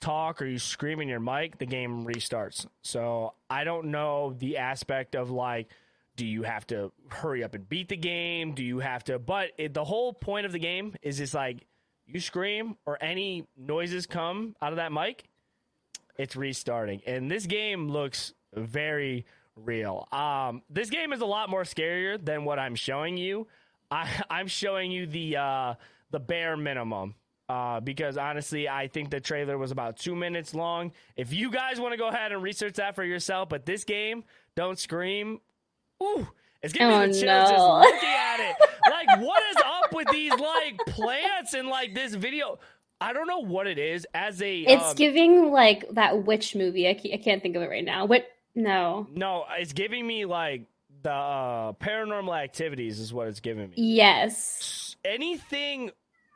talk 0.00 0.40
or 0.40 0.46
you 0.46 0.58
scream 0.58 1.00
in 1.00 1.08
your 1.08 1.20
mic, 1.20 1.58
the 1.58 1.66
game 1.66 2.04
restarts. 2.04 2.66
So 2.82 3.34
I 3.50 3.64
don't 3.64 3.86
know 3.86 4.34
the 4.38 4.58
aspect 4.58 5.14
of 5.14 5.30
like, 5.30 5.68
do 6.16 6.26
you 6.26 6.42
have 6.42 6.66
to 6.68 6.92
hurry 7.08 7.44
up 7.44 7.54
and 7.54 7.68
beat 7.68 7.88
the 7.88 7.96
game? 7.96 8.52
Do 8.52 8.64
you 8.64 8.80
have 8.80 9.04
to? 9.04 9.18
But 9.18 9.50
it, 9.56 9.74
the 9.74 9.84
whole 9.84 10.12
point 10.12 10.46
of 10.46 10.52
the 10.52 10.58
game 10.58 10.94
is 11.02 11.18
just 11.18 11.34
like 11.34 11.66
you 12.06 12.20
scream 12.20 12.76
or 12.86 12.98
any 13.00 13.46
noises 13.56 14.06
come 14.06 14.56
out 14.60 14.72
of 14.72 14.76
that 14.76 14.92
mic, 14.92 15.24
it's 16.16 16.34
restarting. 16.36 17.02
And 17.06 17.30
this 17.30 17.46
game 17.46 17.88
looks 17.88 18.34
very 18.54 19.26
real. 19.56 20.08
Um, 20.10 20.62
this 20.70 20.90
game 20.90 21.12
is 21.12 21.20
a 21.20 21.26
lot 21.26 21.50
more 21.50 21.62
scarier 21.62 22.22
than 22.22 22.44
what 22.44 22.58
I'm 22.58 22.74
showing 22.74 23.16
you. 23.16 23.46
I, 23.90 24.08
I'm 24.30 24.48
showing 24.48 24.90
you 24.90 25.06
the 25.06 25.36
uh, 25.36 25.74
the 26.10 26.20
bare 26.20 26.56
minimum. 26.56 27.14
Uh, 27.48 27.80
because 27.80 28.18
honestly, 28.18 28.68
I 28.68 28.88
think 28.88 29.08
the 29.10 29.20
trailer 29.20 29.56
was 29.56 29.70
about 29.70 29.96
two 29.96 30.14
minutes 30.14 30.54
long. 30.54 30.92
If 31.16 31.32
you 31.32 31.50
guys 31.50 31.80
want 31.80 31.92
to 31.92 31.96
go 31.96 32.08
ahead 32.08 32.30
and 32.30 32.42
research 32.42 32.74
that 32.74 32.94
for 32.94 33.02
yourself, 33.04 33.48
but 33.48 33.64
this 33.64 33.84
game, 33.84 34.24
Don't 34.54 34.78
Scream, 34.78 35.40
ooh, 36.02 36.28
It's 36.62 36.74
giving 36.74 36.94
Oh, 36.94 37.00
me 37.00 37.06
the 37.06 37.12
chills 37.12 37.22
no. 37.24 37.44
just 37.48 37.52
looking 37.94 38.08
at 38.10 38.40
it. 38.40 38.56
Like, 38.90 39.20
what 39.22 39.42
is 39.50 39.56
up 39.64 39.94
with 39.94 40.08
these 40.10 40.32
like 40.32 40.76
plants 40.88 41.54
and 41.54 41.68
like 41.68 41.94
this 41.94 42.14
video? 42.14 42.58
I 43.00 43.14
don't 43.14 43.26
know 43.28 43.38
what 43.44 43.66
it 43.66 43.78
is. 43.78 44.06
As 44.12 44.42
a 44.42 44.58
It's 44.60 44.84
um, 44.90 44.96
giving 44.96 45.50
like 45.50 45.86
that 45.92 46.24
witch 46.26 46.54
movie. 46.54 46.86
I 46.86 46.92
can't, 46.94 47.14
I 47.14 47.16
can't 47.16 47.42
think 47.42 47.56
of 47.56 47.62
it 47.62 47.70
right 47.70 47.84
now. 47.84 48.04
What? 48.04 48.26
No. 48.54 49.06
no, 49.14 49.44
it's 49.56 49.72
giving 49.72 50.06
me 50.06 50.24
like 50.26 50.64
the 51.02 51.12
uh, 51.12 51.72
paranormal 51.74 52.36
activities 52.36 52.98
is 52.98 53.10
what 53.12 53.28
it's 53.28 53.40
giving 53.40 53.68
me. 53.70 53.74
Yes. 53.76 54.87
Anything 55.04 55.90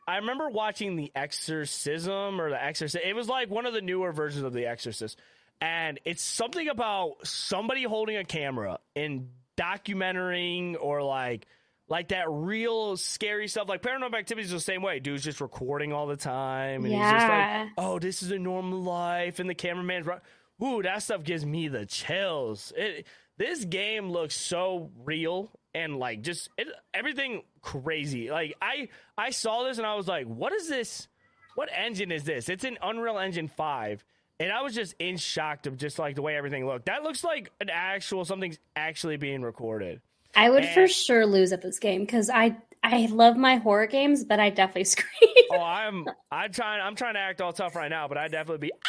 I 0.06 0.16
remember 0.16 0.48
watching 0.48 0.96
The 0.96 1.12
Exorcism 1.14 2.40
or 2.40 2.50
The 2.50 2.62
Exorcist. 2.62 3.04
It 3.04 3.14
was 3.14 3.28
like 3.28 3.50
one 3.50 3.66
of 3.66 3.72
the 3.72 3.80
newer 3.80 4.12
versions 4.12 4.44
of 4.44 4.52
The 4.52 4.66
Exorcist. 4.66 5.18
And 5.60 6.00
it's 6.04 6.22
something 6.22 6.68
about 6.68 7.24
somebody 7.24 7.84
holding 7.84 8.16
a 8.16 8.24
camera 8.24 8.80
and 8.96 9.28
documenting 9.56 10.76
or 10.80 11.02
like 11.02 11.46
like 11.88 12.08
that 12.08 12.24
real 12.28 12.96
scary 12.96 13.46
stuff. 13.46 13.68
Like 13.68 13.82
paranormal 13.82 14.14
activity 14.18 14.44
is 14.46 14.50
the 14.50 14.58
same 14.58 14.82
way. 14.82 14.98
Dude's 14.98 15.22
just 15.22 15.40
recording 15.40 15.92
all 15.92 16.06
the 16.06 16.16
time 16.16 16.84
and 16.84 16.92
he's 16.92 17.02
just 17.02 17.28
like, 17.28 17.68
Oh, 17.78 17.98
this 17.98 18.22
is 18.22 18.30
a 18.32 18.38
normal 18.38 18.80
life 18.80 19.38
and 19.38 19.48
the 19.48 19.54
cameraman's 19.54 20.06
right. 20.06 20.20
Ooh, 20.62 20.82
that 20.82 21.02
stuff 21.02 21.22
gives 21.22 21.44
me 21.46 21.68
the 21.68 21.86
chills. 21.86 22.72
It 22.76 23.06
this 23.38 23.64
game 23.64 24.10
looks 24.10 24.34
so 24.36 24.90
real 25.04 25.50
and 25.74 25.98
like 25.98 26.22
just 26.22 26.48
it, 26.58 26.68
everything 26.92 27.42
crazy. 27.60 28.30
Like 28.30 28.56
I 28.60 28.88
I 29.16 29.30
saw 29.30 29.64
this 29.64 29.78
and 29.78 29.86
I 29.86 29.94
was 29.94 30.08
like, 30.08 30.26
what 30.26 30.52
is 30.52 30.68
this? 30.68 31.08
What 31.54 31.68
engine 31.74 32.10
is 32.10 32.24
this? 32.24 32.48
It's 32.48 32.64
an 32.64 32.78
Unreal 32.82 33.18
Engine 33.18 33.48
5. 33.48 34.04
And 34.40 34.50
I 34.50 34.62
was 34.62 34.74
just 34.74 34.94
in 34.98 35.18
shock 35.18 35.66
of 35.66 35.76
just 35.76 35.98
like 35.98 36.16
the 36.16 36.22
way 36.22 36.34
everything 36.34 36.66
looked. 36.66 36.86
That 36.86 37.02
looks 37.02 37.22
like 37.22 37.52
an 37.60 37.68
actual 37.70 38.24
something's 38.24 38.58
actually 38.74 39.16
being 39.16 39.42
recorded. 39.42 40.00
I 40.34 40.50
would 40.50 40.66
for 40.66 40.88
sure 40.88 41.26
lose 41.26 41.52
at 41.52 41.62
this 41.62 41.78
game 41.78 42.00
because 42.00 42.30
I 42.30 42.56
I 42.82 43.06
love 43.06 43.36
my 43.36 43.56
horror 43.56 43.86
games, 43.86 44.24
but 44.24 44.40
I 44.40 44.50
definitely 44.50 44.84
scream. 44.84 45.30
Oh, 45.52 45.60
I'm 45.60 46.06
I'm 46.30 46.52
trying 46.52 46.80
I'm 46.80 46.96
trying 46.96 47.14
to 47.14 47.20
act 47.20 47.40
all 47.40 47.52
tough 47.52 47.76
right 47.76 47.90
now, 47.90 48.08
but 48.08 48.18
I'd 48.18 48.32
definitely 48.32 48.68
be 48.68 48.72
ah! 48.72 48.88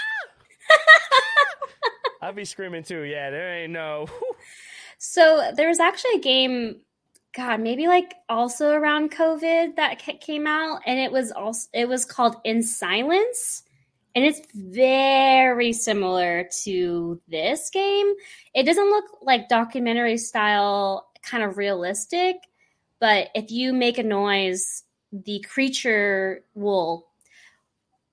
I'd 2.23 2.35
be 2.35 2.45
screaming 2.45 2.83
too. 2.83 3.01
Yeah, 3.01 3.29
there 3.29 3.63
ain't 3.63 3.73
no 3.73 4.07
So 5.05 5.51
there 5.53 5.67
was 5.67 5.81
actually 5.81 6.15
a 6.15 6.21
game, 6.21 6.77
God, 7.35 7.59
maybe 7.59 7.87
like 7.87 8.15
also 8.29 8.69
around 8.69 9.11
COVID 9.11 9.75
that 9.75 9.99
came 10.21 10.47
out, 10.47 10.79
and 10.85 10.97
it 10.97 11.11
was 11.11 11.29
also 11.33 11.67
it 11.73 11.89
was 11.89 12.05
called 12.05 12.37
In 12.45 12.63
Silence, 12.63 13.63
and 14.15 14.23
it's 14.23 14.39
very 14.55 15.73
similar 15.73 16.47
to 16.63 17.21
this 17.27 17.69
game. 17.69 18.13
It 18.55 18.63
doesn't 18.63 18.89
look 18.89 19.03
like 19.21 19.49
documentary 19.49 20.17
style, 20.17 21.09
kind 21.21 21.43
of 21.43 21.57
realistic, 21.57 22.37
but 23.01 23.27
if 23.35 23.51
you 23.51 23.73
make 23.73 23.97
a 23.97 24.03
noise, 24.03 24.83
the 25.11 25.41
creature 25.41 26.45
will 26.55 27.09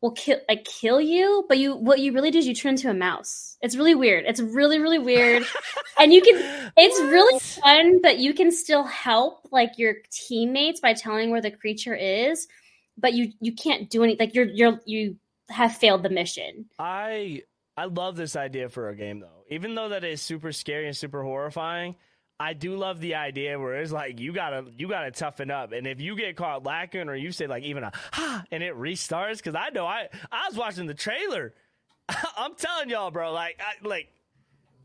will 0.01 0.13
kill 0.13 0.39
like 0.49 0.65
kill 0.65 1.01
you 1.01 1.45
but 1.49 1.59
you 1.59 1.75
what 1.75 1.99
you 1.99 2.13
really 2.13 2.31
do 2.31 2.39
is 2.39 2.47
you 2.47 2.55
turn 2.55 2.71
into 2.71 2.91
a 2.91 2.95
mouse. 2.95 3.57
It's 3.61 3.77
really 3.77 3.95
weird. 3.95 4.25
It's 4.27 4.41
really 4.41 4.79
really 4.79 4.99
weird. 4.99 5.45
And 5.99 6.15
you 6.15 6.23
can 6.23 6.73
it's 6.79 6.99
really 6.99 7.39
fun 7.41 8.01
but 8.01 8.19
you 8.19 8.33
can 8.33 8.51
still 8.53 8.85
help 8.85 9.47
like 9.53 9.77
your 9.77 9.97
teammates 10.11 10.81
by 10.81 10.95
telling 10.95 11.31
where 11.31 11.43
the 11.43 11.51
creature 11.51 11.95
is 11.95 12.49
but 12.97 13.13
you 13.13 13.33
you 13.41 13.55
can't 13.55 13.91
do 13.91 14.03
any 14.03 14.17
like 14.19 14.35
you're 14.35 14.47
you're 14.47 14.81
you 14.87 15.17
have 15.51 15.77
failed 15.77 16.03
the 16.03 16.11
mission. 16.11 16.67
I 16.79 17.43
I 17.77 17.87
love 17.87 18.17
this 18.17 18.37
idea 18.37 18.69
for 18.69 18.89
a 18.89 18.97
game 18.97 19.21
though. 19.21 19.45
Even 19.51 19.75
though 19.75 19.91
that 19.91 20.05
is 20.05 20.23
super 20.23 20.53
scary 20.53 20.87
and 20.87 20.97
super 20.97 21.23
horrifying, 21.23 21.97
I 22.41 22.55
do 22.55 22.75
love 22.75 23.01
the 23.01 23.17
idea 23.17 23.59
where 23.59 23.75
it's 23.75 23.93
like 23.93 24.19
you 24.19 24.33
gotta 24.33 24.65
you 24.79 24.89
gotta 24.89 25.11
toughen 25.11 25.51
up, 25.51 25.73
and 25.73 25.87
if 25.87 26.01
you 26.01 26.17
get 26.17 26.37
caught 26.37 26.65
lacking 26.65 27.11
or 27.11 27.15
you 27.15 27.33
say 27.33 27.47
like 27.47 27.65
even 27.65 27.85
a 27.85 27.93
ha 28.13 28.45
and 28.51 28.63
it 28.63 28.75
restarts, 28.75 29.37
because 29.37 29.55
I 29.55 29.69
know 29.69 29.85
I 29.87 30.09
I 30.33 30.49
was 30.49 30.57
watching 30.57 30.87
the 30.87 30.95
trailer. 30.95 31.53
I'm 32.39 32.55
telling 32.55 32.89
y'all, 32.89 33.11
bro, 33.11 33.31
like 33.33 33.61
I, 33.61 33.87
like 33.87 34.09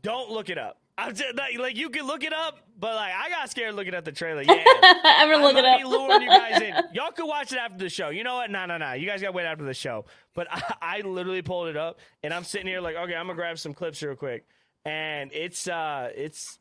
don't 0.02 0.30
look 0.30 0.50
it 0.50 0.58
up. 0.58 0.78
I'm 0.98 1.14
just 1.14 1.34
like, 1.34 1.58
like 1.58 1.76
you 1.76 1.88
can 1.88 2.06
look 2.06 2.24
it 2.24 2.34
up, 2.34 2.58
but 2.78 2.94
like 2.94 3.12
I 3.14 3.30
got 3.30 3.50
scared 3.50 3.74
looking 3.74 3.94
at 3.94 4.04
the 4.04 4.12
trailer. 4.12 4.42
Yeah. 4.42 4.62
i'm 4.82 5.30
gonna 5.30 5.42
look 5.42 5.56
it 5.56 5.64
up 5.64 5.78
Be 5.78 5.84
luring 5.84 6.22
you 6.22 6.28
guys 6.28 6.60
in. 6.60 6.74
Y'all 6.92 7.10
could 7.10 7.26
watch 7.26 7.52
it 7.52 7.58
after 7.58 7.78
the 7.78 7.88
show. 7.88 8.10
You 8.10 8.22
know 8.22 8.34
what? 8.34 8.50
No, 8.50 8.66
no, 8.66 8.76
no. 8.76 8.92
You 8.92 9.06
guys 9.06 9.22
got 9.22 9.28
to 9.28 9.32
wait 9.32 9.46
after 9.46 9.64
the 9.64 9.74
show. 9.74 10.04
But 10.34 10.46
I, 10.50 10.74
I 10.82 11.00
literally 11.00 11.42
pulled 11.42 11.68
it 11.68 11.76
up, 11.76 12.00
and 12.22 12.34
I'm 12.34 12.44
sitting 12.44 12.66
here 12.66 12.82
like, 12.82 12.96
okay, 12.96 13.14
I'm 13.14 13.26
gonna 13.26 13.34
grab 13.34 13.58
some 13.58 13.72
clips 13.72 14.02
real 14.02 14.14
quick, 14.14 14.46
and 14.84 15.32
it's 15.32 15.68
uh, 15.68 16.10
it's 16.14 16.58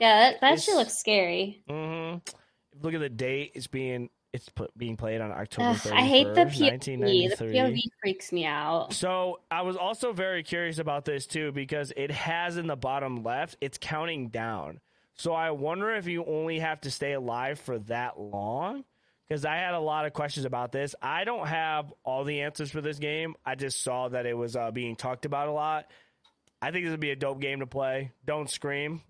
yeah 0.00 0.30
that, 0.30 0.40
that 0.40 0.60
shit 0.60 0.70
It's- 0.70 0.76
looks 0.76 0.98
scary 0.98 1.62
hmm 1.68 2.16
Look 2.82 2.92
at 2.92 3.00
the 3.00 3.08
date. 3.08 3.52
It's 3.54 3.68
being 3.68 4.10
it's 4.32 4.48
put, 4.48 4.76
being 4.76 4.96
played 4.96 5.20
on 5.20 5.30
October. 5.30 5.68
Ugh, 5.68 5.76
31st, 5.76 5.92
i 5.92 6.00
hate 6.02 6.24
the 6.34 6.40
pov 6.40 6.58
the 6.58 6.66
1993. 6.66 7.54
pov 7.54 7.80
freaks 8.02 8.32
me 8.32 8.44
out 8.44 8.92
So 8.92 9.38
I 9.48 9.62
was 9.62 9.76
also 9.76 10.12
very 10.12 10.42
curious 10.42 10.78
about 10.78 11.04
this 11.04 11.26
too 11.28 11.52
because 11.52 11.92
it 11.96 12.10
has 12.10 12.56
in 12.56 12.66
the 12.66 12.74
bottom 12.74 13.22
left, 13.22 13.56
it's 13.60 13.78
counting 13.80 14.30
down. 14.30 14.80
So 15.14 15.32
I 15.32 15.52
wonder 15.52 15.94
if 15.94 16.08
you 16.08 16.24
only 16.24 16.58
have 16.58 16.80
to 16.80 16.90
stay 16.90 17.12
alive 17.12 17.60
for 17.60 17.78
that 17.80 18.18
long. 18.18 18.84
Because 19.28 19.44
I 19.46 19.56
had 19.56 19.72
a 19.72 19.80
lot 19.80 20.04
of 20.04 20.12
questions 20.12 20.44
about 20.44 20.70
this. 20.72 20.94
I 21.00 21.24
don't 21.24 21.46
have 21.46 21.90
all 22.04 22.24
the 22.24 22.42
answers 22.42 22.70
for 22.70 22.80
this 22.82 22.98
game. 22.98 23.36
I 23.46 23.54
just 23.54 23.82
saw 23.82 24.08
that 24.08 24.26
it 24.26 24.36
was 24.36 24.54
uh, 24.56 24.70
being 24.72 24.96
talked 24.96 25.24
about 25.24 25.48
a 25.48 25.52
lot. 25.52 25.86
I 26.60 26.72
think 26.72 26.84
this 26.84 26.90
would 26.90 27.00
be 27.00 27.10
a 27.12 27.16
dope 27.16 27.40
game 27.40 27.60
to 27.60 27.66
play. 27.66 28.10
Don't 28.26 28.50
scream. 28.50 29.00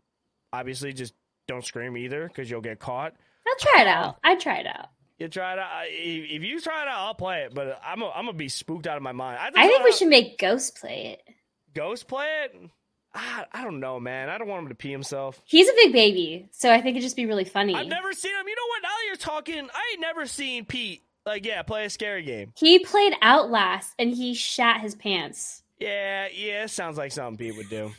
Obviously, 0.55 0.93
just 0.93 1.15
don't 1.47 1.65
scream 1.65 1.97
either 1.97 2.29
because 2.29 2.51
you'll 2.51 2.61
get 2.63 2.79
caught. 2.79 3.13
i'll 3.47 3.57
try 3.59 3.83
it 3.83 3.87
out 3.87 4.17
i'd 4.25 4.41
try 4.41 4.57
it 4.59 4.67
out 4.67 4.89
You 5.19 5.29
try 5.29 5.53
it 5.53 5.59
out. 5.59 5.85
If 5.87 6.43
you 6.43 6.61
try 6.61 6.83
it 6.83 6.89
out, 6.89 6.99
I'll 7.07 7.15
play 7.15 7.43
it. 7.43 7.55
But 7.55 7.81
I'm 7.85 8.03
a, 8.03 8.09
I'm 8.11 8.25
gonna 8.27 8.33
be 8.39 8.49
spooked 8.49 8.87
out 8.87 8.97
of 8.97 9.03
my 9.03 9.13
mind. 9.13 9.39
i 9.57 9.67
think 9.67 9.85
we 9.85 9.93
should 9.93 10.09
make 10.09 10.39
ghost 10.39 10.77
play 10.81 11.19
it 11.19 11.35
Ghost 11.75 12.07
play 12.09 12.27
it? 12.45 12.71
I, 13.15 13.45
I 13.53 13.63
don't 13.63 13.79
know, 13.81 14.01
man. 14.01 14.29
I 14.29 14.39
don't 14.39 14.49
want 14.49 14.63
him 14.65 14.69
to 14.71 14.75
pee 14.75 14.91
himself. 14.91 15.41
He's 15.45 15.69
a 15.69 15.73
big 15.75 15.93
baby, 15.93 16.49
so 16.53 16.71
I 16.73 16.81
think 16.81 16.97
it'd 16.97 17.03
just 17.03 17.17
be 17.17 17.27
really 17.27 17.45
funny. 17.45 17.75
I've 17.75 17.87
never 17.87 18.13
seen 18.13 18.33
him. 18.33 18.47
You 18.49 18.55
know 18.57 18.67
what? 18.69 18.83
Now 18.83 18.89
that 18.89 19.05
you're 19.07 19.17
talking, 19.17 19.69
I 19.73 19.91
ain't 19.93 20.01
never 20.01 20.27
seen 20.27 20.65
Pete. 20.65 21.03
Like, 21.27 21.45
yeah, 21.47 21.63
play 21.63 21.85
a 21.85 21.91
scary 21.91 22.23
game. 22.23 22.53
He 22.57 22.81
played 22.81 23.15
Outlast 23.23 23.93
and 23.99 24.11
he 24.11 24.35
shat 24.35 24.81
his 24.81 24.95
pants. 24.95 25.63
Yeah, 25.79 26.29
yeah, 26.35 26.67
sounds 26.67 26.99
like 26.99 27.13
something 27.13 27.39
Pete 27.39 27.57
would 27.57 27.71
do. 27.71 27.93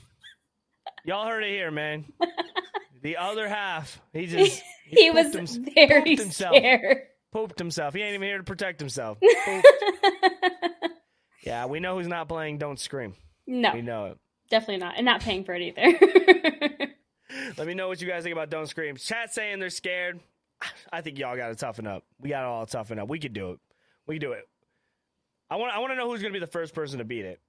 Y'all 1.06 1.28
heard 1.28 1.44
it 1.44 1.50
here, 1.50 1.72
man. 1.72 2.06
The 3.02 3.18
other 3.18 3.48
half, 3.48 4.02
he 4.14 4.26
just 4.26 4.64
He, 4.88 5.12
pooped 5.12 5.26
was 5.26 5.36
hims- 5.36 5.58
very 5.76 6.02
pooped 6.16 6.22
himself. 6.24 6.56
scared. 6.56 6.98
pooped 7.32 7.60
himself. 7.60 7.94
He 7.94 8.02
ain't 8.02 8.16
even 8.16 8.28
here 8.28 8.40
to 8.40 8.44
protect 8.44 8.80
himself. 8.80 9.20
Yeah, 11.44 11.68
we 11.68 11.80
know 11.80 11.98
who's 11.98 12.08
not 12.08 12.28
playing. 12.28 12.58
Don't 12.58 12.80
scream. 12.80 13.14
no, 13.46 13.72
We 13.74 13.84
know 13.84 14.08
it. 14.08 14.18
definitely 14.50 14.78
not. 14.78 14.96
And 14.98 15.06
not 15.06 15.22
paying 15.22 15.44
for 15.44 15.54
it 15.54 15.62
either. 15.62 16.88
Let 17.58 17.68
me 17.68 17.76
know 17.76 17.88
what 17.88 18.02
you 18.02 18.08
guys 18.08 18.24
think 18.24 18.34
about 18.34 18.50
Don't 18.50 18.68
Scream. 18.68 18.96
Chat 18.98 19.32
saying 19.34 19.60
they're 19.60 19.70
scared. 19.70 20.20
I 20.92 21.02
think 21.02 21.20
y'all 21.20 21.36
got 21.38 21.50
to 21.50 21.56
toughen 21.56 21.86
up. 21.86 22.04
We 22.20 22.30
got 22.30 22.42
to 22.42 22.48
all 22.48 22.66
toughen 22.66 22.98
up. 22.98 23.08
We 23.10 23.20
can 23.20 23.34
do 23.34 23.52
it. 23.52 23.60
We 24.08 24.16
can 24.16 24.22
do 24.30 24.32
it. 24.34 24.48
I 25.52 25.58
want. 25.58 25.72
I 25.76 25.80
want 25.80 25.92
to 25.92 25.96
know 25.96 26.10
who's 26.10 26.22
going 26.22 26.34
to 26.34 26.40
be 26.40 26.44
the 26.44 26.52
first 26.52 26.74
person 26.74 26.98
to 26.98 27.06
beat 27.06 27.26
it. 27.26 27.40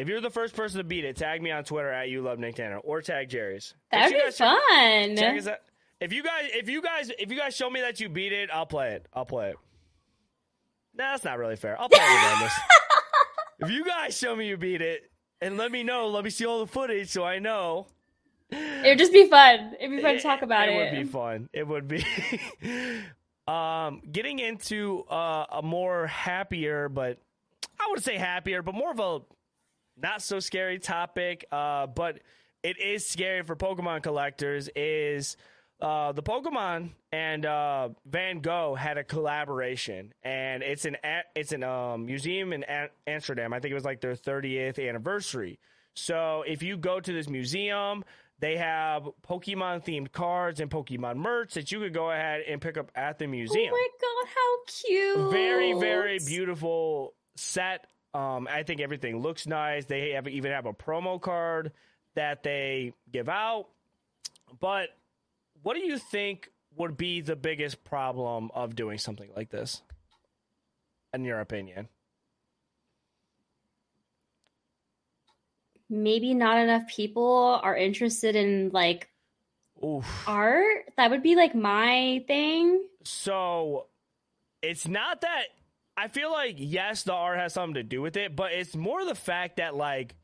If 0.00 0.08
you're 0.08 0.22
the 0.22 0.30
first 0.30 0.56
person 0.56 0.78
to 0.78 0.84
beat 0.84 1.04
it, 1.04 1.16
tag 1.16 1.42
me 1.42 1.50
on 1.50 1.62
Twitter 1.62 1.90
at 1.90 2.08
you 2.08 2.22
love 2.22 2.38
Nick 2.38 2.54
Tana 2.54 2.78
or 2.78 3.02
tag 3.02 3.28
Jerrica. 3.28 3.74
That'd 3.92 4.14
be 4.14 4.30
fun. 4.30 5.14
Tag 5.14 5.58
if 6.00 6.10
you 6.14 6.22
guys, 6.22 6.48
if 6.54 6.70
you 6.70 6.80
guys, 6.80 7.10
if 7.18 7.30
you 7.30 7.36
guys 7.36 7.54
show 7.54 7.68
me 7.68 7.82
that 7.82 8.00
you 8.00 8.08
beat 8.08 8.32
it, 8.32 8.48
I'll 8.50 8.64
play 8.64 8.92
it. 8.92 9.06
I'll 9.12 9.26
play 9.26 9.50
it. 9.50 9.56
Nah, 10.96 11.12
that's 11.12 11.22
not 11.22 11.36
really 11.36 11.56
fair. 11.56 11.78
I'll 11.78 11.90
play 11.90 12.00
it 12.00 12.14
regardless. 12.14 12.52
if 13.60 13.70
you 13.70 13.84
guys 13.84 14.16
show 14.16 14.34
me 14.34 14.48
you 14.48 14.56
beat 14.56 14.80
it 14.80 15.02
and 15.42 15.58
let 15.58 15.70
me 15.70 15.82
know, 15.82 16.08
let 16.08 16.24
me 16.24 16.30
see 16.30 16.46
all 16.46 16.60
the 16.60 16.72
footage 16.72 17.10
so 17.10 17.22
I 17.22 17.38
know. 17.38 17.86
It 18.50 18.88
would 18.88 18.98
just 18.98 19.12
be 19.12 19.28
fun. 19.28 19.74
It'd 19.78 19.94
be 19.94 20.00
fun 20.00 20.14
to 20.14 20.22
talk 20.22 20.40
about 20.40 20.70
it. 20.70 20.76
It 20.76 20.78
would 20.78 21.02
be 21.02 21.12
fun. 21.12 21.50
It 21.52 21.68
would 21.68 21.86
be. 21.86 22.06
um, 23.46 24.00
getting 24.10 24.38
into 24.38 25.04
uh, 25.10 25.44
a 25.52 25.60
more 25.62 26.06
happier, 26.06 26.88
but 26.88 27.18
I 27.78 27.88
would 27.90 28.02
say 28.02 28.16
happier, 28.16 28.62
but 28.62 28.74
more 28.74 28.92
of 28.92 28.98
a 28.98 29.20
not 30.02 30.22
so 30.22 30.40
scary 30.40 30.78
topic. 30.78 31.46
Uh, 31.50 31.86
but 31.86 32.20
it 32.62 32.78
is 32.78 33.06
scary 33.06 33.42
for 33.42 33.56
Pokemon 33.56 34.02
collectors. 34.02 34.68
Is 34.74 35.36
uh, 35.80 36.12
the 36.12 36.22
Pokemon 36.22 36.90
and 37.12 37.46
uh, 37.46 37.90
Van 38.06 38.40
Gogh 38.40 38.74
had 38.74 38.98
a 38.98 39.04
collaboration, 39.04 40.12
and 40.22 40.62
it's 40.62 40.84
an 40.84 40.96
it's 41.34 41.52
an 41.52 41.62
um, 41.64 42.06
museum 42.06 42.52
in 42.52 42.64
Am- 42.64 42.90
Amsterdam. 43.06 43.52
I 43.52 43.60
think 43.60 43.72
it 43.72 43.74
was 43.74 43.84
like 43.84 44.00
their 44.00 44.14
30th 44.14 44.86
anniversary. 44.88 45.58
So 45.94 46.44
if 46.46 46.62
you 46.62 46.76
go 46.76 47.00
to 47.00 47.12
this 47.12 47.28
museum, 47.28 48.04
they 48.38 48.56
have 48.56 49.08
Pokemon 49.28 49.84
themed 49.84 50.12
cards 50.12 50.60
and 50.60 50.70
Pokemon 50.70 51.16
merch 51.16 51.54
that 51.54 51.72
you 51.72 51.80
could 51.80 51.92
go 51.92 52.10
ahead 52.10 52.42
and 52.48 52.60
pick 52.60 52.76
up 52.78 52.90
at 52.94 53.18
the 53.18 53.26
museum. 53.26 53.72
Oh 53.72 53.74
museum. 53.74 53.74
my 53.74 53.88
god, 54.00 54.28
how 54.34 54.64
cute! 54.66 55.32
Very, 55.32 55.72
very 55.74 56.18
beautiful 56.18 57.14
set. 57.36 57.86
Um, 58.12 58.48
I 58.50 58.64
think 58.64 58.80
everything 58.80 59.20
looks 59.20 59.46
nice. 59.46 59.84
They 59.84 60.10
have 60.10 60.26
even 60.26 60.52
have 60.52 60.66
a 60.66 60.72
promo 60.72 61.20
card 61.20 61.72
that 62.14 62.42
they 62.42 62.92
give 63.10 63.28
out. 63.28 63.68
But 64.58 64.88
what 65.62 65.74
do 65.74 65.80
you 65.84 65.98
think 65.98 66.50
would 66.76 66.96
be 66.96 67.20
the 67.20 67.36
biggest 67.36 67.84
problem 67.84 68.50
of 68.54 68.74
doing 68.74 68.98
something 68.98 69.30
like 69.36 69.50
this? 69.50 69.82
In 71.12 71.24
your 71.24 71.40
opinion? 71.40 71.88
Maybe 75.88 76.34
not 76.34 76.58
enough 76.58 76.86
people 76.86 77.60
are 77.62 77.76
interested 77.76 78.36
in 78.36 78.70
like 78.72 79.08
Oof. 79.84 80.24
art. 80.26 80.92
That 80.96 81.10
would 81.10 81.22
be 81.22 81.34
like 81.34 81.54
my 81.54 82.24
thing. 82.26 82.84
So 83.04 83.86
it's 84.62 84.86
not 84.86 85.22
that 85.22 85.44
I 86.00 86.08
feel 86.08 86.30
like 86.32 86.54
yes, 86.58 87.02
the 87.02 87.12
art 87.12 87.38
has 87.38 87.52
something 87.54 87.74
to 87.74 87.82
do 87.82 88.00
with 88.00 88.16
it, 88.16 88.34
but 88.34 88.52
it's 88.52 88.74
more 88.74 89.04
the 89.04 89.14
fact 89.14 89.56
that 89.58 89.74
like 89.76 90.14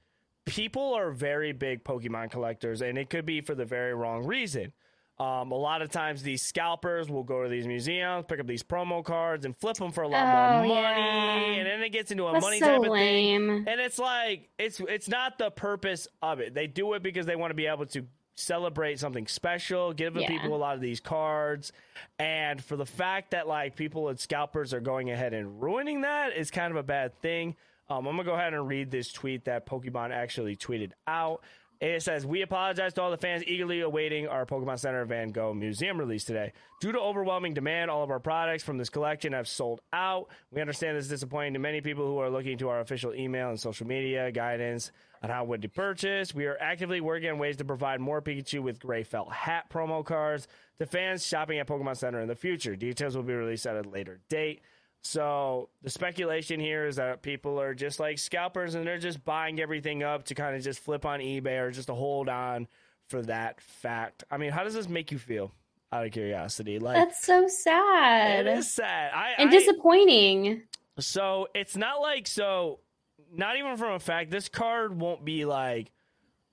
people 0.46 0.94
are 0.94 1.10
very 1.10 1.52
big 1.52 1.84
Pokemon 1.84 2.30
collectors, 2.30 2.80
and 2.82 2.96
it 2.96 3.10
could 3.10 3.26
be 3.26 3.40
for 3.40 3.54
the 3.54 3.64
very 3.64 3.94
wrong 3.94 4.24
reason. 4.26 4.72
Um, 5.18 5.50
a 5.50 5.56
lot 5.56 5.80
of 5.80 5.90
times, 5.90 6.22
these 6.22 6.42
scalpers 6.42 7.08
will 7.08 7.22
go 7.24 7.42
to 7.42 7.48
these 7.48 7.66
museums, 7.66 8.26
pick 8.28 8.38
up 8.38 8.46
these 8.46 8.62
promo 8.62 9.02
cards, 9.02 9.46
and 9.46 9.56
flip 9.56 9.76
them 9.78 9.90
for 9.90 10.02
a 10.02 10.08
lot 10.08 10.22
Oh, 10.62 10.66
more 10.68 10.82
money, 10.82 10.98
yeah. 10.98 11.60
and 11.60 11.66
then 11.66 11.82
it 11.82 11.88
gets 11.90 12.10
into 12.10 12.26
a 12.26 12.32
That's 12.32 12.44
money 12.44 12.58
so 12.58 12.66
type 12.66 12.86
of 12.90 12.92
thing. 12.92 13.64
And 13.66 13.80
it's 13.80 13.98
like 13.98 14.50
it's 14.58 14.78
it's 14.80 15.08
not 15.08 15.38
the 15.38 15.50
purpose 15.50 16.06
of 16.22 16.40
it. 16.40 16.52
They 16.54 16.66
do 16.66 16.92
it 16.94 17.02
because 17.02 17.24
they 17.24 17.34
want 17.36 17.50
to 17.50 17.54
be 17.54 17.66
able 17.66 17.86
to 17.86 18.04
celebrate 18.36 18.98
something 19.00 19.26
special, 19.26 19.92
give 19.92 20.14
the 20.14 20.20
Yeah. 20.20 20.28
people 20.28 20.54
a 20.54 20.58
lot 20.58 20.74
of 20.74 20.80
these 20.80 21.00
cards, 21.00 21.72
and 22.18 22.62
for 22.62 22.76
the 22.76 22.86
fact 22.86 23.30
that 23.32 23.48
like 23.48 23.74
people 23.76 24.08
and 24.08 24.18
scalpers 24.20 24.72
are 24.72 24.80
going 24.80 25.10
ahead 25.10 25.32
and 25.34 25.60
ruining 25.62 26.02
that 26.02 26.36
is 26.36 26.50
kind 26.50 26.70
of 26.70 26.76
a 26.76 26.82
bad 26.82 27.18
thing. 27.20 27.56
Um, 27.88 28.06
I'm 28.06 28.16
gonna 28.16 28.24
go 28.24 28.34
ahead 28.34 28.52
and 28.52 28.68
read 28.68 28.90
this 28.90 29.12
tweet 29.12 29.44
that 29.46 29.66
Pokemon 29.66 30.10
actually 30.12 30.56
tweeted 30.56 30.92
out. 31.06 31.42
It 31.78 32.02
says, 32.02 32.24
We 32.24 32.40
apologize 32.40 32.94
to 32.94 33.02
all 33.02 33.10
the 33.10 33.18
fans 33.18 33.44
eagerly 33.46 33.80
awaiting 33.82 34.26
our 34.28 34.46
Pokemon 34.46 34.78
Center 34.78 35.04
Van 35.04 35.28
Gogh 35.30 35.52
Museum 35.52 35.98
release 35.98 36.24
today. 36.24 36.52
Due 36.80 36.90
to 36.92 36.98
overwhelming 36.98 37.52
demand, 37.52 37.90
all 37.90 38.02
of 38.02 38.10
our 38.10 38.18
products 38.18 38.64
from 38.64 38.78
this 38.78 38.88
collection 38.88 39.34
have 39.34 39.46
sold 39.46 39.82
out. 39.92 40.28
We 40.50 40.62
understand 40.62 40.96
this 40.96 41.04
is 41.04 41.10
disappointing 41.10 41.52
to 41.52 41.58
many 41.58 41.82
people 41.82 42.06
who 42.06 42.18
are 42.18 42.30
looking 42.30 42.56
to 42.58 42.70
our 42.70 42.80
official 42.80 43.14
email 43.14 43.50
and 43.50 43.60
social 43.60 43.86
media 43.86 44.32
guidance 44.32 44.90
on 45.22 45.30
how 45.30 45.44
what 45.44 45.62
to 45.62 45.68
purchase. 45.68 46.34
We 46.34 46.46
are 46.46 46.56
actively 46.60 47.00
working 47.00 47.30
on 47.30 47.38
ways 47.38 47.56
to 47.58 47.64
provide 47.64 48.00
more 48.00 48.20
Pikachu 48.22 48.60
with 48.62 48.80
gray 48.80 49.02
felt 49.02 49.32
hat 49.32 49.70
promo 49.70 50.04
cards 50.04 50.48
to 50.78 50.86
fans 50.86 51.24
shopping 51.26 51.58
at 51.58 51.66
Pokemon 51.66 51.96
Center 51.96 52.20
in 52.20 52.28
the 52.28 52.34
future. 52.34 52.76
Details 52.76 53.16
will 53.16 53.22
be 53.22 53.34
released 53.34 53.66
at 53.66 53.76
a 53.84 53.88
later 53.88 54.20
date. 54.28 54.62
So 55.02 55.68
the 55.82 55.90
speculation 55.90 56.58
here 56.58 56.86
is 56.86 56.96
that 56.96 57.22
people 57.22 57.60
are 57.60 57.74
just 57.74 58.00
like 58.00 58.18
scalpers 58.18 58.74
and 58.74 58.86
they're 58.86 58.98
just 58.98 59.24
buying 59.24 59.60
everything 59.60 60.02
up 60.02 60.24
to 60.26 60.34
kind 60.34 60.56
of 60.56 60.62
just 60.62 60.80
flip 60.80 61.06
on 61.06 61.20
eBay 61.20 61.60
or 61.60 61.70
just 61.70 61.86
to 61.86 61.94
hold 61.94 62.28
on 62.28 62.66
for 63.08 63.22
that 63.22 63.60
fact. 63.60 64.24
I 64.30 64.36
mean, 64.36 64.50
how 64.50 64.64
does 64.64 64.74
this 64.74 64.88
make 64.88 65.12
you 65.12 65.18
feel? 65.18 65.52
Out 65.92 66.04
of 66.04 66.10
curiosity, 66.10 66.80
like 66.80 66.96
That's 66.96 67.24
so 67.24 67.46
sad 67.46 68.44
it 68.44 68.58
is 68.58 68.74
sad. 68.74 69.12
I, 69.14 69.34
and 69.38 69.48
I- 69.48 69.52
disappointing. 69.52 70.62
so 70.98 71.46
it's 71.54 71.76
not 71.76 72.00
like 72.00 72.26
so. 72.26 72.80
Not 73.32 73.56
even 73.56 73.76
from 73.76 73.92
a 73.92 73.98
fact. 73.98 74.30
This 74.30 74.48
card 74.48 74.98
won't 74.98 75.24
be 75.24 75.44
like. 75.44 75.90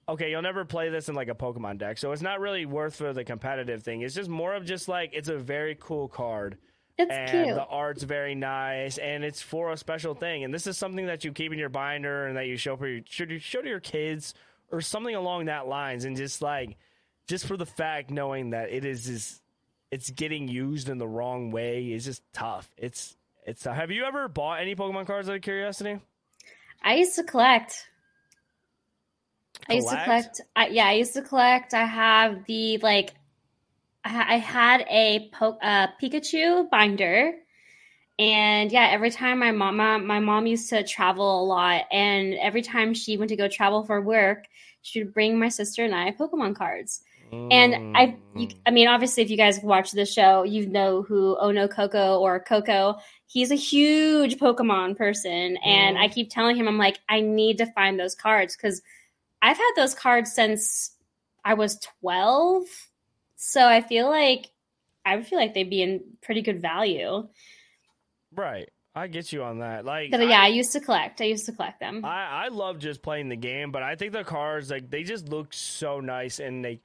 Okay, 0.10 0.32
you'll 0.32 0.42
never 0.42 0.66
play 0.66 0.90
this 0.90 1.08
in 1.08 1.16
like 1.16 1.30
a 1.30 1.34
Pokemon 1.36 1.78
deck, 1.78 1.98
so 1.98 2.12
it's 2.12 2.22
not 2.22 2.42
really 2.42 2.66
worth 2.66 2.98
for 2.98 3.14
the 3.14 3.24
competitive 3.24 3.84
thing. 3.84 4.02
It's 4.02 4.14
just 4.14 4.30
more 4.30 4.54
of 4.54 4.66
just 4.66 4.90
like 4.90 5.12
it's 5.14 5.30
a 5.30 5.38
very 5.38 5.78
cool 5.80 6.10
card 6.10 6.58
It's 6.98 7.10
and 7.10 7.32
cute. 7.46 7.56
the 7.56 7.64
art's 7.64 8.04
very 8.04 8.36
nice 8.36 8.98
and 8.98 9.24
it's 9.24 9.42
for 9.42 9.72
a 9.72 9.78
special 9.78 10.14
thing 10.14 10.44
and 10.44 10.54
this 10.54 10.68
is 10.68 10.78
something 10.78 11.06
that 11.06 11.24
you 11.24 11.32
keep 11.32 11.54
in 11.54 11.58
your 11.58 11.70
binder 11.70 12.28
and 12.28 12.36
that 12.36 12.48
you 12.48 12.58
show 12.58 12.76
for 12.76 12.86
your 12.86 13.02
should 13.08 13.32
you 13.32 13.40
show 13.40 13.62
to 13.62 13.70
your 13.70 13.80
kids 13.80 14.34
or 14.74 14.82
something 14.82 15.16
along 15.16 15.46
that 15.46 15.68
lines 15.68 16.04
and 16.04 16.18
just 16.18 16.42
like 16.42 16.76
just 17.26 17.46
for 17.48 17.56
the 17.56 17.66
fact 17.66 18.12
knowing 18.12 18.50
that 18.50 18.72
it 18.72 18.84
is 18.84 19.08
is 19.08 19.42
it's 19.90 20.10
getting 20.10 20.50
used 20.50 20.90
in 20.90 20.98
the 20.98 21.08
wrong 21.08 21.50
way 21.50 21.86
is 21.94 22.04
just 22.04 22.22
tough 22.34 22.70
it's 22.78 23.16
it's 23.48 23.64
have 23.64 23.90
you 23.90 24.04
ever 24.04 24.28
bought 24.28 24.60
any 24.60 24.76
pokemon 24.76 25.08
cards 25.08 25.30
out 25.30 25.36
of 25.36 25.42
curiosity 25.42 25.98
I 26.84 26.96
used 26.96 27.16
to 27.16 27.24
collect. 27.24 27.88
I 29.70 29.74
used 29.76 29.88
to 29.90 29.96
Collect? 29.96 30.06
collect. 30.06 30.42
I, 30.56 30.68
yeah, 30.68 30.88
I 30.88 30.94
used 30.94 31.14
to 31.14 31.22
collect. 31.22 31.74
I 31.74 31.86
have 31.86 32.46
the 32.46 32.78
like. 32.80 33.14
I, 34.04 34.36
I 34.36 34.38
had 34.38 34.86
a 34.90 35.30
po- 35.32 35.58
uh, 35.62 35.88
Pikachu 36.02 36.70
binder, 36.70 37.34
and 38.20 38.72
yeah, 38.72 38.90
every 38.92 39.12
time 39.12 39.40
my 39.40 39.52
mom 39.52 39.78
my, 39.78 39.98
my 39.98 40.20
mom 40.20 40.46
used 40.48 40.70
to 40.70 40.84
travel 40.84 41.42
a 41.42 41.46
lot, 41.46 41.84
and 41.92 42.34
every 42.36 42.62
time 42.62 42.94
she 42.94 43.16
went 43.18 43.30
to 43.30 43.38
go 43.38 43.48
travel 43.48 43.84
for 43.84 44.02
work, 44.02 44.46
she 44.82 45.04
would 45.04 45.14
bring 45.14 45.40
my 45.40 45.50
sister 45.50 45.86
and 45.86 45.96
I 45.96 46.12
Pokemon 46.12 46.56
cards. 46.56 47.02
And 47.52 47.96
I, 47.98 48.18
you, 48.36 48.48
Mm. 48.48 48.58
I 48.66 48.72
mean, 48.72 48.88
obviously, 48.88 49.22
if 49.24 49.30
you 49.30 49.38
guys 49.38 49.60
watch 49.62 49.92
the 49.92 50.06
show, 50.06 50.44
you 50.44 50.66
know 50.68 51.02
who 51.04 51.38
Ono 51.40 51.68
Coco 51.68 52.20
or 52.20 52.40
Coco. 52.40 52.98
He's 53.28 53.52
a 53.52 53.56
huge 53.56 54.38
Pokemon 54.38 54.98
person, 54.98 55.58
and 55.58 55.98
Mhm. 55.98 56.00
I 56.02 56.08
keep 56.08 56.30
telling 56.32 56.56
him, 56.56 56.68
I'm 56.68 56.78
like, 56.78 57.00
I 57.10 57.22
need 57.22 57.58
to 57.60 57.66
find 57.74 58.00
those 58.00 58.16
cards 58.16 58.56
because 58.56 58.82
I've 59.42 59.58
had 59.58 59.72
those 59.76 59.94
cards 59.94 60.32
since 60.34 60.96
I 61.46 61.54
was 61.56 61.78
12. 62.02 62.64
So 63.36 63.68
I 63.68 63.82
feel 63.82 64.10
like 64.10 64.52
I 65.06 65.16
would 65.18 65.28
feel 65.28 65.38
like 65.38 65.54
they'd 65.54 65.70
be 65.70 65.82
in 65.82 66.02
pretty 66.22 66.42
good 66.42 66.62
value. 66.62 67.28
right 68.36 68.70
i 68.96 69.06
get 69.08 69.32
you 69.32 69.44
on 69.44 69.60
that 69.60 69.86
like 69.86 70.10
But 70.12 70.22
I- 70.22 70.30
yeah, 70.30 70.42
I 70.42 70.48
used 70.48 70.72
to 70.74 70.80
collect. 70.80 71.20
I 71.22 71.26
used 71.26 71.46
to 71.48 71.52
collect 71.52 71.80
them. 71.80 72.06
I, 72.06 72.46
I 72.46 72.48
love 72.50 72.78
just 72.80 73.02
playing 73.02 73.30
the 73.30 73.36
game, 73.36 73.72
but 73.72 73.82
I 73.84 73.96
think 73.96 74.14
the 74.14 74.24
cards 74.24 74.70
like 74.72 74.90
they 74.90 75.04
just 75.04 75.30
look 75.30 75.52
so 75.54 76.00
nice 76.00 76.40
and 76.40 76.64
they 76.64 76.80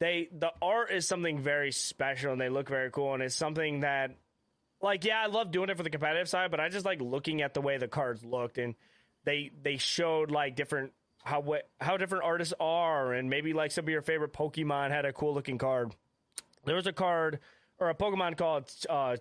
they 0.00 0.28
the 0.32 0.52
art 0.60 0.90
is 0.90 1.06
something 1.06 1.38
very 1.38 1.72
special 1.72 2.32
and 2.32 2.40
they 2.40 2.48
look 2.48 2.68
very 2.68 2.90
cool 2.90 3.14
and 3.14 3.22
it's 3.22 3.34
something 3.34 3.80
that 3.80 4.10
like 4.82 5.04
yeah, 5.04 5.22
I 5.22 5.26
love 5.26 5.50
doing 5.50 5.70
it 5.70 5.76
for 5.76 5.82
the 5.82 5.90
competitive 5.90 6.28
side, 6.28 6.50
but 6.50 6.60
I 6.60 6.68
just 6.68 6.84
like 6.84 7.00
looking 7.00 7.42
at 7.42 7.54
the 7.54 7.60
way 7.60 7.78
the 7.78 7.88
cards 7.88 8.24
looked 8.24 8.58
and 8.58 8.74
they 9.24 9.50
they 9.62 9.76
showed 9.78 10.30
like 10.30 10.56
different 10.56 10.92
how 11.22 11.40
what 11.40 11.68
how 11.80 11.96
different 11.96 12.24
artists 12.24 12.54
are 12.60 13.12
and 13.14 13.30
maybe 13.30 13.52
like 13.52 13.72
some 13.72 13.84
of 13.84 13.88
your 13.88 14.02
favorite 14.02 14.32
Pokemon 14.32 14.90
had 14.90 15.04
a 15.04 15.12
cool 15.12 15.34
looking 15.34 15.58
card. 15.58 15.94
There 16.64 16.76
was 16.76 16.86
a 16.86 16.92
card 16.92 17.40
or 17.78 17.88
a 17.90 17.94
Pokemon 17.94 18.36
called 18.36 18.70
uh 18.88 19.16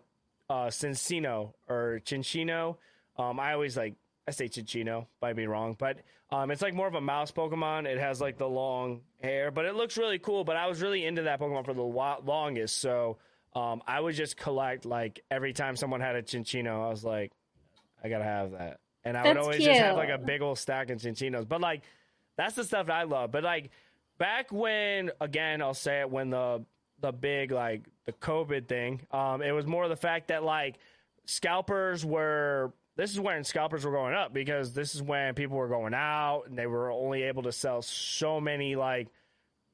uh 0.50 0.68
Cinccino 0.68 1.54
or 1.70 2.02
Chinchino. 2.06 2.78
Um 3.18 3.40
I 3.40 3.54
always 3.54 3.78
like 3.78 3.96
I 4.28 4.32
say 4.32 4.48
Chinchino, 4.48 5.08
might 5.22 5.36
be 5.36 5.48
wrong, 5.48 5.76
but 5.78 6.00
um, 6.32 6.50
it's 6.50 6.62
like 6.62 6.74
more 6.74 6.88
of 6.88 6.96
a 6.96 7.02
mouse 7.02 7.32
Pokemon. 7.32 7.86
It 7.86 8.00
has 8.00 8.22
like 8.22 8.38
the 8.38 8.48
long 8.48 9.02
hair, 9.22 9.52
but 9.52 9.66
it 9.66 9.76
looks 9.76 9.98
really 9.98 10.18
cool. 10.20 10.44
But 10.44 10.56
I 10.56 10.68
was 10.68 10.82
really 10.82 11.06
into 11.06 11.24
that 11.24 11.40
Pokemon 11.40 11.66
for 11.66 11.74
the 11.74 11.84
wa- 11.84 12.20
longest, 12.24 12.80
so 12.80 13.18
um, 13.54 13.82
I 13.86 14.00
would 14.00 14.16
just 14.16 14.38
collect 14.38 14.86
like 14.86 15.22
every 15.30 15.54
time 15.54 15.76
someone 15.76 16.00
had 16.02 16.16
a 16.16 16.24
Chinchino, 16.24 16.86
I 16.86 16.90
was 16.90 17.04
like, 17.04 17.32
I 18.04 18.10
gotta 18.10 18.24
have 18.24 18.52
that, 18.52 18.80
and 19.04 19.18
I 19.18 19.24
would 19.24 19.36
That's 19.36 19.46
always 19.46 19.64
just 19.64 19.80
have 19.80 19.98
like 19.98 20.10
a 20.10 20.18
big 20.18 20.42
old 20.42 20.58
stack 20.58 20.90
of 20.90 21.00
Chinchinos. 21.00 21.48
But 21.48 21.60
like, 21.62 21.84
that's 22.38 22.56
the 22.56 22.64
stuff 22.64 22.88
that 22.88 22.96
I 22.96 23.04
love. 23.04 23.32
But 23.32 23.44
like 23.44 23.72
back 24.18 24.52
when, 24.52 25.12
again, 25.20 25.62
I'll 25.62 25.74
say 25.74 26.00
it 26.00 26.10
when 26.10 26.30
the 26.30 26.64
the 27.02 27.12
big 27.12 27.52
like 27.52 27.84
the 28.06 28.14
COVID 28.14 28.68
thing, 28.68 29.02
um, 29.12 29.42
it 29.42 29.52
was 29.52 29.68
more 29.68 29.88
the 29.90 29.96
fact 29.98 30.30
that 30.30 30.44
like 30.44 30.78
scalpers 31.26 32.06
were 32.06 32.74
this 32.96 33.12
is 33.12 33.20
when 33.20 33.44
scalpers 33.44 33.86
were 33.86 33.92
going 33.92 34.14
up 34.14 34.34
because 34.34 34.74
this 34.74 34.94
is 34.94 35.02
when 35.02 35.34
people 35.34 35.58
were 35.58 35.68
going 35.68 35.94
out 35.94 36.44
and 36.48 36.58
they 36.58 36.68
were 36.68 36.92
only 36.92 37.24
able 37.24 37.44
to 37.44 37.52
sell 37.52 37.82
so 37.82 38.40
many 38.40 38.76
like 38.76 39.08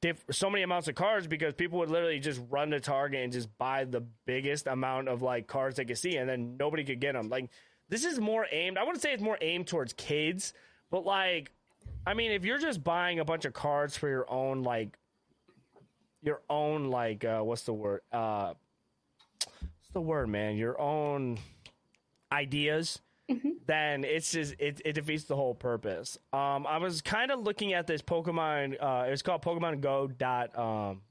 diff- 0.00 0.24
so 0.30 0.48
many 0.48 0.62
amounts 0.62 0.88
of 0.88 0.94
cards 0.94 1.26
because 1.26 1.54
people 1.54 1.78
would 1.80 1.90
literally 1.90 2.18
just 2.18 2.40
run 2.48 2.70
to 2.70 2.80
Target 2.80 3.22
and 3.22 3.32
just 3.32 3.56
buy 3.58 3.84
the 3.84 4.00
biggest 4.24 4.66
amount 4.66 5.08
of 5.08 5.20
like 5.22 5.46
cards 5.46 5.76
they 5.76 5.84
could 5.84 5.98
see 5.98 6.16
and 6.16 6.28
then 6.28 6.56
nobody 6.58 6.84
could 6.84 7.00
get 7.00 7.12
them. 7.12 7.28
Like 7.28 7.50
this 7.88 8.04
is 8.04 8.18
more 8.18 8.46
aimed. 8.50 8.78
I 8.78 8.84
wouldn't 8.84 9.02
say 9.02 9.12
it's 9.12 9.22
more 9.22 9.38
aimed 9.40 9.66
towards 9.66 9.92
kids, 9.92 10.54
but 10.90 11.04
like 11.04 11.52
I 12.06 12.14
mean, 12.14 12.32
if 12.32 12.46
you're 12.46 12.58
just 12.58 12.82
buying 12.82 13.20
a 13.20 13.24
bunch 13.24 13.44
of 13.44 13.52
cards 13.52 13.96
for 13.96 14.08
your 14.08 14.30
own 14.30 14.62
like 14.62 14.96
your 16.22 16.40
own 16.48 16.86
like 16.86 17.24
uh 17.24 17.40
what's 17.40 17.62
the 17.62 17.74
word? 17.74 18.00
Uh 18.10 18.54
what's 19.38 19.92
the 19.92 20.00
word, 20.00 20.30
man? 20.30 20.56
Your 20.56 20.80
own 20.80 21.38
ideas 22.32 23.00
Mhm. 23.30 23.52
then 23.66 24.04
it's 24.04 24.32
just 24.32 24.54
it, 24.58 24.80
it 24.84 24.92
defeats 24.94 25.24
the 25.24 25.36
whole 25.36 25.54
purpose. 25.54 26.18
Um, 26.32 26.66
I 26.66 26.78
was 26.78 27.00
kind 27.00 27.30
of 27.30 27.40
looking 27.40 27.72
at 27.72 27.86
this 27.86 28.02
Pokemon. 28.02 28.74
Uh, 28.80 29.08
was 29.10 29.22
called 29.22 29.42
Pokemon 29.42 29.80
Go 29.80 30.06
dot 30.08 30.56
um, 30.58 31.02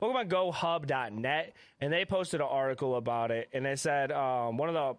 Pokemon 0.00 0.28
Go 0.28 0.50
Hub 0.52 0.86
dot 0.86 1.12
net, 1.12 1.54
and 1.80 1.92
they 1.92 2.04
posted 2.04 2.40
an 2.40 2.46
article 2.50 2.96
about 2.96 3.30
it, 3.30 3.48
and 3.52 3.64
they 3.64 3.76
said 3.76 4.10
um, 4.12 4.56
one 4.56 4.68
of 4.68 4.74
the 4.74 4.96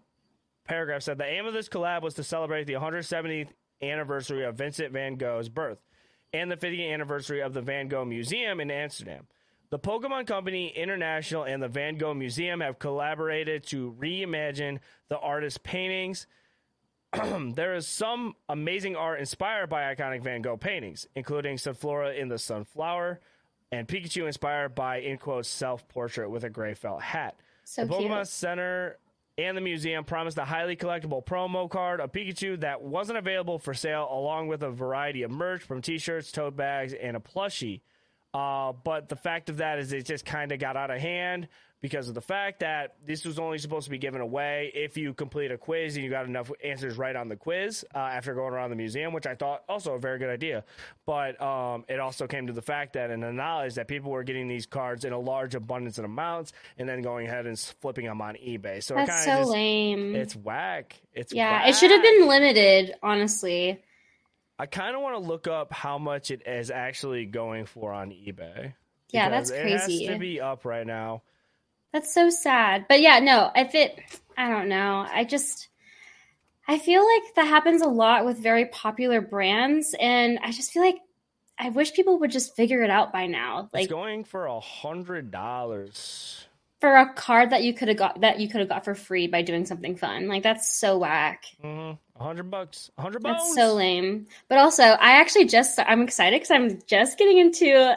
paragraphs 0.67 1.05
said 1.05 1.17
the 1.17 1.25
aim 1.25 1.45
of 1.45 1.53
this 1.53 1.69
collab 1.69 2.01
was 2.01 2.13
to 2.15 2.23
celebrate 2.23 2.65
the 2.65 2.73
170th 2.73 3.49
anniversary 3.82 4.43
of 4.43 4.55
Vincent 4.55 4.91
Van 4.91 5.15
Gogh's 5.15 5.49
birth 5.49 5.80
and 6.34 6.51
the 6.51 6.57
50th 6.57 6.93
anniversary 6.93 7.39
of 7.41 7.53
the 7.53 7.61
Van 7.61 7.88
Gogh 7.88 8.03
Museum 8.05 8.59
in 8.59 8.69
Amsterdam. 8.69 9.28
The 9.69 9.80
Pokemon 9.80 10.28
Company 10.28 10.69
International 10.75 11.43
and 11.43 11.61
the 11.63 11.67
Van 11.69 11.97
Gogh 11.97 12.13
Museum 12.13 12.59
have 12.61 12.80
collaborated 12.80 13.65
to 13.67 13.95
reimagine 13.99 14.80
the 15.09 15.17
artist's 15.19 15.57
paintings 15.57 16.28
there 17.53 17.76
is 17.76 17.88
some 17.88 18.36
amazing 18.49 18.95
art 18.95 19.20
inspired 19.20 19.70
by 19.70 19.93
iconic 19.93 20.24
Van 20.24 20.41
Gogh 20.41 20.58
paintings, 20.58 21.08
including 21.16 21.58
Sunflora 21.58 22.18
in 22.18 22.28
the 22.28 22.38
Sunflower, 22.38 23.20
and 23.72 23.88
Pikachu 23.88 24.26
inspired 24.26 24.76
by 24.76 24.97
in 24.97 25.18
quotes 25.18 25.47
self 25.47 25.88
portrait 25.88 26.30
with 26.30 26.43
a 26.43 26.49
gray 26.49 26.74
felt 26.74 27.01
hat. 27.01 27.36
So 27.64 27.86
the 27.86 27.93
Pokemon 27.93 28.16
cute. 28.16 28.28
Center 28.28 28.97
and 29.38 29.55
the 29.55 29.62
museum 29.62 30.03
promised 30.03 30.38
a 30.38 30.45
highly 30.45 30.76
collectible 30.76 31.24
promo 31.24 31.70
card 31.70 32.01
of 32.01 32.12
Pikachu 32.12 32.60
that 32.62 32.82
wasn't 32.82 33.18
available 33.18 33.60
for 33.60 33.74
sale, 33.74 34.08
along 34.10 34.47
with 34.47 34.64
a 34.64 34.72
variety 34.72 35.24
of 35.24 35.32
merch 35.32 35.62
from 35.62 35.82
T-shirts, 35.82 36.32
tote 36.32 36.55
bags, 36.55 36.93
and 36.93 37.16
a 37.16 37.20
plushie. 37.20 37.82
Uh, 38.34 38.74
but 38.84 39.10
the 39.10 39.16
fact 39.16 39.49
of 39.49 39.58
that 39.58 39.80
is, 39.80 39.93
it 39.93 40.05
just 40.05 40.26
kind 40.26 40.51
of 40.51 40.60
got 40.60 40.76
out 40.76 40.91
of 40.91 40.99
hand 40.99 41.47
because 41.80 42.09
of 42.09 42.15
the 42.15 42.21
fact 42.21 42.61
that 42.61 42.95
this 43.05 43.23
was 43.23 43.38
only 43.38 43.59
supposed 43.59 43.86
to 43.86 43.91
be 43.91 43.99
given 43.99 44.19
away 44.19 44.71
if 44.73 44.97
you 44.97 45.13
complete 45.13 45.51
a 45.51 45.57
quiz 45.57 45.95
and 45.95 46.03
you 46.03 46.09
got 46.09 46.25
enough 46.25 46.51
answers 46.63 46.97
right 46.97 47.15
on 47.15 47.30
the 47.30 47.36
quiz 47.36 47.86
uh, 47.93 47.97
after 47.99 48.34
going 48.34 48.51
around 48.51 48.71
the 48.71 48.75
museum, 48.75 49.13
which 49.13 49.28
I 49.28 49.36
thought 49.36 49.63
also 49.69 49.93
a 49.93 49.99
very 49.99 50.17
good 50.17 50.30
idea. 50.30 50.63
But 51.05 51.39
um, 51.39 51.86
it 51.88 51.99
also 51.99 52.25
came 52.25 52.47
to 52.47 52.53
the 52.53 52.61
fact 52.63 52.93
that 52.93 53.11
and 53.11 53.21
the 53.21 53.32
knowledge 53.32 53.75
that 53.75 53.88
people 53.88 54.09
were 54.11 54.23
getting 54.23 54.47
these 54.47 54.65
cards 54.65 55.05
in 55.05 55.13
a 55.13 55.19
large 55.19 55.53
abundance 55.53 55.97
and 55.99 56.05
amounts 56.05 56.51
and 56.80 56.89
then 56.89 57.01
going 57.03 57.28
ahead 57.28 57.45
and 57.45 57.59
flipping 57.59 58.05
them 58.05 58.21
on 58.21 58.36
eBay. 58.36 58.82
So 58.84 58.95
it 58.95 59.05
That's 59.05 59.25
kind 59.25 59.38
so 59.38 59.38
just 59.41 59.51
lame. 59.51 60.15
it's 60.15 60.36
whack. 60.36 60.95
It's 61.13 61.32
yeah, 61.32 61.67
it 61.67 61.75
should 61.75 61.91
have 61.91 62.01
been 62.01 62.28
limited, 62.28 62.95
honestly. 63.03 63.82
I 64.59 64.65
kind 64.65 64.95
of 64.95 65.03
want 65.03 65.13
to 65.13 65.19
look 65.30 65.47
up 65.47 65.71
how 65.71 65.99
much 65.99 66.32
it 66.32 66.41
is 66.47 66.71
actually 66.71 67.25
going 67.25 67.67
for 67.67 67.93
on 67.93 68.09
eBay. 68.09 68.73
Yeah, 69.11 69.30
that's 69.30 69.51
It 69.51 69.61
crazy. 69.61 70.05
has 70.05 70.13
to 70.15 70.19
be 70.19 70.41
up 70.41 70.65
right 70.65 70.86
now. 70.86 71.21
That's 71.93 72.13
so 72.13 72.29
sad. 72.29 72.85
But 72.89 73.01
yeah, 73.01 73.19
no, 73.19 73.51
if 73.55 73.73
it, 73.75 73.99
I 74.38 74.49
don't 74.49 74.69
know. 74.69 75.05
I 75.11 75.23
just, 75.23 75.69
I 76.67 76.77
feel 76.79 77.01
like 77.05 77.35
that 77.35 77.47
happens 77.47 77.81
a 77.81 77.88
lot 77.88 78.25
with 78.25 78.38
very 78.38 78.65
popular 78.65 79.21
brands. 79.21 79.95
And 79.99 80.38
I 80.43 80.51
just 80.51 80.71
feel 80.71 80.83
like 80.83 80.97
I 81.57 81.69
wish 81.69 81.93
people 81.93 82.19
would 82.19 82.31
just 82.31 82.55
figure 82.55 82.83
it 82.83 82.89
out 82.89 83.11
by 83.13 83.25
now. 83.27 83.61
it's 83.65 83.73
Like 83.73 83.89
going 83.89 84.23
for 84.25 84.45
a 84.45 84.59
hundred 84.59 85.31
dollars. 85.31 86.45
for 86.81 86.95
a 86.95 87.11
card 87.13 87.49
that 87.49 87.63
you 87.63 87.73
could 87.73 87.88
have 87.88 87.97
got, 87.97 88.21
that 88.21 88.39
you 88.39 88.47
could 88.49 88.59
have 88.59 88.69
got 88.69 88.85
for 88.85 88.93
free 88.93 89.25
by 89.27 89.41
doing 89.41 89.65
something 89.65 89.95
fun. 89.95 90.27
Like 90.27 90.43
that's 90.43 90.77
so 90.77 90.97
whack. 90.99 91.45
Mm-hmm. 91.63 91.95
A 92.19 92.23
hundred 92.23 92.51
bucks. 92.51 92.91
A 92.97 93.01
hundred 93.01 93.23
bucks. 93.23 93.41
That's 93.41 93.55
so 93.55 93.73
lame. 93.73 94.27
But 94.49 94.57
also, 94.59 94.83
I 94.83 95.19
actually 95.21 95.45
just, 95.45 95.79
I'm 95.79 96.01
excited 96.01 96.35
because 96.41 96.51
I'm 96.51 96.79
just 96.85 97.17
getting 97.17 97.38
into 97.39 97.95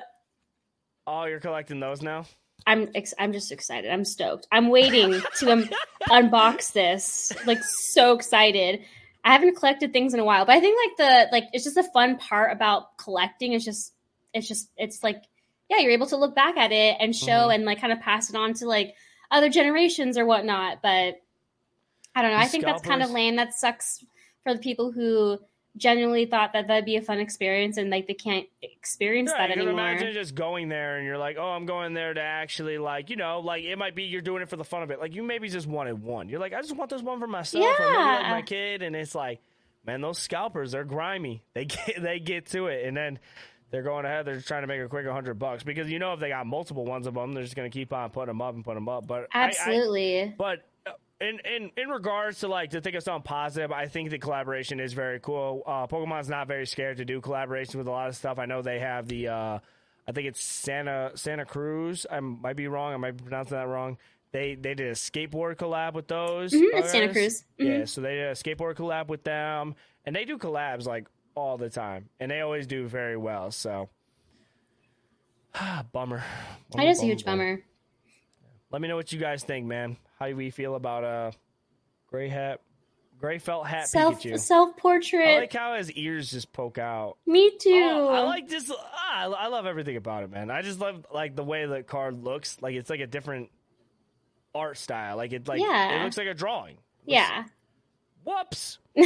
Oh, 1.07 1.25
you're 1.25 1.41
collecting 1.41 1.81
those 1.81 2.03
now? 2.03 2.25
I'm 2.67 2.91
ex- 2.95 3.15
I'm 3.19 3.33
just 3.33 3.53
excited. 3.53 3.91
I'm 3.91 4.05
stoked. 4.05 4.47
I'm 4.53 4.69
waiting 4.69 5.21
to 5.39 5.53
um, 5.53 5.69
unbox 6.09 6.73
this. 6.73 7.33
Like 7.47 7.63
so 7.63 8.15
excited. 8.15 8.81
I 9.25 9.33
haven't 9.33 9.57
collected 9.57 9.93
things 9.93 10.15
in 10.15 10.21
a 10.21 10.25
while, 10.25 10.47
but 10.47 10.57
I 10.57 10.61
think 10.61 10.79
like 10.89 10.97
the 10.97 11.29
like 11.33 11.45
it's 11.53 11.65
just 11.65 11.77
a 11.77 11.83
fun 11.83 12.17
part 12.19 12.53
about 12.53 12.97
collecting. 12.97 13.53
It's 13.53 13.65
just 13.65 13.93
it's 14.33 14.49
just 14.49 14.71
it's 14.77 15.03
like 15.03 15.23
yeah, 15.69 15.79
you're 15.79 15.93
able 15.93 16.07
to 16.09 16.17
look 16.17 16.35
back 16.35 16.57
at 16.57 16.73
it 16.73 16.97
and 17.01 17.15
show 17.15 17.27
Mhm. 17.49 17.55
and 17.55 17.65
like 17.65 17.81
kind 17.81 17.93
of 17.93 18.01
pass 18.01 18.29
it 18.31 18.37
on 18.37 18.55
to 18.55 18.67
like 18.67 18.95
other 19.31 19.49
generations 19.49 20.19
or 20.19 20.25
whatnot. 20.27 20.79
But 20.83 21.21
I 22.15 22.23
don't 22.23 22.31
know. 22.33 22.39
The 22.39 22.45
I 22.45 22.47
think 22.47 22.65
that's 22.65 22.83
kind 22.83 23.03
of 23.03 23.11
lame. 23.11 23.37
That 23.37 23.55
sucks 23.55 24.05
for 24.43 24.53
the 24.55 24.61
people 24.61 24.91
who 24.91 25.39
genuinely 25.81 26.27
thought 26.27 26.53
that 26.53 26.69
that'd 26.69 26.85
be 26.85 26.97
a 26.97 27.03
fun 27.03 27.19
experience 27.19 27.77
and 27.77 27.91
like 27.91 28.07
they 28.07 28.15
can't 28.15 28.47
experience 28.63 29.31
Yeah, 29.35 29.47
that 29.49 29.57
you 29.57 29.63
anymore. 29.63 29.81
imagine 29.91 30.13
just 30.13 30.35
going 30.35 30.69
there 30.69 30.97
and 30.97 31.07
you're 31.07 31.19
like, 31.19 31.37
oh, 31.39 31.49
I'm 31.51 31.67
going 31.67 31.95
there 31.95 32.15
to 32.15 32.21
actually 32.21 32.79
like, 32.79 33.11
you 33.11 33.17
know, 33.17 33.41
like 33.41 33.65
it 33.65 33.77
might 33.77 33.95
be 33.95 34.05
you're 34.05 34.21
doing 34.21 34.43
it 34.43 34.49
for 34.49 34.57
the 34.57 34.65
fun 34.65 34.83
of 34.83 34.91
it. 34.91 35.01
Like 35.01 35.15
you 35.15 35.23
maybe 35.23 35.49
just 35.49 35.67
wanted 35.67 36.03
one. 36.03 36.29
You're 36.29 36.39
like, 36.41 36.53
I 36.53 36.61
just 36.61 36.77
want 36.77 36.91
this 36.91 37.03
one 37.03 37.19
for 37.19 37.27
myself 37.27 37.65
or 37.65 37.85
maybe 37.85 37.97
like 37.99 38.31
my 38.31 38.43
kid, 38.43 38.83
and 38.83 38.95
it's 38.95 39.15
like, 39.15 39.41
man, 39.87 40.01
those 40.01 40.19
scalpers 40.19 40.73
they're 40.73 40.85
grimy. 40.85 41.43
They 41.55 41.65
get 41.65 42.03
they 42.03 42.19
get 42.21 42.47
to 42.51 42.67
it, 42.67 42.87
and 42.87 42.97
then 42.97 43.19
they're 43.71 43.83
going 43.83 44.05
ahead. 44.05 44.27
They're 44.27 44.35
just 44.37 44.49
trying 44.49 44.63
to 44.63 44.67
make 44.67 44.81
a 44.81 44.89
quick 44.89 45.07
hundred 45.07 45.39
bucks 45.39 45.63
because 45.63 45.91
you 45.91 45.99
know 45.99 46.13
if 46.13 46.21
they 46.21 46.29
got 46.29 46.47
multiple 46.47 46.85
ones 46.85 47.07
of 47.07 47.15
them, 47.15 47.33
they're 47.33 47.45
just 47.45 47.57
gonna 47.57 47.71
keep 47.71 47.93
on 47.93 48.11
putting 48.11 48.27
them 48.29 48.43
up 48.43 48.55
and 48.55 48.65
putting 48.65 48.77
them 48.85 48.89
up. 48.89 49.07
But 49.07 49.29
I- 49.33 49.41
I, 49.41 49.45
Absolutely. 49.47 50.35
but 50.37 50.65
in, 51.21 51.39
in 51.45 51.71
in 51.77 51.89
regards 51.89 52.41
to 52.41 52.49
like 52.49 52.71
to 52.71 52.81
think 52.81 52.97
of 52.97 53.03
something 53.03 53.23
positive, 53.23 53.73
I 53.73 53.87
think 53.87 54.11
the 54.11 54.19
collaboration 54.19 54.81
is 54.81 54.93
very 54.93 55.21
cool. 55.21 55.63
Uh, 55.67 55.87
Pokemon's 55.87 56.29
not 56.29 56.49
very 56.49 56.67
scared 56.67 56.97
to 56.99 57.05
do 57.05 57.21
collaboration 57.21 57.79
with 57.79 57.87
a 57.87 57.91
lot 57.91 58.09
of 58.09 58.17
stuff. 58.17 58.39
I 58.39 58.47
know 58.47 58.63
they 58.63 58.79
have 58.79 59.07
the 59.09 59.29
uh, 59.29 59.59
I 60.09 60.13
think 60.13 60.29
it's 60.29 60.43
Santa 60.43 61.13
Santa 61.15 61.45
Cruz. 61.45 62.07
I 62.11 62.21
might 62.21 62.57
be 62.57 62.69
wrong. 62.69 62.95
I 62.95 62.97
might 62.97 63.17
be 63.17 63.23
pronouncing 63.25 63.57
that 63.57 63.69
wrong. 63.69 63.99
They 64.33 64.55
they 64.55 64.75
did 64.75 64.89
a 64.89 64.93
skateboard 64.95 65.57
collab 65.57 65.95
with 65.95 66.09
those. 66.09 66.53
Mhm, 66.53 66.63
it's 66.73 66.91
Santa. 66.93 67.13
Cruz. 67.13 67.45
Yeah, 67.59 67.81
Mhm. 67.81 67.89
so 67.89 68.01
they 68.01 68.15
did 68.15 68.29
a 68.29 68.33
skateboard 68.33 68.77
collab 68.77 69.09
with 69.09 69.23
them, 69.25 69.75
and 70.07 70.15
they 70.17 70.25
do 70.25 70.39
collabs 70.39 70.87
like 70.87 71.07
all 71.35 71.59
the 71.59 71.69
time, 71.71 72.09
and 72.19 72.31
they 72.31 72.41
always 72.41 72.67
do 72.67 72.87
very 72.87 73.17
well. 73.17 73.51
So. 73.51 73.89
bummer. 75.93 76.23
That 76.77 76.87
is 76.87 77.03
a 77.03 77.07
huge 77.07 77.25
bummer. 77.25 77.61
Let 78.71 78.81
me 78.81 78.87
know 78.87 78.95
what 78.95 79.13
you 79.13 79.19
guys 79.19 79.43
think, 79.43 79.67
man. 79.67 79.97
How 80.21 80.29
do 80.29 80.37
we 80.37 80.51
feel 80.51 80.75
about 80.75 81.03
uh 81.03 81.31
gray 82.09 82.29
hat, 82.29 82.61
gray 83.19 83.39
felt 83.39 83.67
hat 83.67 83.89
Self 83.89 84.23
Pikachu? 84.23 84.39
self 84.39 84.77
portrait. 84.77 85.27
I 85.37 85.39
like 85.41 85.53
how 85.53 85.75
his 85.77 85.91
ears 85.93 86.31
just 86.31 86.53
poke 86.53 86.77
out. 86.79 87.17
Me 87.27 87.51
too. 87.59 87.71
Oh, 87.93 88.09
I 88.09 88.21
like 88.21 88.47
this. 88.49 88.71
Ah, 88.71 89.23
I 89.23 89.25
I 89.25 89.47
love 89.49 89.65
everything 89.67 89.97
about 89.97 90.23
it, 90.25 90.31
man. 90.31 90.51
I 90.51 90.63
just 90.63 90.79
love 90.79 91.07
like 91.13 91.35
the 91.37 91.45
way 91.45 91.65
the 91.67 91.83
card 91.83 92.23
looks. 92.23 92.59
Like 92.61 92.75
it's 92.75 92.91
like 92.91 93.01
a 93.01 93.07
different 93.07 93.49
art 94.55 94.77
style. 94.77 95.17
Like 95.17 95.33
it 95.33 95.49
like 95.49 95.61
Yeah. 95.61 96.01
it 96.01 96.05
looks 96.05 96.19
like 96.19 96.27
a 96.29 96.35
drawing. 96.35 96.77
yeah. 97.05 97.45
Whoops. 98.25 98.79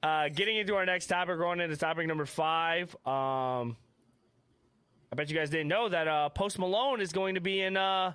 Uh, 0.00 0.28
getting 0.28 0.56
into 0.56 0.76
our 0.76 0.86
next 0.86 1.08
topic, 1.08 1.36
going 1.38 1.60
into 1.60 1.76
topic 1.76 2.06
number 2.06 2.24
five. 2.24 2.94
Um, 3.04 3.76
I 5.10 5.16
bet 5.16 5.28
you 5.28 5.34
guys 5.36 5.50
didn't 5.50 5.66
know 5.66 5.88
that 5.88 6.06
uh, 6.06 6.28
Post 6.28 6.56
Malone 6.60 7.00
is 7.00 7.12
going 7.12 7.34
to 7.34 7.40
be 7.40 7.60
in 7.60 7.76
uh, 7.76 8.12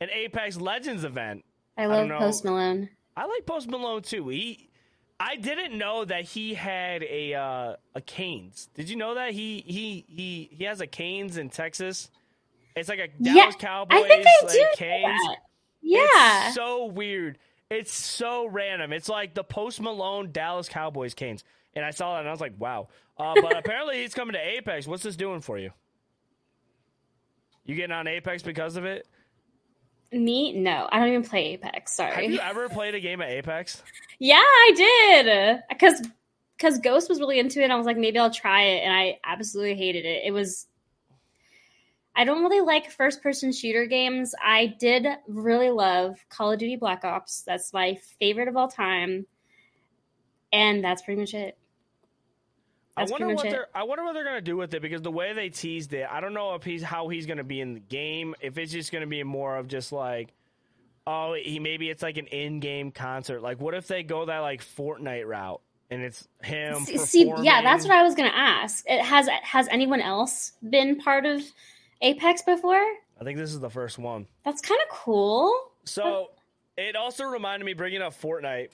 an 0.00 0.08
Apex 0.10 0.56
Legends 0.60 1.04
event. 1.04 1.44
I 1.76 1.86
love 1.86 2.06
know. 2.08 2.18
Post 2.18 2.44
Malone. 2.44 2.88
I 3.16 3.26
like 3.26 3.46
Post 3.46 3.68
Malone 3.68 4.02
too. 4.02 4.28
He, 4.28 4.70
I 5.18 5.36
didn't 5.36 5.76
know 5.76 6.04
that 6.04 6.24
he 6.24 6.54
had 6.54 7.02
a 7.02 7.34
uh, 7.34 7.76
a 7.94 8.00
Canes. 8.00 8.68
Did 8.74 8.88
you 8.88 8.96
know 8.96 9.14
that 9.14 9.32
he 9.32 9.62
he 9.66 10.04
he 10.08 10.50
he 10.52 10.64
has 10.64 10.80
a 10.80 10.86
Canes 10.86 11.36
in 11.36 11.50
Texas? 11.50 12.10
It's 12.76 12.88
like 12.88 12.98
a 12.98 13.08
Yeah, 13.18 13.34
Dallas 13.34 13.56
Cowboys 13.56 14.02
I 14.04 14.08
think 14.08 14.26
I 14.26 14.44
like, 14.46 14.52
do. 14.54 14.66
Canes. 14.76 15.20
that. 15.26 15.36
Yeah. 15.82 16.46
It's 16.46 16.54
so 16.54 16.86
weird. 16.86 17.38
It's 17.68 17.92
so 17.92 18.46
random. 18.46 18.92
It's 18.92 19.08
like 19.08 19.34
the 19.34 19.44
Post 19.44 19.80
Malone 19.80 20.32
Dallas 20.32 20.68
Cowboys 20.68 21.14
Canes. 21.14 21.44
And 21.74 21.84
I 21.84 21.90
saw 21.90 22.14
that 22.14 22.20
and 22.20 22.28
I 22.28 22.32
was 22.32 22.40
like, 22.40 22.54
wow. 22.58 22.88
Uh, 23.18 23.34
but 23.42 23.56
apparently 23.56 24.00
he's 24.02 24.14
coming 24.14 24.32
to 24.34 24.40
Apex. 24.40 24.86
What's 24.86 25.02
this 25.02 25.16
doing 25.16 25.40
for 25.40 25.58
you? 25.58 25.70
You 27.64 27.74
getting 27.76 27.94
on 27.94 28.06
Apex 28.06 28.42
because 28.42 28.76
of 28.76 28.84
it? 28.84 29.06
Me? 30.12 30.52
No, 30.52 30.88
I 30.90 30.98
don't 30.98 31.08
even 31.08 31.24
play 31.24 31.52
Apex. 31.52 31.92
Sorry. 31.92 32.24
Have 32.24 32.32
you 32.32 32.40
ever 32.42 32.68
played 32.68 32.94
a 32.94 33.00
game 33.00 33.20
of 33.20 33.28
Apex? 33.28 33.82
yeah, 34.18 34.40
I 34.42 34.72
did. 34.76 35.60
Because 35.68 36.02
because 36.60 36.78
Ghost 36.78 37.08
was 37.08 37.20
really 37.20 37.38
into 37.38 37.60
it. 37.60 37.64
And 37.64 37.72
I 37.72 37.76
was 37.76 37.86
like, 37.86 37.96
maybe 37.96 38.18
I'll 38.18 38.30
try 38.30 38.62
it, 38.62 38.82
and 38.82 38.92
I 38.92 39.18
absolutely 39.24 39.76
hated 39.76 40.04
it. 40.04 40.22
It 40.24 40.32
was. 40.32 40.66
I 42.16 42.24
don't 42.24 42.42
really 42.42 42.60
like 42.60 42.90
first 42.90 43.22
person 43.22 43.52
shooter 43.52 43.86
games. 43.86 44.34
I 44.44 44.74
did 44.78 45.06
really 45.28 45.70
love 45.70 46.16
Call 46.28 46.52
of 46.52 46.58
Duty 46.58 46.76
Black 46.76 47.04
Ops. 47.04 47.42
That's 47.46 47.72
my 47.72 47.94
favorite 48.18 48.48
of 48.48 48.56
all 48.56 48.68
time. 48.68 49.26
And 50.52 50.82
that's 50.84 51.02
pretty 51.02 51.20
much 51.20 51.34
it. 51.34 51.56
That's 52.96 53.10
I 53.10 53.12
wonder 53.12 53.34
what 53.34 53.46
it. 53.46 53.50
they're 53.50 53.68
I 53.74 53.84
wonder 53.84 54.04
what 54.04 54.14
they're 54.14 54.24
gonna 54.24 54.40
do 54.40 54.56
with 54.56 54.74
it 54.74 54.82
because 54.82 55.02
the 55.02 55.10
way 55.10 55.32
they 55.32 55.48
teased 55.48 55.92
it, 55.92 56.06
I 56.10 56.20
don't 56.20 56.34
know 56.34 56.54
if 56.54 56.64
he's 56.64 56.82
how 56.82 57.08
he's 57.08 57.26
gonna 57.26 57.44
be 57.44 57.60
in 57.60 57.74
the 57.74 57.80
game. 57.80 58.34
If 58.40 58.58
it's 58.58 58.72
just 58.72 58.92
gonna 58.92 59.06
be 59.06 59.22
more 59.22 59.56
of 59.56 59.68
just 59.68 59.92
like, 59.92 60.32
oh, 61.06 61.34
he 61.34 61.58
maybe 61.58 61.88
it's 61.88 62.02
like 62.02 62.16
an 62.16 62.26
in-game 62.26 62.90
concert. 62.90 63.42
Like, 63.42 63.60
what 63.60 63.74
if 63.74 63.86
they 63.86 64.02
go 64.02 64.24
that 64.26 64.40
like 64.40 64.62
Fortnite 64.64 65.26
route 65.26 65.60
and 65.90 66.02
it's 66.02 66.26
him? 66.42 66.84
See, 66.84 66.98
see, 66.98 67.32
yeah, 67.42 67.62
that's 67.62 67.84
what 67.84 67.94
I 67.94 68.02
was 68.02 68.14
gonna 68.14 68.32
ask. 68.34 68.84
It 68.88 69.02
has 69.02 69.28
has 69.28 69.68
anyone 69.68 70.00
else 70.00 70.52
been 70.68 70.96
part 70.96 71.26
of 71.26 71.42
Apex 72.02 72.42
before? 72.42 72.84
I 73.20 73.24
think 73.24 73.38
this 73.38 73.52
is 73.52 73.60
the 73.60 73.70
first 73.70 73.98
one. 73.98 74.26
That's 74.44 74.62
kind 74.62 74.80
of 74.88 74.96
cool. 74.96 75.52
So 75.84 76.30
it 76.76 76.96
also 76.96 77.24
reminded 77.24 77.66
me 77.66 77.74
bringing 77.74 78.02
up 78.02 78.18
Fortnite. 78.20 78.70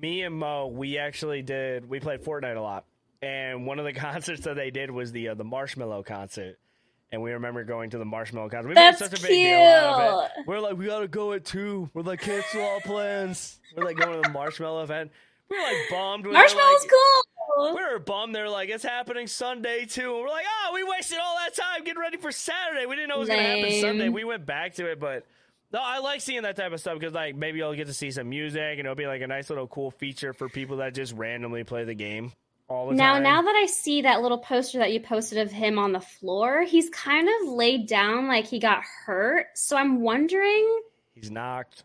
Me 0.00 0.22
and 0.22 0.34
Mo, 0.34 0.66
we 0.66 0.98
actually 0.98 1.40
did. 1.40 1.88
We 1.88 1.98
played 1.98 2.22
Fortnite 2.22 2.56
a 2.56 2.60
lot, 2.60 2.84
and 3.22 3.66
one 3.66 3.78
of 3.78 3.84
the 3.84 3.92
concerts 3.94 4.42
that 4.42 4.56
they 4.56 4.70
did 4.70 4.90
was 4.90 5.12
the 5.12 5.28
uh, 5.28 5.34
the 5.34 5.44
Marshmello 5.44 6.04
concert. 6.04 6.58
And 7.10 7.22
we 7.22 7.32
remember 7.32 7.64
going 7.64 7.88
to 7.90 7.98
the 7.98 8.04
Marshmello 8.04 8.50
concert. 8.50 8.68
We 8.68 8.74
That's 8.74 9.00
made 9.00 9.10
such 9.10 9.18
a 9.18 9.22
big 9.22 9.30
deal 9.30 9.56
out 9.58 10.00
of 10.00 10.24
it. 10.24 10.30
We're 10.46 10.60
like, 10.60 10.76
we 10.76 10.86
gotta 10.86 11.08
go 11.08 11.32
at 11.32 11.44
two. 11.44 11.88
We're 11.94 12.02
like, 12.02 12.20
cancel 12.20 12.60
all 12.60 12.80
plans. 12.80 13.58
We're 13.74 13.84
like 13.84 13.96
going 13.96 14.22
to 14.22 14.28
the 14.28 14.34
Marshmello 14.34 14.82
event. 14.82 15.10
We 15.48 15.56
were 15.56 15.62
like 15.62 15.76
bummed. 15.90 16.26
We 16.26 16.34
Marshmello's 16.34 16.82
like, 16.82 16.90
cool. 17.56 17.74
we 17.74 17.80
were 17.80 17.98
bummed. 17.98 18.34
They're 18.34 18.50
like, 18.50 18.68
it's 18.68 18.84
happening 18.84 19.26
Sunday 19.26 19.86
too. 19.86 20.14
And 20.16 20.22
we're 20.22 20.28
like, 20.28 20.44
oh, 20.46 20.74
we 20.74 20.84
wasted 20.84 21.18
all 21.18 21.36
that 21.36 21.54
time 21.54 21.84
getting 21.84 22.00
ready 22.00 22.18
for 22.18 22.30
Saturday. 22.30 22.84
We 22.84 22.96
didn't 22.96 23.08
know 23.08 23.16
it 23.16 23.20
was 23.20 23.28
going 23.28 23.42
to 23.42 23.46
happen 23.48 23.80
Sunday. 23.80 24.08
We 24.10 24.24
went 24.24 24.44
back 24.44 24.74
to 24.74 24.90
it, 24.90 25.00
but 25.00 25.24
no, 25.72 25.80
I 25.82 25.98
like 25.98 26.20
seeing 26.20 26.42
that 26.42 26.56
type 26.56 26.72
of 26.72 26.80
stuff 26.80 26.98
because 26.98 27.14
like 27.14 27.36
maybe 27.36 27.62
I'll 27.62 27.74
get 27.74 27.86
to 27.86 27.94
see 27.94 28.10
some 28.10 28.28
music 28.28 28.62
and 28.62 28.80
it'll 28.80 28.94
be 28.94 29.06
like 29.06 29.22
a 29.22 29.26
nice 29.26 29.48
little 29.48 29.66
cool 29.66 29.90
feature 29.90 30.34
for 30.34 30.50
people 30.50 30.78
that 30.78 30.94
just 30.94 31.14
randomly 31.14 31.64
play 31.64 31.84
the 31.84 31.94
game. 31.94 32.32
All 32.68 32.88
the 32.88 32.94
now, 32.94 33.14
time. 33.14 33.22
now 33.22 33.42
that 33.42 33.54
I 33.54 33.66
see 33.66 34.02
that 34.02 34.20
little 34.20 34.38
poster 34.38 34.78
that 34.78 34.92
you 34.92 35.00
posted 35.00 35.38
of 35.38 35.50
him 35.50 35.78
on 35.78 35.92
the 35.92 36.00
floor, 36.00 36.62
he's 36.62 36.90
kind 36.90 37.28
of 37.28 37.48
laid 37.48 37.86
down 37.88 38.28
like 38.28 38.46
he 38.46 38.58
got 38.58 38.82
hurt. 39.06 39.46
So 39.54 39.76
I'm 39.76 40.00
wondering 40.00 40.80
he's 41.14 41.30
knocked. 41.30 41.84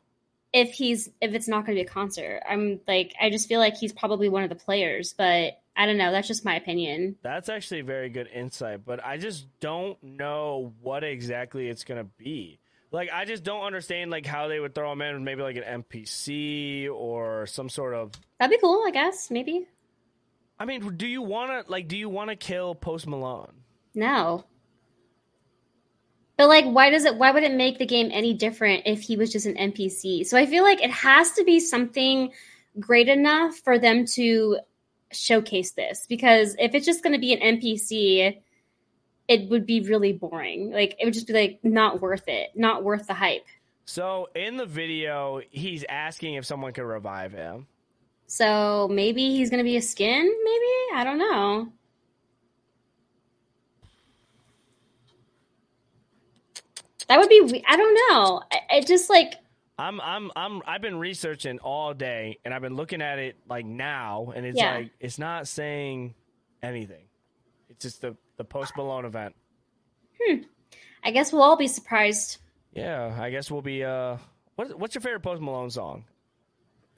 if 0.52 0.72
he's 0.72 1.10
if 1.22 1.34
it's 1.34 1.48
not 1.48 1.66
going 1.66 1.78
to 1.78 1.84
be 1.84 1.88
a 1.88 1.92
concert. 1.92 2.42
I'm 2.48 2.80
like 2.88 3.14
I 3.22 3.30
just 3.30 3.48
feel 3.48 3.60
like 3.60 3.78
he's 3.78 3.94
probably 3.94 4.30
one 4.30 4.44
of 4.44 4.50
the 4.50 4.56
players, 4.56 5.14
but 5.18 5.60
I 5.76 5.86
don't 5.88 5.98
know. 5.98 6.12
That's 6.12 6.28
just 6.28 6.46
my 6.46 6.56
opinion. 6.56 7.16
That's 7.24 7.50
actually 7.50 7.82
very 7.82 8.10
good 8.10 8.28
insight, 8.28 8.86
but 8.86 9.04
I 9.04 9.18
just 9.18 9.48
don't 9.60 10.02
know 10.04 10.74
what 10.82 11.04
exactly 11.04 11.68
it's 11.68 11.84
gonna 11.84 12.04
be. 12.04 12.60
Like, 12.92 13.10
I 13.12 13.26
just 13.26 13.44
don't 13.44 13.64
understand 13.64 14.12
like 14.12 14.24
how 14.28 14.50
they 14.50 14.60
would 14.60 14.76
throw 14.76 14.92
him 14.92 15.02
in, 15.02 15.24
maybe 15.24 15.42
like 15.42 15.56
an 15.56 15.84
NPC 15.84 16.88
or 16.92 17.48
some 17.48 17.68
sort 17.70 17.96
of. 17.96 18.12
That'd 18.40 18.56
be 18.56 18.62
cool, 18.62 18.84
I 18.86 18.92
guess. 18.92 19.32
Maybe. 19.32 19.66
I 20.60 20.66
mean, 20.66 20.96
do 20.98 21.08
you 21.08 21.22
want 21.22 21.66
to 21.66 21.72
like? 21.72 21.88
Do 21.88 21.98
you 21.98 22.10
want 22.10 22.30
to 22.30 22.36
kill 22.36 22.76
Post 22.76 23.08
Malone? 23.08 23.52
No. 23.96 24.46
But 26.38 26.48
like 26.48 26.66
why 26.66 26.90
does 26.90 27.06
it 27.06 27.16
why 27.16 27.32
would 27.32 27.44
it 27.44 27.54
make 27.54 27.78
the 27.78 27.86
game 27.86 28.10
any 28.12 28.34
different 28.34 28.84
if 28.86 29.02
he 29.02 29.18
was 29.18 29.32
just 29.32 29.46
an 29.46 29.56
NPC? 29.56 30.26
So 30.26 30.38
I 30.38 30.46
feel 30.46 30.64
like 30.64 30.84
it 30.84 30.92
has 30.92 31.32
to 31.34 31.44
be 31.44 31.60
something 31.60 32.32
great 32.80 33.08
enough 33.08 33.56
for 33.58 33.78
them 33.78 34.06
to 34.06 34.60
showcase 35.12 35.72
this 35.72 36.08
because 36.10 36.56
if 36.58 36.74
it's 36.74 36.88
just 36.88 37.04
going 37.04 37.14
to 37.14 37.20
be 37.20 37.34
an 37.34 37.60
NPC 37.60 38.42
it 39.28 39.50
would 39.50 39.66
be 39.66 39.82
really 39.82 40.14
boring. 40.14 40.72
Like 40.72 40.96
it 41.00 41.06
would 41.06 41.14
just 41.14 41.28
be 41.28 41.34
like 41.34 41.60
not 41.64 42.02
worth 42.02 42.28
it, 42.28 42.52
not 42.56 42.84
worth 42.84 43.08
the 43.08 43.14
hype. 43.14 43.46
So 43.86 44.30
in 44.36 44.58
the 44.58 44.66
video, 44.66 45.42
he's 45.50 45.86
asking 45.88 46.36
if 46.36 46.46
someone 46.46 46.74
could 46.74 46.84
revive 46.84 47.32
him. 47.32 47.68
So 48.34 48.88
maybe 48.90 49.30
he's 49.30 49.52
going 49.52 49.60
to 49.60 49.64
be 49.64 49.78
a 49.78 49.82
skin, 49.82 50.24
maybe? 50.24 51.00
I 51.00 51.04
don't 51.04 51.20
know. 51.20 51.72
That 57.08 57.20
would 57.20 57.30
be 57.30 57.42
we- 57.42 57.64
I 57.68 57.76
don't 57.76 57.94
know. 57.94 58.42
I- 58.52 58.78
It 58.78 58.88
just 58.88 59.08
like 59.10 59.36
I'm 59.78 60.00
I'm 60.02 60.32
I'm 60.36 60.62
I've 60.66 60.82
been 60.82 60.98
researching 60.98 61.60
all 61.60 61.94
day 61.94 62.40
and 62.46 62.54
I've 62.54 62.62
been 62.62 62.76
looking 62.76 63.02
at 63.02 63.20
it 63.20 63.38
like 63.48 63.66
now 63.66 64.32
and 64.36 64.46
it's 64.46 64.58
Yeah. 64.58 64.76
like 64.76 64.92
it's 65.00 65.20
not 65.20 65.48
saying 65.48 66.16
anything. 66.64 67.06
It's 67.70 67.84
just 67.84 68.02
the 68.02 68.16
the 68.38 68.44
Post 68.46 68.74
Malone 68.78 69.06
event. 69.06 69.36
Hmm. 70.22 70.38
I 71.04 71.12
guess 71.12 71.32
we'll 71.34 71.44
all 71.44 71.58
be 71.58 71.68
surprised. 71.68 72.38
Yeah, 72.74 73.16
I 73.20 73.30
guess 73.30 73.52
we'll 73.52 73.62
be 73.62 73.84
uh 73.84 74.18
what 74.56 74.78
what's 74.80 74.96
your 74.96 75.02
favorite 75.02 75.22
Post 75.22 75.42
Malone 75.42 75.70
song? 75.70 76.06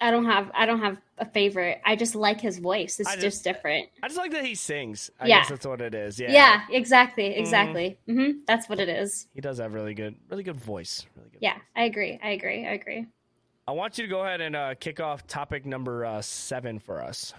I 0.02 0.12
don't 0.12 0.26
have 0.26 0.52
I 0.54 0.66
don't 0.66 0.82
have 0.82 0.98
a 1.18 1.26
favorite. 1.26 1.82
I 1.86 1.96
just 1.96 2.16
like 2.16 2.42
his 2.42 2.60
voice. 2.60 3.00
It's 3.00 3.10
just, 3.14 3.22
just- 3.22 3.44
different. 3.44 3.88
I 4.04 4.08
just 4.08 4.18
like 4.18 4.32
that 4.32 4.46
he 4.46 4.56
sings. 4.56 5.10
I 5.20 5.28
Yeah. 5.28 5.40
guess 5.40 5.50
that's 5.50 5.66
what 5.66 5.82
it 5.82 5.96
is. 5.96 6.20
Yeah. 6.20 6.32
Yeah, 6.32 6.62
exactly, 6.70 7.28
exactly. 7.28 7.98
hmm 8.06 8.32
That's 8.46 8.68
what 8.68 8.80
it 8.80 8.90
is. 8.90 9.28
He 9.34 9.42
does 9.42 9.58
have 9.60 9.74
really 9.74 9.94
good 9.94 10.16
really 10.30 10.44
good 10.44 10.58
voice. 10.58 11.06
Really 11.16 11.30
good. 11.30 11.40
Yeah, 11.42 11.58
I 11.76 11.84
agree. 11.86 12.20
I 12.22 12.30
agree. 12.32 12.68
I 12.68 12.72
agree. 12.74 13.06
I 13.68 13.72
want 13.72 13.98
you 13.98 14.04
to 14.04 14.10
go 14.10 14.22
ahead 14.24 14.42
and 14.42 14.56
uh, 14.56 14.76
kick 14.80 15.00
off 15.00 15.26
topic 15.26 15.66
number 15.66 16.06
uh, 16.06 16.22
seven 16.22 16.78
for 16.78 17.02
us. 17.02 17.34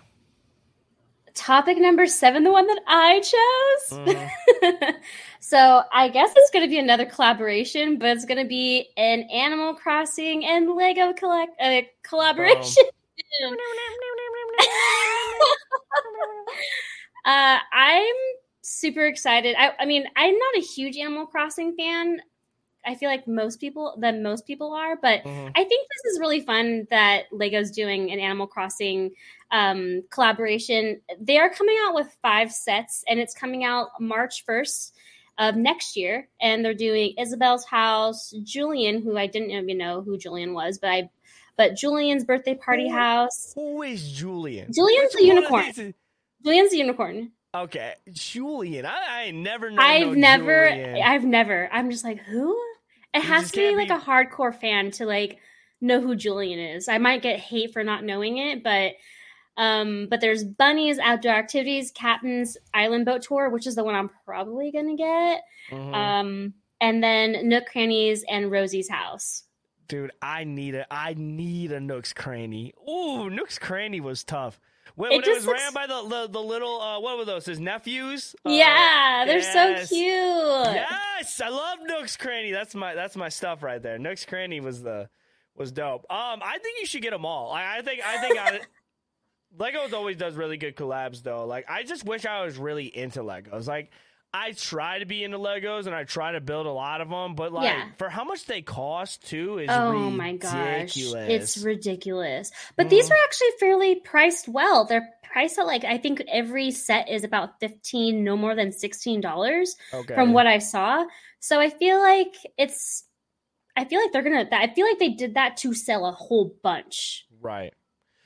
Topic 1.37 1.77
number 1.79 2.07
seven, 2.07 2.45
the 2.45 2.51
one 2.51 2.67
that 2.67 2.81
I 2.87 3.21
chose. 3.21 4.01
Mhm. 4.07 4.95
so 5.41 5.83
I 5.93 6.09
guess 6.09 6.33
it's 6.35 6.51
going 6.51 6.65
to 6.65 6.69
be 6.69 6.79
another 6.79 7.05
collaboration, 7.05 7.99
but 7.99 8.09
it's 8.09 8.25
going 8.25 8.43
to 8.43 8.49
be 8.49 8.89
an 8.97 9.21
Animal 9.31 9.75
Crossing 9.75 10.47
and 10.47 10.71
Lego 10.75 11.13
collect 11.13 11.53
uh, 11.61 11.83
collaboration. 12.03 12.85
uh, 17.27 17.59
I'm 17.73 18.15
super 18.63 19.05
excited. 19.07 19.55
I, 19.59 19.73
I 19.79 19.85
mean, 19.85 20.07
I'm 20.17 20.35
not 20.35 20.57
a 20.57 20.61
huge 20.61 20.97
Animal 20.97 21.27
Crossing 21.27 21.77
fan. 21.77 22.19
I 22.87 22.95
feel 22.95 23.11
like 23.11 23.29
most 23.29 23.61
people, 23.61 23.97
that 24.01 24.17
most 24.17 24.47
people 24.47 24.73
are, 24.73 24.97
but 24.97 25.23
Mhm. 25.25 25.51
I 25.55 25.65
think 25.65 25.89
this 25.89 26.13
is 26.13 26.21
really 26.21 26.41
fun 26.41 26.87
that 26.91 27.25
Lego's 27.31 27.71
doing 27.73 28.11
an 28.11 28.21
Animal 28.21 28.47
Crossing 28.47 29.11
um, 29.51 30.03
collaboration. 30.11 31.01
They 31.21 31.39
are 31.39 31.51
coming 31.51 31.77
out 31.87 31.95
with 31.95 32.17
five 32.23 32.53
sets, 32.53 33.05
and 33.09 33.21
it's 33.21 33.35
coming 33.35 33.65
out 33.65 33.89
March 34.01 34.45
1st 34.47 34.93
of 35.39 35.57
next 35.57 35.97
year. 35.97 36.29
And 36.41 36.65
they're 36.65 36.75
doing 36.75 37.15
Isabelle's 37.19 37.65
house, 37.67 38.33
Julian, 38.43 39.03
who 39.03 39.17
I 39.17 39.27
didn't 39.27 39.51
even 39.51 39.79
know 39.79 40.03
who 40.03 40.17
Julian 40.19 40.55
was, 40.55 40.79
but 40.79 40.91
I, 40.91 41.11
but 41.57 41.75
Julian's 41.77 42.25
birthday 42.25 42.55
party 42.55 42.89
Who- 42.89 42.95
house. 42.97 43.53
Who 43.55 43.83
is 43.83 44.11
Julian? 44.13 44.73
Julian's 44.73 45.15
Which 45.15 45.23
of 45.23 45.27
unicorn. 45.37 45.65
is- 45.67 45.95
Julian's 46.43 46.71
the 46.71 46.79
unicorn. 46.79 47.33
Okay, 47.55 47.95
Julian. 48.13 48.85
I, 48.85 49.27
I 49.27 49.31
never 49.31 49.71
I've 49.79 50.15
never, 50.17 50.69
Julian. 50.69 51.03
I've 51.03 51.25
never. 51.25 51.69
I'm 51.73 51.91
just 51.91 52.05
like, 52.05 52.21
who? 52.21 52.53
It 53.15 53.23
You 53.23 53.29
has 53.31 53.51
to 53.53 53.57
be 53.57 53.75
like 53.77 53.89
be- 53.89 53.95
a 53.95 53.99
hardcore 53.99 54.55
fan 54.55 54.91
to 54.93 55.07
like 55.07 55.39
know 55.81 56.01
who 56.03 56.15
Julian 56.17 56.59
is. 56.59 56.89
I 56.89 56.99
might 56.99 57.23
get 57.23 57.39
hate 57.41 57.73
for 57.73 57.83
not 57.83 58.05
knowing 58.05 58.37
it, 58.37 58.63
but 58.63 58.93
um, 59.57 60.07
but 60.11 60.21
there's 60.21 60.45
bunnies, 60.45 60.99
outdoor 60.99 61.33
activities, 61.33 61.91
captain's 61.93 62.57
island 62.75 63.05
boat 63.07 63.23
tour, 63.23 63.49
which 63.51 63.67
is 63.67 63.75
the 63.75 63.85
one 63.85 63.95
I'm 63.95 64.11
probably 64.25 64.71
gonna 64.73 64.97
get. 64.97 65.43
Mhm. 65.71 65.95
Um, 65.95 66.55
and 66.81 67.03
then 67.03 67.49
Nook 67.49 67.67
Crannies 67.67 68.25
and 68.29 68.51
Rosie's 68.51 68.89
house. 68.89 69.45
Dude, 69.89 70.11
I 70.21 70.45
need 70.45 70.75
a 70.75 70.87
I 70.93 71.15
need 71.17 71.73
a 71.73 71.81
Nook's 71.81 72.13
Cranny. 72.13 72.75
Ooh, 72.89 73.31
Nook's 73.31 73.59
Cranny 73.59 74.01
was 74.01 74.25
tough. 74.25 74.61
When, 74.95 75.13
It 75.13 75.15
when 75.17 75.23
it 75.23 75.25
just 75.27 75.37
was 75.39 75.47
looks- 75.47 75.63
ran 75.63 75.73
by 75.75 75.87
the, 75.87 76.03
the 76.09 76.29
the 76.33 76.43
little 76.43 76.81
uh, 76.81 77.01
what 77.01 77.19
were 77.19 77.25
those? 77.25 77.47
His 77.47 77.61
nephews? 77.61 78.35
Uh, 78.45 78.51
yeah, 78.51 79.25
they're 79.27 79.39
yes. 79.39 79.89
so 79.89 79.95
cute. 79.95 80.75
Yes, 80.77 81.41
I 81.41 81.49
love 81.49 81.79
Nook's 81.85 82.17
Cranny. 82.17 82.51
That's 82.53 82.75
my 82.75 82.95
that's 82.95 83.17
my 83.17 83.29
stuff 83.29 83.63
right 83.63 83.81
there. 83.83 83.99
Nook's 83.99 84.25
Cranny 84.25 84.61
was 84.61 84.83
the 84.83 85.09
was 85.55 85.71
dope. 85.73 86.05
Um, 86.11 86.41
I 86.43 86.59
think 86.63 86.79
you 86.81 86.87
should 86.87 87.03
get 87.03 87.13
them 87.13 87.25
all. 87.25 87.51
I, 87.53 87.79
I 87.79 87.83
think 87.83 88.01
I 88.05 88.19
think 88.21 88.39
I, 88.39 88.61
Legos 89.57 89.93
always 89.93 90.17
does 90.17 90.35
really 90.35 90.57
good 90.57 90.77
collabs 90.77 91.23
though. 91.23 91.47
Like 91.47 91.67
I 91.69 91.83
just 91.83 92.05
wish 92.05 92.25
I 92.27 92.45
was 92.45 92.57
really 92.59 92.87
into 92.87 93.21
Legos. 93.23 93.67
Like 93.67 93.91
I 94.35 94.53
try 94.53 94.99
to 94.99 95.07
be 95.07 95.25
into 95.25 95.39
Legos 95.39 95.87
and 95.87 95.95
I 95.95 96.05
try 96.05 96.33
to 96.33 96.41
build 96.41 96.67
a 96.67 96.71
lot 96.71 97.01
of 97.01 97.09
them, 97.09 97.35
but 97.35 97.53
like 97.53 97.65
Yeah. 97.65 97.89
for 97.97 98.09
how 98.11 98.25
much 98.25 98.45
they 98.45 98.61
cost 98.61 99.27
too 99.27 99.59
is 99.59 99.69
Oh 99.71 99.91
ridiculous. 99.93 100.17
my 100.19 100.33
gosh, 100.37 100.97
it's 100.97 101.59
ridiculous. 101.59 102.51
But 102.77 102.91
these 102.91 103.09
Mhm. 103.09 103.13
are 103.13 103.25
actually 103.25 103.51
fairly 103.61 103.95
priced 103.95 104.47
well. 104.49 104.85
They're 104.85 105.09
priced 105.23 105.59
at 105.59 105.65
like 105.67 105.85
I 105.85 105.97
think 105.97 106.23
every 106.29 106.71
set 106.71 107.09
is 107.09 107.25
about 107.25 107.59
fifteen, 107.61 108.25
no 108.25 108.37
more 108.37 108.55
than 108.55 108.73
sixteen 108.73 109.21
dollars 109.23 109.75
okay. 109.95 110.15
from 110.15 110.33
what 110.35 110.47
I 110.47 110.59
saw. 110.59 111.07
So 111.41 111.61
I 111.61 111.71
feel 111.71 111.99
like 112.01 112.35
it's. 112.59 113.05
I 113.79 113.85
feel 113.85 114.01
like 114.01 114.11
they're 114.13 114.23
gonna. 114.23 114.49
I 114.53 114.73
feel 114.75 114.87
like 114.87 114.99
they 114.99 115.11
did 115.11 115.35
that 115.35 115.57
to 115.59 115.73
sell 115.73 116.05
a 116.07 116.13
whole 116.13 116.57
bunch. 116.63 117.27
right. 117.41 117.73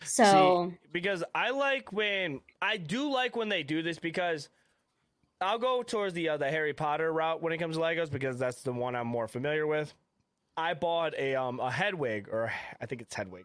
So 0.02 0.72
because 0.92 1.22
I 1.34 1.50
like 1.50 1.92
when 1.92 2.40
I 2.60 2.76
do 2.76 3.10
like 3.12 3.36
when 3.36 3.48
they 3.48 3.62
do 3.62 3.82
this 3.82 3.98
because 3.98 4.48
I'll 5.40 5.58
go 5.58 5.82
towards 5.82 6.14
the 6.14 6.30
uh, 6.30 6.36
the 6.36 6.50
Harry 6.50 6.72
Potter 6.74 7.12
route 7.12 7.42
when 7.42 7.52
it 7.52 7.58
comes 7.58 7.76
to 7.76 7.82
Legos 7.82 8.10
because 8.10 8.38
that's 8.38 8.62
the 8.62 8.72
one 8.72 8.94
I'm 8.96 9.06
more 9.06 9.28
familiar 9.28 9.66
with. 9.66 9.92
I 10.56 10.74
bought 10.74 11.14
a 11.18 11.34
um 11.36 11.60
a 11.60 11.70
Hedwig 11.70 12.28
or 12.30 12.52
I 12.80 12.86
think 12.86 13.02
it's 13.02 13.14
Hedwig. 13.14 13.44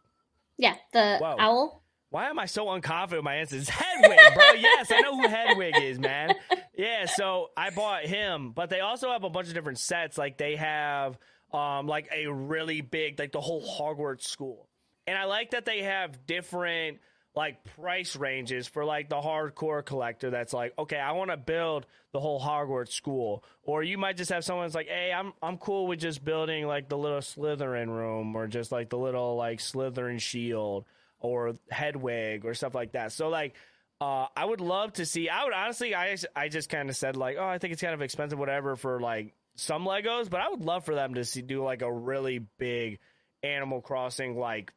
yeah, 0.58 0.76
the 0.94 1.18
Whoa. 1.20 1.36
owl. 1.40 1.82
Why 2.10 2.30
am 2.30 2.40
I 2.40 2.46
so 2.46 2.68
unconfident 2.68 3.12
with 3.18 3.24
my 3.24 3.36
answers? 3.36 3.68
Hedwig, 3.68 4.20
bro. 4.34 4.52
yes, 4.58 4.90
I 4.92 5.02
know 5.02 5.18
who 5.20 5.28
Hedwig 5.28 5.76
is, 5.82 6.00
man. 6.00 6.34
Yeah, 6.78 7.08
so 7.08 7.50
I 7.58 7.72
bought 7.72 8.04
him, 8.04 8.52
but 8.52 8.70
they 8.70 8.80
also 8.80 9.12
have 9.12 9.24
a 9.24 9.30
bunch 9.30 9.50
of 9.50 9.54
different 9.54 9.80
sets. 9.80 10.18
Like 10.18 10.38
they 10.38 10.56
have 10.56 11.18
um 11.52 11.88
like 11.88 12.10
a 12.14 12.28
really 12.28 12.82
big 12.82 13.20
like 13.20 13.32
the 13.32 13.42
whole 13.42 13.62
Hogwarts 13.62 14.24
school. 14.24 14.68
And 15.08 15.18
I 15.18 15.26
like 15.26 15.52
that 15.52 15.66
they 15.66 15.84
have 15.84 16.26
different 16.26 17.00
like 17.36 17.64
price 17.76 18.16
ranges 18.16 18.68
for 18.68 18.86
like 18.86 19.10
the 19.10 19.18
hardcore 19.18 19.84
collector 19.84 20.30
that's 20.30 20.54
like, 20.54 20.74
okay, 20.80 20.98
I 20.98 21.12
want 21.12 21.32
to 21.32 21.38
build 21.38 21.86
the 22.14 22.20
whole 22.20 22.40
Hogwarts 22.40 22.94
school. 22.94 23.44
Or 23.64 23.84
you 23.84 23.98
might 23.98 24.16
just 24.16 24.32
have 24.32 24.46
someone 24.46 24.66
that's 24.66 24.76
like, 24.76 24.88
hey, 24.88 25.12
I'm 25.14 25.34
I'm 25.42 25.58
cool 25.58 25.88
with 25.88 26.00
just 26.00 26.24
building 26.24 26.66
like 26.66 26.88
the 26.90 26.98
little 26.98 27.20
Slytherin 27.20 27.88
room 27.88 28.36
or 28.36 28.48
just 28.48 28.72
like 28.72 28.90
the 28.90 28.98
little 28.98 29.36
like 29.36 29.60
Slytherin 29.60 30.20
shield 30.22 30.86
or 31.20 31.56
Hedwig 31.70 32.46
or 32.46 32.54
stuff 32.54 32.74
like 32.74 32.94
that. 32.94 33.12
So 33.12 33.28
like 33.30 33.56
uh, 34.02 34.28
I 34.36 34.44
would 34.46 34.62
love 34.62 34.94
to 34.94 35.06
see. 35.06 35.30
I 35.30 35.44
would 35.44 35.54
honestly, 35.54 35.96
I 35.96 36.18
I 36.36 36.50
just 36.50 36.70
kind 36.70 36.90
of 36.90 36.96
said 36.96 37.16
like, 37.16 37.38
oh, 37.40 37.46
I 37.46 37.58
think 37.58 37.74
it's 37.74 37.82
kind 37.82 37.94
of 37.94 38.02
expensive, 38.02 38.38
whatever, 38.38 38.76
for 38.76 39.00
like 39.00 39.34
some 39.56 39.86
Legos, 39.86 40.30
but 40.30 40.42
I 40.42 40.50
would 40.50 40.62
love 40.62 40.86
for 40.86 40.96
them 40.96 41.14
to 41.14 41.24
see 41.24 41.42
do 41.42 41.64
like 41.64 41.82
a 41.82 41.92
really 41.92 42.40
big 42.58 43.00
Animal 43.44 43.82
Crossing 43.82 44.38
like. 44.38 44.74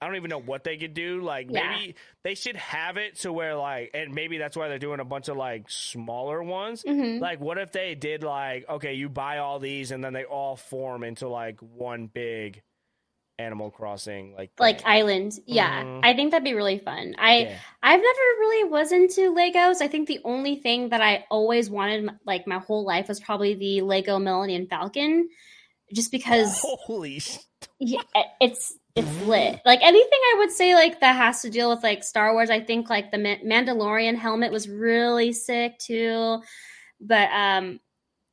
I 0.00 0.06
don't 0.06 0.16
even 0.16 0.28
know 0.28 0.40
what 0.40 0.62
they 0.62 0.76
could 0.76 0.92
do. 0.94 1.22
Like 1.22 1.48
Yeah. 1.50 1.70
maybe 1.78 1.94
they 2.22 2.34
should 2.34 2.56
have 2.56 2.96
it 2.98 3.16
to 3.20 3.32
where 3.32 3.56
like, 3.56 3.90
and 3.94 4.14
maybe 4.14 4.36
that's 4.38 4.56
why 4.56 4.68
they're 4.68 4.78
doing 4.78 5.00
a 5.00 5.04
bunch 5.04 5.28
of 5.28 5.36
like 5.38 5.70
smaller 5.70 6.42
ones. 6.42 6.82
Mhm. 6.84 7.20
Like, 7.20 7.40
what 7.40 7.56
if 7.58 7.72
they 7.72 7.94
did 7.94 8.22
like, 8.22 8.68
okay, 8.68 8.92
you 8.94 9.08
buy 9.08 9.38
all 9.38 9.58
these 9.58 9.90
and 9.92 10.04
then 10.04 10.12
they 10.12 10.24
all 10.24 10.56
form 10.56 11.02
into 11.02 11.28
like 11.28 11.60
one 11.60 12.06
big 12.08 12.62
Animal 13.38 13.70
Crossing 13.70 14.34
like 14.34 14.50
like 14.58 14.78
thing. 14.78 14.86
island. 14.86 15.32
Yeah, 15.44 15.82
Mhm. 15.82 16.00
I 16.02 16.14
think 16.14 16.30
that'd 16.30 16.42
be 16.44 16.54
really 16.54 16.78
fun. 16.78 17.14
I 17.18 17.36
Yeah. 17.40 17.58
I've 17.82 18.00
never 18.00 18.20
really 18.38 18.64
was 18.70 18.92
into 18.92 19.34
Legos. 19.34 19.82
I 19.82 19.88
think 19.88 20.08
the 20.08 20.20
only 20.24 20.56
thing 20.56 20.88
that 20.88 21.02
I 21.02 21.26
always 21.30 21.68
wanted, 21.68 22.08
like 22.24 22.46
my 22.46 22.58
whole 22.58 22.84
life, 22.84 23.08
was 23.08 23.20
probably 23.20 23.52
the 23.54 23.82
Lego 23.82 24.18
Millennium 24.18 24.66
Falcon, 24.68 25.28
just 25.92 26.10
because 26.12 26.58
Holy 26.62 27.20
yeah, 27.78 28.00
it's 28.40 28.78
it's 28.96 29.26
lit. 29.26 29.60
Like 29.64 29.80
anything 29.82 30.18
I 30.32 30.36
would 30.38 30.50
say 30.50 30.74
like 30.74 31.00
that 31.00 31.16
has 31.16 31.42
to 31.42 31.50
deal 31.50 31.68
with 31.68 31.82
like 31.82 32.02
Star 32.02 32.32
Wars. 32.32 32.48
I 32.48 32.60
think 32.60 32.88
like 32.88 33.10
the 33.10 33.18
Ma- 33.18 33.44
Mandalorian 33.44 34.16
helmet 34.16 34.50
was 34.50 34.68
really 34.68 35.32
sick 35.32 35.78
too. 35.78 36.40
But 36.98 37.28
um, 37.30 37.78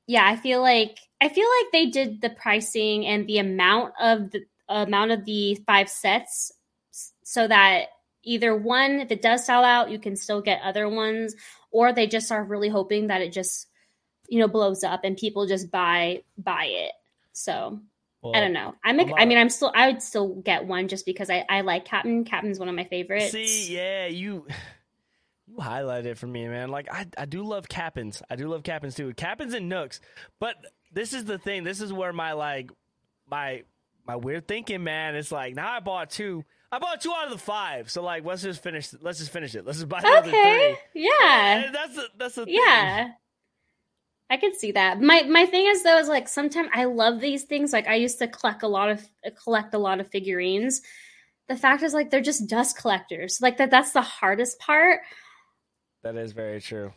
yeah, 0.08 0.26
I 0.26 0.38
feel 0.38 0.62
like 0.62 0.98
I 1.22 1.28
feel 1.28 1.48
like 1.60 1.72
they 1.72 1.88
did 1.88 2.22
the 2.22 2.30
pricing 2.30 3.06
and 3.06 3.28
the 3.28 3.40
amount 3.40 3.94
of 4.00 4.32
the 4.32 4.46
amount 4.70 5.12
of 5.12 5.26
the 5.26 5.56
five 5.68 5.90
sets 5.90 6.52
so 7.24 7.48
that 7.48 7.88
either 8.24 8.56
one, 8.56 9.02
if 9.02 9.12
it 9.12 9.22
does 9.22 9.46
sell 9.46 9.66
out, 9.66 9.92
you 9.92 10.00
can 10.00 10.16
still 10.16 10.42
get 10.42 10.62
other 10.62 10.88
ones, 10.88 11.36
or 11.72 11.92
they 11.92 12.08
just 12.08 12.32
are 12.32 12.44
really 12.44 12.70
hoping 12.70 13.08
that 13.08 13.22
it 13.22 13.34
just 13.34 13.68
you 14.30 14.40
know 14.40 14.48
blows 14.48 14.84
up 14.84 15.02
and 15.04 15.18
people 15.18 15.46
just 15.46 15.70
buy 15.72 16.24
buy 16.38 16.66
it. 16.66 16.94
So 17.34 17.82
I 18.34 18.40
don't 18.40 18.54
know. 18.54 18.76
I'm. 18.84 19.00
I'm 19.00 19.14
I 19.16 19.24
a- 19.24 19.26
mean, 19.26 19.38
I'm 19.38 19.50
still. 19.50 19.72
I 19.76 19.88
would 19.92 20.02
still 20.02 20.36
get 20.36 20.66
one 20.66 20.88
just 20.88 21.06
because 21.06 21.30
I, 21.30 21.46
I 21.50 21.62
like 21.62 21.86
Captain. 21.86 22.24
Captain's 22.26 22.60
one 22.60 22.70
of 22.70 22.76
my 22.76 22.86
favorites. 22.86 23.32
See, 23.32 23.74
yeah, 23.76 24.08
you 24.08 24.46
you 25.48 25.56
highlighted 25.58 26.06
it 26.06 26.18
for 26.18 26.28
me, 26.28 26.48
man. 26.48 26.70
Like 26.70 26.88
I 26.92 27.06
I 27.18 27.26
do 27.26 27.44
love 27.44 27.68
Cappins. 27.68 28.22
I 28.30 28.36
do 28.36 28.48
love 28.48 28.64
Cappins 28.64 28.96
too. 28.96 29.14
Cappins 29.14 29.54
and 29.54 29.68
Nooks. 29.70 30.00
But 30.40 30.56
this 30.92 31.14
is 31.14 31.26
the 31.26 31.38
thing. 31.38 31.64
This 31.64 31.82
is 31.82 31.92
where 31.92 32.14
my 32.14 32.34
like 32.34 32.70
my 33.30 33.64
my 34.06 34.16
weird 34.16 34.48
thinking, 34.48 34.84
man. 34.84 35.16
It's 35.16 35.32
like 35.32 35.56
now 35.56 35.72
I 35.72 35.80
bought 35.80 36.10
two. 36.10 36.44
I 36.72 36.80
bought 36.80 37.02
two 37.02 37.12
out 37.12 37.26
of 37.26 37.32
the 37.32 37.38
five. 37.38 37.92
So 37.92 38.02
like, 38.02 38.26
let's 38.26 38.42
just 38.42 38.64
finish. 38.64 38.90
Let's 39.00 39.20
just 39.20 39.32
finish 39.32 39.54
it. 39.54 39.64
Let's 39.64 39.78
just 39.78 39.90
buy 39.90 40.02
the 40.02 40.08
other 40.08 40.30
Okay. 40.30 40.76
three. 40.92 41.04
Yeah. 41.04 41.58
And 41.66 41.76
that's 41.76 41.96
the, 41.96 42.08
that's 42.18 42.34
the 42.36 42.46
thing. 42.46 42.56
Yeah. 42.58 43.10
I 44.34 44.38
could 44.38 44.56
see 44.56 44.72
that. 44.72 45.00
My 45.00 45.22
my 45.30 45.46
thing 45.46 45.68
is 45.68 45.84
though 45.84 46.00
is 46.00 46.08
like 46.08 46.28
sometimes 46.28 46.70
I 46.74 46.86
love 46.86 47.22
these 47.22 47.44
things. 47.44 47.72
Like 47.72 47.88
I 47.88 47.94
used 47.94 48.18
to 48.18 48.28
collect 48.28 48.64
a 48.64 48.68
lot 48.68 48.90
of 48.90 49.08
collect 49.44 49.76
a 49.76 49.78
lot 49.78 50.00
of 50.00 50.08
figurines. 50.08 50.82
The 51.48 51.56
fact 51.56 51.84
is 51.84 51.94
like 51.94 52.10
they're 52.10 52.20
just 52.20 52.50
dust 52.50 52.76
collectors. 52.76 53.38
Like 53.44 53.58
that 53.58 53.70
that's 53.70 53.92
the 53.92 54.02
hardest 54.02 54.58
part. 54.58 55.02
That 56.02 56.16
is 56.16 56.32
very 56.32 56.60
true. 56.62 56.94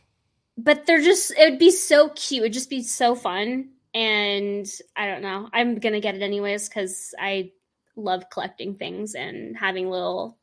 But 0.57 0.87
they're 0.87 1.03
just 1.03 1.30
it 1.32 1.51
would 1.51 1.59
be 1.59 1.72
so 1.72 2.09
cute. 2.09 2.45
It'd 2.45 2.55
just 2.55 2.70
be 2.70 2.82
so 2.82 3.14
fun. 3.14 3.68
And 3.93 4.66
I 4.97 5.07
don't 5.07 5.20
know. 5.20 5.51
I'm 5.53 5.78
gonna 5.78 6.01
get 6.01 6.14
it 6.14 6.22
anyways 6.22 6.70
because 6.70 7.14
I 7.20 7.53
love 7.97 8.30
collecting 8.30 8.76
things 8.76 9.14
and 9.14 9.55
having 9.59 9.91
little 9.91 10.39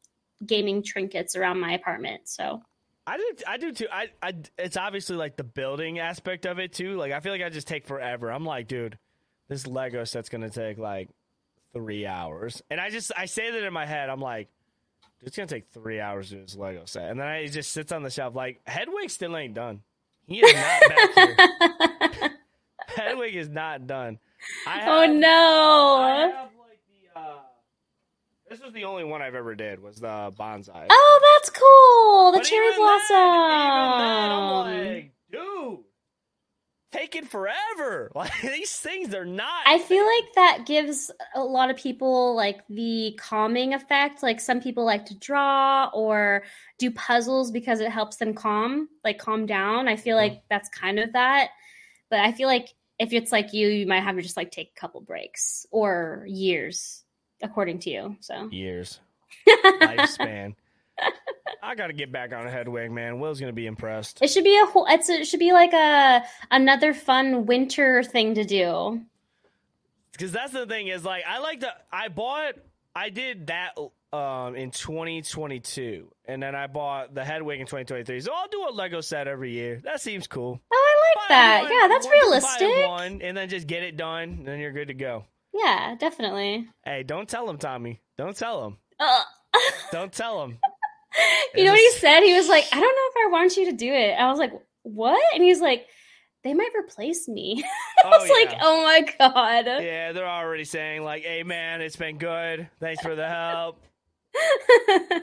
gaming 0.45 0.83
trinkets 0.83 1.35
around 1.35 1.59
my 1.59 1.73
apartment. 1.73 2.29
So 2.29 2.61
I 3.05 3.17
do. 3.17 3.23
I 3.47 3.57
do 3.57 3.71
too. 3.73 3.87
I, 3.91 4.07
I. 4.21 4.33
It's 4.57 4.77
obviously 4.77 5.17
like 5.17 5.35
the 5.35 5.43
building 5.43 5.99
aspect 5.99 6.45
of 6.45 6.59
it 6.59 6.71
too. 6.73 6.95
Like 6.95 7.11
I 7.11 7.19
feel 7.19 7.31
like 7.33 7.41
I 7.41 7.49
just 7.49 7.67
take 7.67 7.85
forever. 7.85 8.29
I'm 8.31 8.45
like, 8.45 8.67
dude, 8.67 8.97
this 9.49 9.67
Lego 9.67 10.03
set's 10.05 10.29
gonna 10.29 10.49
take 10.49 10.77
like 10.77 11.09
three 11.73 12.05
hours, 12.05 12.61
and 12.69 12.79
I 12.79 12.89
just 12.89 13.11
I 13.17 13.25
say 13.25 13.51
that 13.51 13.63
in 13.63 13.73
my 13.73 13.85
head. 13.85 14.09
I'm 14.09 14.21
like, 14.21 14.47
dude, 15.19 15.27
it's 15.27 15.35
gonna 15.35 15.47
take 15.47 15.67
three 15.71 15.99
hours 15.99 16.29
to 16.29 16.35
do 16.35 16.41
this 16.43 16.55
Lego 16.55 16.83
set, 16.85 17.09
and 17.11 17.19
then 17.19 17.27
I, 17.27 17.37
it 17.39 17.49
just 17.49 17.73
sits 17.73 17.91
on 17.91 18.03
the 18.03 18.09
shelf. 18.09 18.35
Like 18.35 18.61
Hedwig 18.65 19.09
still 19.09 19.35
ain't 19.35 19.53
done. 19.53 19.81
He 20.25 20.39
is 20.39 20.53
not 20.53 20.81
back 20.87 22.19
here. 22.21 22.31
Hedwig 22.87 23.35
is 23.35 23.49
not 23.49 23.85
done. 23.85 24.17
I 24.65 24.79
have, 24.79 24.87
oh 24.87 25.01
I 25.01 25.07
no. 25.07 26.31
have 26.35 26.49
like 26.57 26.79
the. 26.87 27.19
uh 27.19 27.33
This 28.53 28.61
was 28.61 28.73
the 28.73 28.83
only 28.83 29.03
one 29.03 29.19
I've 29.23 29.33
ever 29.33 29.55
did 29.55 29.81
was 29.81 29.95
the 29.95 30.31
bonsai. 30.37 30.85
Oh, 30.87 31.37
that's 31.41 31.49
cool. 31.49 32.31
The 32.33 32.37
But 32.37 32.47
cherry 32.47 32.67
even 32.67 32.77
blossom. 32.77 33.09
Then, 33.09 33.81
even 33.81 33.97
then, 33.97 34.31
I'm 34.31 34.93
like, 34.93 35.11
dude, 35.31 35.79
taking 36.91 37.25
forever. 37.25 38.11
Like 38.15 38.31
these 38.43 38.75
things, 38.79 39.09
they're 39.09 39.25
not. 39.25 39.63
I 39.65 39.79
feel 39.79 40.05
like 40.05 40.35
that 40.35 40.67
gives 40.67 41.09
a 41.33 41.43
lot 41.43 41.71
of 41.71 41.77
people 41.77 42.35
like 42.35 42.59
the 42.69 43.17
calming 43.19 43.73
effect. 43.73 44.21
Like 44.21 44.39
some 44.39 44.61
people 44.61 44.85
like 44.85 45.07
to 45.07 45.17
draw 45.17 45.89
or 45.91 46.43
do 46.77 46.91
puzzles 46.91 47.49
because 47.49 47.79
it 47.79 47.89
helps 47.89 48.17
them 48.17 48.35
calm, 48.35 48.87
like 49.03 49.17
calm 49.17 49.47
down. 49.47 49.87
I 49.87 49.95
feel 49.95 50.15
mm-hmm. 50.15 50.33
like 50.35 50.43
that's 50.47 50.69
kind 50.69 50.99
of 50.99 51.13
that. 51.13 51.49
But 52.11 52.19
I 52.19 52.31
feel 52.31 52.47
like 52.47 52.69
if 52.99 53.13
it's 53.13 53.31
like 53.31 53.51
you, 53.53 53.67
you 53.67 53.87
might 53.87 54.03
have 54.03 54.15
to 54.15 54.21
just 54.21 54.37
like 54.37 54.51
take 54.51 54.73
a 54.77 54.79
couple 54.79 55.01
breaks 55.01 55.65
or 55.71 56.23
years, 56.29 57.02
according 57.43 57.79
to 57.79 57.89
you. 57.91 58.15
So 58.21 58.49
years 58.51 58.99
lifespan. 59.47 60.55
I 61.61 61.75
got 61.75 61.87
to 61.87 61.93
get 61.93 62.11
back 62.11 62.33
on 62.33 62.45
a 62.45 62.51
Hedwig, 62.51 62.91
man. 62.91 63.19
Will's 63.19 63.39
gonna 63.39 63.51
be 63.53 63.67
impressed. 63.67 64.21
it 64.21 64.29
should 64.29 64.43
be 64.43 64.57
a 64.61 64.65
whole. 64.65 64.85
It's 64.89 65.09
it 65.09 65.25
should 65.27 65.39
be 65.39 65.51
like 65.53 65.73
a 65.73 66.23
another 66.51 66.93
fun 66.93 67.45
winter 67.45 68.03
thing 68.03 68.35
to 68.35 68.43
do. 68.43 69.01
Because 70.11 70.31
that's 70.31 70.51
the 70.53 70.65
thing 70.67 70.87
is 70.87 71.03
like 71.03 71.23
I 71.27 71.39
like 71.39 71.61
to. 71.61 71.73
I 71.91 72.07
bought. 72.09 72.55
I 72.95 73.09
did 73.09 73.47
that 73.47 73.75
um 74.15 74.55
in 74.55 74.69
2022, 74.69 76.07
and 76.25 76.43
then 76.43 76.53
I 76.53 76.67
bought 76.67 77.15
the 77.15 77.23
Hedwig 77.25 77.59
in 77.59 77.65
2023. 77.65 78.19
So 78.21 78.31
I'll 78.31 78.47
do 78.49 78.67
a 78.69 78.71
Lego 78.71 79.01
set 79.01 79.27
every 79.27 79.51
year. 79.53 79.81
That 79.83 79.99
seems 80.01 80.27
cool. 80.27 80.59
Oh, 80.71 80.75
I 80.75 81.19
like 81.19 81.29
Buy 81.29 81.33
that. 81.35 81.61
one- 81.63 81.71
yeah, 81.71 81.87
that's 81.87 82.05
one- 82.05 82.13
realistic. 82.13 82.87
One, 82.87 83.21
and 83.23 83.35
then 83.35 83.49
just 83.49 83.65
get 83.65 83.81
it 83.81 83.97
done, 83.97 84.29
and 84.29 84.45
then 84.47 84.59
you're 84.59 84.71
good 84.73 84.89
to 84.89 84.93
go. 84.93 85.25
Yeah, 85.53 85.95
definitely. 85.99 86.67
Hey, 86.83 87.03
don't 87.03 87.29
tell 87.29 87.49
him, 87.49 87.57
Tommy. 87.57 88.01
Don't 88.17 88.35
tell 88.35 88.65
him. 88.65 88.77
Don't 89.91 90.11
tell 90.11 90.43
him. 90.43 90.57
you 91.55 91.63
know 91.65 91.71
what 91.71 91.79
he 91.79 91.91
said? 91.91 92.21
He 92.21 92.33
was 92.33 92.47
like, 92.47 92.65
I 92.71 92.79
don't 92.79 92.81
know 92.81 93.21
if 93.21 93.27
I 93.27 93.29
want 93.31 93.55
you 93.57 93.65
to 93.65 93.71
do 93.77 93.91
it. 93.93 94.13
I 94.13 94.29
was 94.29 94.39
like, 94.39 94.51
what? 94.81 95.21
And 95.35 95.43
he's 95.43 95.61
like, 95.61 95.85
they 96.43 96.53
might 96.55 96.71
replace 96.75 97.27
me. 97.27 97.63
I 98.05 98.09
was 98.09 98.29
Oh, 98.29 98.33
like, 98.33 98.57
oh 98.61 98.83
my 98.83 99.01
god. 99.19 99.65
Yeah, 99.83 100.11
they're 100.11 100.27
already 100.27 100.63
saying 100.65 101.03
like, 101.03 101.23
"Hey, 101.23 101.43
man, 101.43 101.81
it's 101.81 101.95
been 101.95 102.17
good. 102.17 102.67
Thanks 102.79 103.01
for 103.03 103.15
the 103.15 103.27
help." 103.27 103.79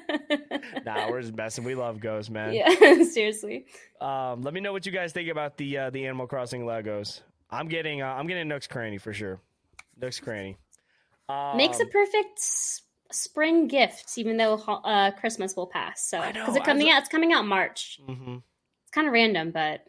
Nah, 0.86 1.10
we're 1.10 1.20
just 1.20 1.34
messing. 1.34 1.64
We 1.64 1.74
love 1.74 2.00
ghosts, 2.00 2.30
man. 2.30 2.52
yeah, 2.54 3.02
seriously. 3.04 3.66
Um, 4.00 4.42
let 4.42 4.54
me 4.54 4.60
know 4.60 4.72
what 4.72 4.86
you 4.86 4.92
guys 4.92 5.12
think 5.12 5.28
about 5.28 5.56
the 5.56 5.76
uh, 5.78 5.90
the 5.90 6.06
Animal 6.06 6.26
Crossing 6.26 6.62
Legos. 6.62 7.20
I'm 7.50 7.68
getting 7.68 8.02
uh, 8.02 8.06
I'm 8.06 8.26
getting 8.26 8.48
Nook's 8.48 8.66
Cranny 8.66 8.98
for 8.98 9.12
sure. 9.12 9.40
Nook's 10.00 10.20
Cranny 10.20 10.56
um, 11.28 11.56
Makes 11.56 11.80
a 11.80 11.86
perfect 11.86 12.38
s- 12.38 12.82
spring 13.12 13.68
gift, 13.68 14.12
even 14.16 14.36
though 14.36 14.54
uh, 14.54 15.10
Christmas 15.12 15.54
will 15.56 15.66
pass. 15.68 16.02
So 16.08 16.20
because 16.32 16.56
it 16.56 16.60
as 16.62 16.66
coming 16.66 16.90
out, 16.90 16.98
it's 17.00 17.08
coming 17.08 17.32
out 17.32 17.46
March. 17.46 18.00
mhm. 18.08 18.42
It's 18.82 18.90
kind 18.90 19.06
of 19.06 19.12
random, 19.12 19.52
but 19.52 19.84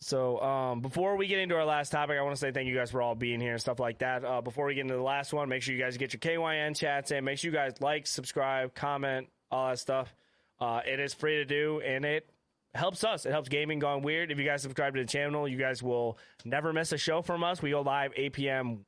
So, 0.00 0.40
um, 0.40 0.80
before 0.80 1.16
we 1.16 1.26
get 1.28 1.38
into 1.38 1.54
our 1.56 1.64
last 1.64 1.90
topic, 1.90 2.18
I 2.18 2.22
want 2.22 2.34
to 2.34 2.40
say 2.40 2.50
thank 2.52 2.68
you 2.68 2.74
guys 2.74 2.90
for 2.90 3.00
all 3.00 3.14
being 3.14 3.40
here 3.40 3.52
and 3.52 3.60
stuff 3.60 3.78
like 3.80 4.00
that. 4.00 4.24
Uh, 4.24 4.40
before 4.42 4.66
we 4.66 4.74
get 4.74 4.82
into 4.82 4.94
the 4.96 5.02
last 5.02 5.32
one, 5.32 5.48
make 5.48 5.62
sure 5.62 5.74
you 5.74 5.80
guys 5.80 5.96
get 5.96 6.12
your 6.12 6.20
KYN 6.20 6.74
chats 6.76 7.10
in. 7.10 7.24
Make 7.24 7.38
sure 7.38 7.50
you 7.50 7.56
guys 7.56 7.80
like, 7.80 8.06
subscribe, 8.06 8.74
comment, 8.74 9.28
all 9.50 9.68
that 9.70 9.78
stuff. 9.78 10.14
Uh, 10.60 10.80
it 10.86 11.00
is 11.00 11.14
free 11.14 11.36
to 11.36 11.44
do, 11.44 11.80
and 11.84 12.04
it 12.04 12.28
helps 12.74 13.04
us. 13.04 13.26
It 13.26 13.30
helps 13.30 13.48
gaming 13.48 13.78
gone 13.78 14.02
weird. 14.02 14.30
If 14.30 14.38
you 14.38 14.44
guys 14.44 14.62
subscribe 14.62 14.94
to 14.94 15.00
the 15.00 15.06
channel, 15.06 15.46
you 15.48 15.58
guys 15.58 15.82
will 15.82 16.18
never 16.44 16.72
miss 16.72 16.92
a 16.92 16.98
show 16.98 17.22
from 17.22 17.44
us. 17.44 17.62
We 17.62 17.70
go 17.70 17.82
live 17.82 18.12
8 18.16 18.32
p.m. 18.32 18.84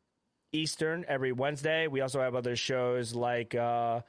Eastern 0.52 1.04
every 1.08 1.32
Wednesday. 1.32 1.86
We 1.86 2.00
also 2.00 2.20
have 2.20 2.34
other 2.34 2.56
shows 2.56 3.14
like 3.14 3.54
uh, 3.54 4.00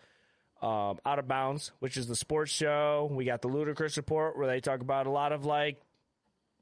um, 0.61 0.99
Out 1.05 1.19
of 1.19 1.27
Bounds, 1.27 1.71
which 1.79 1.97
is 1.97 2.07
the 2.07 2.15
sports 2.15 2.51
show. 2.51 3.09
We 3.11 3.25
got 3.25 3.41
the 3.41 3.47
Ludicrous 3.47 3.97
Report, 3.97 4.37
where 4.37 4.47
they 4.47 4.59
talk 4.59 4.81
about 4.81 5.07
a 5.07 5.11
lot 5.11 5.31
of 5.31 5.45
like 5.45 5.81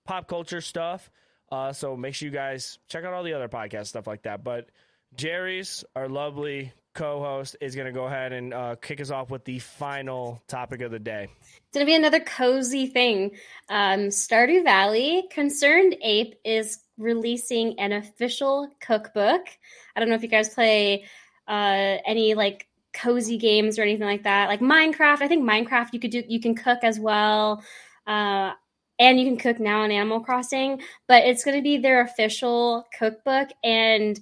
pop 0.05 0.28
culture 0.28 0.61
stuff. 0.61 1.09
Uh, 1.51 1.72
so 1.74 1.95
make 1.95 2.16
sure 2.16 2.28
you 2.28 2.34
guys 2.34 2.80
check 2.88 3.03
out 3.03 3.13
all 3.13 3.24
the 3.24 3.34
other 3.34 3.47
podcast 3.47 3.88
stuff 3.88 4.07
like 4.07 4.24
that. 4.24 4.43
But 4.43 4.70
Jerrica, 5.16 5.84
our 5.95 6.09
lovely 6.09 6.74
co-host, 6.96 7.56
is 7.62 7.76
going 7.76 7.86
to 7.86 7.93
go 7.93 8.06
ahead 8.06 8.34
and 8.34 8.54
uh, 8.54 8.76
kick 8.82 9.00
us 9.00 9.12
off 9.12 9.30
with 9.30 9.46
the 9.46 9.60
final 9.60 10.41
topic 10.48 10.82
of 10.82 10.89
the 10.89 11.00
day. 11.00 11.30
It's 11.41 11.74
gonna 11.74 11.86
be 11.86 11.96
another 11.96 12.22
cozy 12.22 12.88
thing. 12.88 13.32
Um, 13.68 14.08
Stardew 14.08 14.64
Valley 14.64 15.28
Concerned 15.30 15.98
Ape 16.02 16.36
is 16.46 16.80
releasing 16.98 17.78
an 17.80 17.91
official 17.91 18.70
cookbook. 18.80 19.46
I 19.93 20.00
don't 20.00 20.08
know 20.08 20.16
if 20.16 20.24
you 20.24 20.30
guys 20.30 20.54
play 20.54 21.04
uh, 21.50 21.98
any 22.06 22.34
like 22.34 22.68
cozy 22.93 23.38
games 23.38 23.78
or 23.78 23.82
anything 23.82 24.08
like 24.08 24.24
that, 24.24 24.48
like 24.48 24.62
Minecraft. 24.62 25.22
I 25.22 25.28
think 25.28 25.43
Minecraft 25.43 25.89
you 25.91 26.00
could 26.00 26.12
do 26.12 26.24
you 26.28 26.39
can 26.39 26.56
cook 26.56 26.80
as 26.82 26.98
well, 26.98 27.62
uh, 28.08 28.54
and 28.98 29.20
you 29.20 29.26
can 29.26 29.36
cook 29.36 29.60
now 29.60 29.84
in 29.84 29.91
Animal 29.91 30.22
Crossing. 30.22 30.82
But 31.10 31.26
it's 31.26 31.43
gonna 31.43 31.62
be 31.62 31.78
their 31.78 32.02
official 32.02 32.86
cookbook 32.98 33.50
and. 33.66 34.18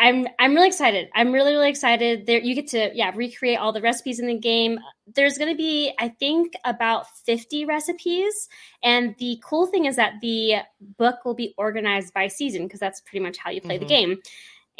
I'm 0.00 0.28
I'm 0.38 0.54
really 0.54 0.68
excited. 0.68 1.08
I'm 1.14 1.32
really 1.32 1.52
really 1.52 1.68
excited. 1.70 2.26
There 2.26 2.38
you 2.40 2.54
get 2.54 2.68
to 2.68 2.90
yeah 2.94 3.10
recreate 3.14 3.58
all 3.58 3.72
the 3.72 3.80
recipes 3.80 4.20
in 4.20 4.28
the 4.28 4.38
game. 4.38 4.78
There's 5.14 5.36
going 5.38 5.50
to 5.50 5.56
be 5.56 5.92
I 5.98 6.08
think 6.08 6.54
about 6.64 7.06
50 7.26 7.64
recipes 7.64 8.48
and 8.82 9.14
the 9.18 9.40
cool 9.44 9.66
thing 9.66 9.86
is 9.86 9.96
that 9.96 10.14
the 10.20 10.58
book 10.98 11.24
will 11.24 11.34
be 11.34 11.52
organized 11.58 12.14
by 12.14 12.28
season 12.28 12.64
because 12.64 12.78
that's 12.80 13.00
pretty 13.00 13.24
much 13.24 13.38
how 13.38 13.50
you 13.50 13.60
play 13.60 13.76
Mhm. 13.76 13.80
the 13.80 13.86
game. 13.86 14.18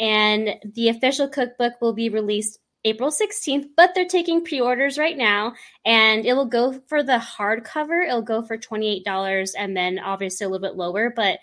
and 0.01 0.55
the 0.75 0.89
official 0.91 1.29
cookbook 1.29 1.73
will 1.81 1.93
be 1.93 2.09
released 2.09 2.61
April 2.85 3.11
16th, 3.11 3.66
but 3.77 3.91
they're 3.97 4.05
taking 4.07 4.45
pre-orders 4.45 4.97
right 4.97 5.16
now 5.16 5.53
and 5.85 6.25
it 6.25 6.35
will 6.35 6.47
go 6.47 6.81
for 6.87 7.03
the 7.03 7.19
hardcover, 7.19 8.07
it'll 8.07 8.23
go 8.23 8.41
for 8.41 8.57
$28 8.57 9.55
and 9.59 9.77
then 9.77 9.99
obviously 9.99 10.45
a 10.45 10.49
little 10.49 10.64
bit 10.64 10.77
lower, 10.77 11.11
but 11.16 11.41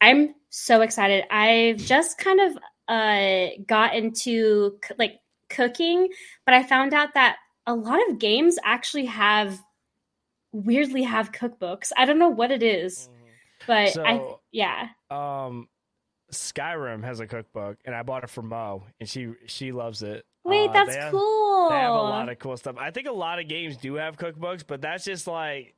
I'm 0.00 0.36
so 0.50 0.82
excited. 0.82 1.24
I've 1.32 1.78
just 1.78 2.16
kind 2.18 2.40
of 2.40 2.56
uh 2.88 3.46
got 3.66 3.94
into 3.94 4.78
like 4.98 5.20
cooking, 5.48 6.08
but 6.44 6.54
I 6.54 6.62
found 6.62 6.94
out 6.94 7.14
that 7.14 7.36
a 7.66 7.74
lot 7.74 7.98
of 8.08 8.18
games 8.18 8.58
actually 8.64 9.06
have 9.06 9.58
weirdly 10.52 11.02
have 11.02 11.32
cookbooks. 11.32 11.92
I 11.96 12.04
don't 12.04 12.18
know 12.18 12.28
what 12.28 12.50
it 12.50 12.62
is, 12.62 13.08
but 13.66 13.90
So- 13.90 14.04
I 14.04 14.34
yeah. 14.52 14.88
Um, 15.10 15.68
Skyrim 16.32 17.02
has 17.04 17.18
a 17.20 17.26
cookbook, 17.26 17.78
and 17.84 17.94
I 17.94 18.02
bought 18.04 18.22
it 18.24 18.30
for 18.30 18.42
Mo, 18.42 18.84
and 19.00 19.08
she 19.08 19.32
she 19.46 19.72
loves 19.72 20.02
it. 20.02 20.24
Wait, 20.44 20.68
Uh, 20.70 20.72
that's 20.72 20.94
they 20.94 21.00
have- 21.02 21.12
cool. 21.12 21.68
They 21.70 21.76
have 21.76 21.90
a 21.90 21.94
lot 21.94 22.28
of 22.28 22.38
cool 22.38 22.56
stuff. 22.56 22.76
I 22.78 22.90
think 22.90 23.06
a 23.06 23.12
lot 23.12 23.38
of 23.38 23.46
games 23.48 23.76
do 23.76 23.94
have 23.94 24.16
cookbooks, 24.16 24.64
but 24.66 24.80
that's 24.80 25.04
just 25.04 25.26
like 25.26 25.74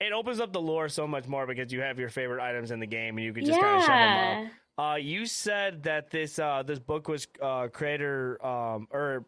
it 0.00 0.12
opens 0.12 0.40
up 0.40 0.52
the 0.52 0.60
lore 0.60 0.88
so 0.88 1.06
much 1.06 1.26
more 1.28 1.46
because 1.46 1.72
you 1.72 1.80
have 1.80 1.98
your 1.98 2.08
favorite 2.08 2.42
items 2.42 2.70
in 2.72 2.80
the 2.80 2.86
game, 2.86 3.16
and 3.16 3.24
you 3.24 3.32
can 3.32 3.44
just 3.44 3.60
kind 3.60 3.76
of 3.76 3.82
shove 3.82 3.88
them 3.90 4.46
up. 4.46 4.52
Uh, 4.78 4.96
you 5.00 5.26
said 5.26 5.82
that 5.84 6.10
this 6.10 6.38
uh, 6.38 6.62
this 6.62 6.78
book 6.78 7.08
was 7.08 7.26
uh, 7.40 7.68
creator 7.68 8.44
um, 8.44 8.86
or 8.90 9.26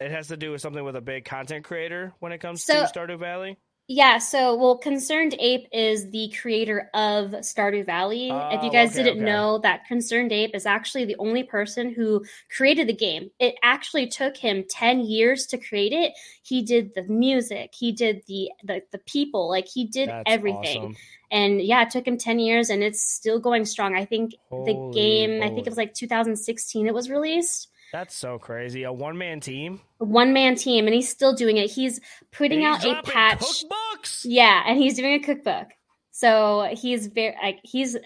it 0.00 0.10
has 0.10 0.28
to 0.28 0.36
do 0.36 0.50
with 0.52 0.60
something 0.60 0.84
with 0.84 0.96
a 0.96 1.00
big 1.00 1.24
content 1.24 1.64
creator 1.64 2.12
when 2.20 2.32
it 2.32 2.38
comes 2.38 2.64
So- 2.64 2.74
to 2.86 2.92
Stardew 2.92 3.18
Valley. 3.18 3.56
Yeah, 3.86 4.16
so 4.16 4.56
well, 4.56 4.78
Concerned 4.78 5.34
Ape 5.38 5.68
is 5.70 6.08
the 6.10 6.32
creator 6.40 6.88
of 6.94 7.32
Stardew 7.32 7.84
Valley. 7.84 8.46
if 8.50 8.62
you 8.62 8.70
Oh, 8.70 8.70
guys 8.70 8.94
okay, 8.94 9.02
didn't 9.02 9.18
okay. 9.18 9.24
know, 9.24 9.58
that 9.58 9.84
Concerned 9.84 10.32
Ape 10.32 10.54
is 10.54 10.64
actually 10.64 11.04
the 11.04 11.16
only 11.18 11.42
person 11.42 11.92
who 11.92 12.24
created 12.56 12.86
the 12.88 12.94
game. 12.94 13.30
It 13.38 13.56
actually 13.62 14.06
took 14.06 14.38
him 14.38 14.64
10 14.70 15.00
years 15.00 15.46
to 15.48 15.58
create 15.58 15.92
it. 15.92 16.14
He 16.42 16.62
did 16.62 16.94
the 16.94 17.02
music, 17.02 17.74
he 17.74 17.92
did 17.92 18.22
the 18.26 18.50
the, 18.62 18.82
the 18.90 18.98
people, 19.00 19.50
like 19.50 19.68
he 19.68 19.84
did 19.86 20.08
That's 20.08 20.24
everything. 20.24 20.78
awesome. 20.78 20.96
And 21.30 21.60
yeah, 21.60 21.82
it 21.82 21.90
took 21.90 22.06
him 22.06 22.16
10 22.16 22.38
years 22.38 22.70
and 22.70 22.82
it's 22.82 23.02
still 23.02 23.38
going 23.38 23.66
strong. 23.66 23.94
I 23.94 24.06
think 24.06 24.34
the 24.64 24.74
Holy 24.74 24.90
game, 24.90 25.42
I 25.42 25.50
think 25.50 25.66
it 25.66 25.70
was 25.70 25.76
like 25.76 25.92
2016 25.92 26.86
it 26.86 26.94
was 26.94 27.10
released. 27.10 27.68
That's 27.94 28.12
so 28.16 28.40
crazy. 28.40 28.82
A 28.82 28.92
one 28.92 29.16
man 29.18 29.38
team. 29.38 29.80
One 29.98 30.32
man 30.32 30.56
team, 30.56 30.86
and 30.86 30.94
he's 30.94 31.08
still 31.08 31.32
doing 31.32 31.58
it. 31.58 31.70
He's 31.70 32.00
putting 32.32 32.58
He's 32.58 32.84
out 32.84 32.84
a 32.84 33.00
patch. 33.04 33.38
cookbooks. 33.38 34.22
Yeah, 34.24 34.64
and 34.66 34.76
he's 34.76 34.96
doing 34.96 35.14
a 35.14 35.20
cookbook. 35.20 35.68
So 36.10 36.68
he's 36.72 37.06
very 37.06 37.36
like 37.40 37.60
he's 37.62 37.96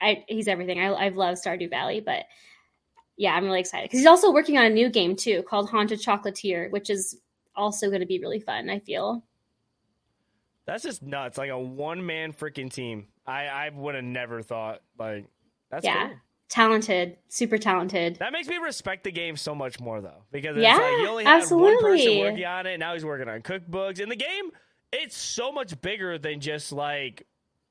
I, 0.00 0.24
he's 0.26 0.48
everything. 0.48 0.80
I 0.80 0.92
I've 0.92 1.14
loved 1.14 1.40
Stardew 1.40 1.70
Valley, 1.70 2.00
but 2.00 2.24
yeah, 3.16 3.34
I'm 3.36 3.44
really 3.44 3.60
excited 3.60 3.84
because 3.84 4.00
he's 4.00 4.08
also 4.08 4.32
working 4.32 4.58
on 4.58 4.64
a 4.64 4.70
new 4.70 4.90
game 4.90 5.14
too 5.14 5.44
called 5.44 5.70
Haunted 5.70 6.00
Chocolatier, 6.00 6.68
which 6.72 6.90
is 6.90 7.16
also 7.54 7.86
going 7.86 8.00
to 8.00 8.06
be 8.06 8.18
really 8.18 8.40
fun. 8.40 8.68
I 8.68 8.80
feel. 8.80 9.22
That's 10.66 10.82
just 10.82 11.04
nuts. 11.04 11.38
Like 11.38 11.50
a 11.50 11.58
one 11.58 12.04
man 12.04 12.32
freaking 12.32 12.68
team. 12.72 13.06
I 13.24 13.46
I 13.46 13.68
would 13.72 13.94
have 13.94 14.02
never 14.02 14.42
thought 14.42 14.80
like 14.98 15.26
that's 15.70 15.84
Yeah. 15.84 16.08
cool. 16.08 16.16
Talented, 16.48 17.18
super 17.28 17.58
talented. 17.58 18.16
That 18.20 18.32
makes 18.32 18.46
me 18.46 18.56
respect 18.58 19.02
the 19.04 19.10
game 19.10 19.36
so 19.36 19.54
much 19.54 19.80
more 19.80 20.00
though, 20.00 20.22
because 20.30 20.56
it's 20.56 20.62
Yeah, 20.62 20.76
like 20.76 20.98
you 20.98 21.08
only 21.08 21.24
had 21.24 21.44
one 21.50 21.80
person 21.82 22.18
working 22.20 22.44
on 22.44 22.66
it. 22.66 22.78
Now 22.78 22.94
he's 22.94 23.04
working 23.04 23.28
on 23.28 23.42
cookbooks, 23.42 24.00
and 24.00 24.10
the 24.10 24.16
game 24.16 24.52
it's 24.92 25.16
so 25.16 25.50
much 25.50 25.78
bigger 25.80 26.18
than 26.18 26.40
just 26.40 26.70
like 26.72 27.26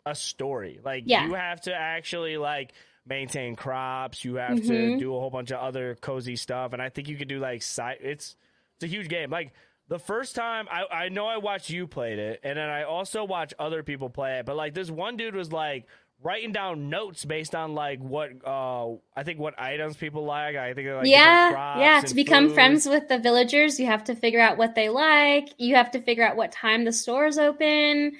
a 0.05 0.13
story. 0.13 0.79
Like 0.83 1.03
Yeah. 1.07 1.25
you 1.25 1.33
have 1.35 1.61
to 1.61 1.73
actually 1.73 2.35
like 2.37 2.73
maintain 3.05 3.55
crops. 3.55 4.25
You 4.25 4.35
have 4.35 4.57
to 4.57 4.73
Mhm. 4.73 4.99
do 4.99 5.15
a 5.15 5.19
whole 5.19 5.29
bunch 5.29 5.51
of 5.51 5.59
other 5.61 5.95
cozy 5.95 6.35
stuff, 6.35 6.73
and 6.73 6.81
I 6.81 6.89
think 6.89 7.07
you 7.07 7.15
could 7.15 7.29
do 7.29 7.39
like 7.39 7.61
side. 7.61 7.99
It's 8.01 8.35
it's 8.75 8.83
a 8.83 8.87
huge 8.87 9.07
game. 9.07 9.29
Like 9.29 9.53
the 9.87 9.99
first 9.99 10.35
time 10.35 10.67
I 10.69 10.83
I 11.05 11.09
know 11.09 11.27
I 11.27 11.37
watched 11.37 11.69
you 11.69 11.87
played 11.87 12.19
it, 12.19 12.41
and 12.43 12.57
then 12.57 12.69
I 12.69 12.83
also 12.83 13.23
watched 13.23 13.53
other 13.57 13.83
people 13.83 14.09
play 14.09 14.39
it. 14.39 14.45
But 14.45 14.57
like 14.57 14.73
this 14.73 14.91
one 14.91 15.15
dude 15.15 15.33
was 15.35 15.53
like 15.53 15.87
writing 16.21 16.51
down 16.51 16.89
notes 16.89 17.23
based 17.25 17.53
on 17.55 17.73
like 17.75 17.99
what 17.99 18.31
uh 18.45 18.93
I 19.15 19.23
think 19.23 19.39
what 19.39 19.59
items 19.59 19.95
people 19.95 20.25
like. 20.25 20.55
I 20.55 20.73
think 20.73 20.89
like 20.89 21.07
yeah, 21.07 21.79
yeah. 21.79 22.01
To 22.01 22.15
become 22.15 22.47
food. 22.47 22.55
friends 22.55 22.85
with 22.87 23.07
the 23.07 23.19
villagers, 23.19 23.79
you 23.79 23.85
have 23.85 24.03
to 24.05 24.15
figure 24.15 24.41
out 24.41 24.57
what 24.57 24.75
they 24.75 24.89
like. 24.89 25.49
You 25.57 25.75
have 25.75 25.91
to 25.91 26.01
figure 26.01 26.23
out 26.23 26.35
what 26.35 26.51
time 26.51 26.85
the 26.85 26.93
store's 26.93 27.37
open. 27.37 28.11
Mhm. 28.11 28.15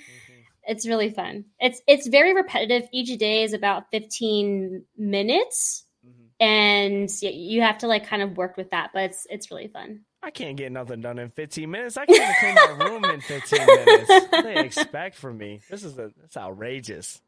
It's 0.68 0.88
really 0.88 1.10
fun. 1.12 1.46
It's 1.60 1.82
it's 1.88 2.08
very 2.08 2.34
repetitive. 2.34 2.88
Each 2.92 3.18
day 3.18 3.44
is 3.44 3.54
about 3.54 3.92
15 3.92 4.86
minutes. 4.98 5.84
Mhm. 6.06 6.12
and 6.40 7.10
you 7.22 7.62
have 7.62 7.78
to 7.80 7.88
like 7.88 8.06
kind 8.06 8.22
of 8.22 8.36
work 8.36 8.58
with 8.58 8.70
that 8.72 8.92
but 8.94 9.04
it's 9.04 9.26
it's 9.30 9.50
really 9.50 9.70
fun 9.70 10.02
I 10.22 10.32
can't 10.32 10.58
get 10.58 10.72
nothing 10.72 11.02
done 11.02 11.20
in 11.20 11.30
15 11.30 11.70
minutes. 11.70 11.98
I 11.98 12.08
can't 12.08 12.18
even 12.20 12.36
clean 12.40 12.56
my 12.56 12.86
room 12.86 13.06
in 13.06 13.22
15 13.22 13.64
minutes. 13.64 14.10
What 14.10 14.32
do 14.32 14.42
they 14.42 14.66
expect 14.66 15.18
from 15.18 15.38
me? 15.38 15.62
This 15.70 15.84
is 15.84 16.00
a, 16.00 16.10
that's 16.20 16.36
outrageous. 16.36 17.22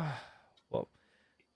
well, 0.70 0.88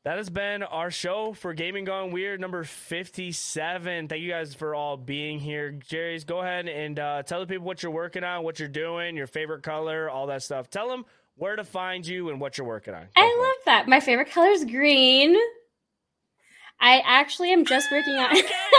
that 0.04 0.16
has 0.16 0.30
been 0.30 0.62
our 0.62 0.90
show 0.90 1.32
for 1.32 1.52
Gaming 1.54 1.84
Gone 1.84 2.10
Weird 2.12 2.40
number 2.40 2.64
57. 2.64 4.08
Thank 4.08 4.22
you 4.22 4.30
guys 4.30 4.54
for 4.54 4.74
all 4.74 4.96
being 4.96 5.38
here. 5.38 5.72
Jerrica, 5.72 6.26
go 6.26 6.40
ahead 6.40 6.68
and 6.68 6.98
uh, 6.98 7.22
tell 7.22 7.40
the 7.40 7.46
people 7.46 7.66
what 7.66 7.82
you're 7.82 7.92
working 7.92 8.24
on, 8.24 8.42
what 8.44 8.58
you're 8.58 8.68
doing, 8.68 9.16
your 9.16 9.26
favorite 9.26 9.62
color, 9.62 10.08
all 10.10 10.26
that 10.28 10.42
stuff. 10.42 10.70
Tell 10.70 10.88
them 10.88 11.04
where 11.36 11.56
to 11.56 11.64
find 11.64 12.06
you 12.06 12.28
and 12.30 12.40
what 12.40 12.58
you're 12.58 12.66
working 12.66 12.94
on. 12.94 13.02
Go 13.02 13.08
i 13.16 13.20
for 13.22 13.26
it. 13.26 13.38
love 13.40 13.56
that 13.66 13.88
my 13.88 14.00
favorite 14.00 14.30
color 14.30 14.48
is 14.50 14.64
green 14.64 15.36
i 16.80 17.00
actually 17.04 17.52
am 17.52 17.64
just 17.64 17.90
working 17.90 18.14
on 18.14 18.30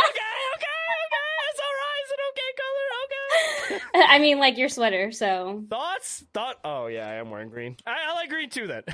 i 3.94 4.20
mean 4.20 4.40
like 4.40 4.58
your 4.58 4.70
sweater 4.70 5.12
so 5.12 5.64
Thoughts? 5.70 6.24
Thought? 6.34 6.58
Oh 6.64 6.88
yeah, 6.88 7.08
I 7.08 7.14
am 7.16 7.30
wearing 7.30 7.50
green. 7.50 7.78
I, 7.86 7.96
I 8.10 8.14
like 8.14 8.30
green 8.30 8.50
too. 8.50 8.68
Then. 8.68 8.84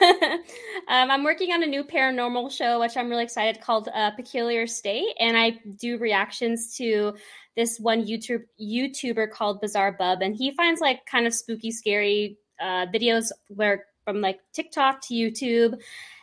um, 0.88 1.10
i'm 1.10 1.24
working 1.24 1.52
on 1.52 1.62
a 1.62 1.66
new 1.66 1.84
paranormal 1.84 2.50
show 2.50 2.80
which 2.80 2.96
i'm 2.96 3.08
really 3.08 3.24
excited 3.24 3.60
called 3.62 3.88
uh, 3.94 4.10
peculiar 4.12 4.66
state 4.66 5.14
and 5.18 5.36
i 5.36 5.58
do 5.78 5.98
reactions 5.98 6.76
to 6.76 7.14
this 7.56 7.78
one 7.78 8.04
youtube 8.04 8.42
youtuber 8.60 9.30
called 9.30 9.60
bizarre 9.60 9.92
bub 9.92 10.22
and 10.22 10.36
he 10.36 10.52
finds 10.52 10.80
like 10.80 11.04
kind 11.06 11.26
of 11.26 11.34
spooky 11.34 11.70
scary 11.70 12.38
uh, 12.60 12.86
videos 12.86 13.30
where 13.48 13.86
from 14.04 14.20
like 14.20 14.40
tiktok 14.52 15.00
to 15.00 15.14
youtube 15.14 15.78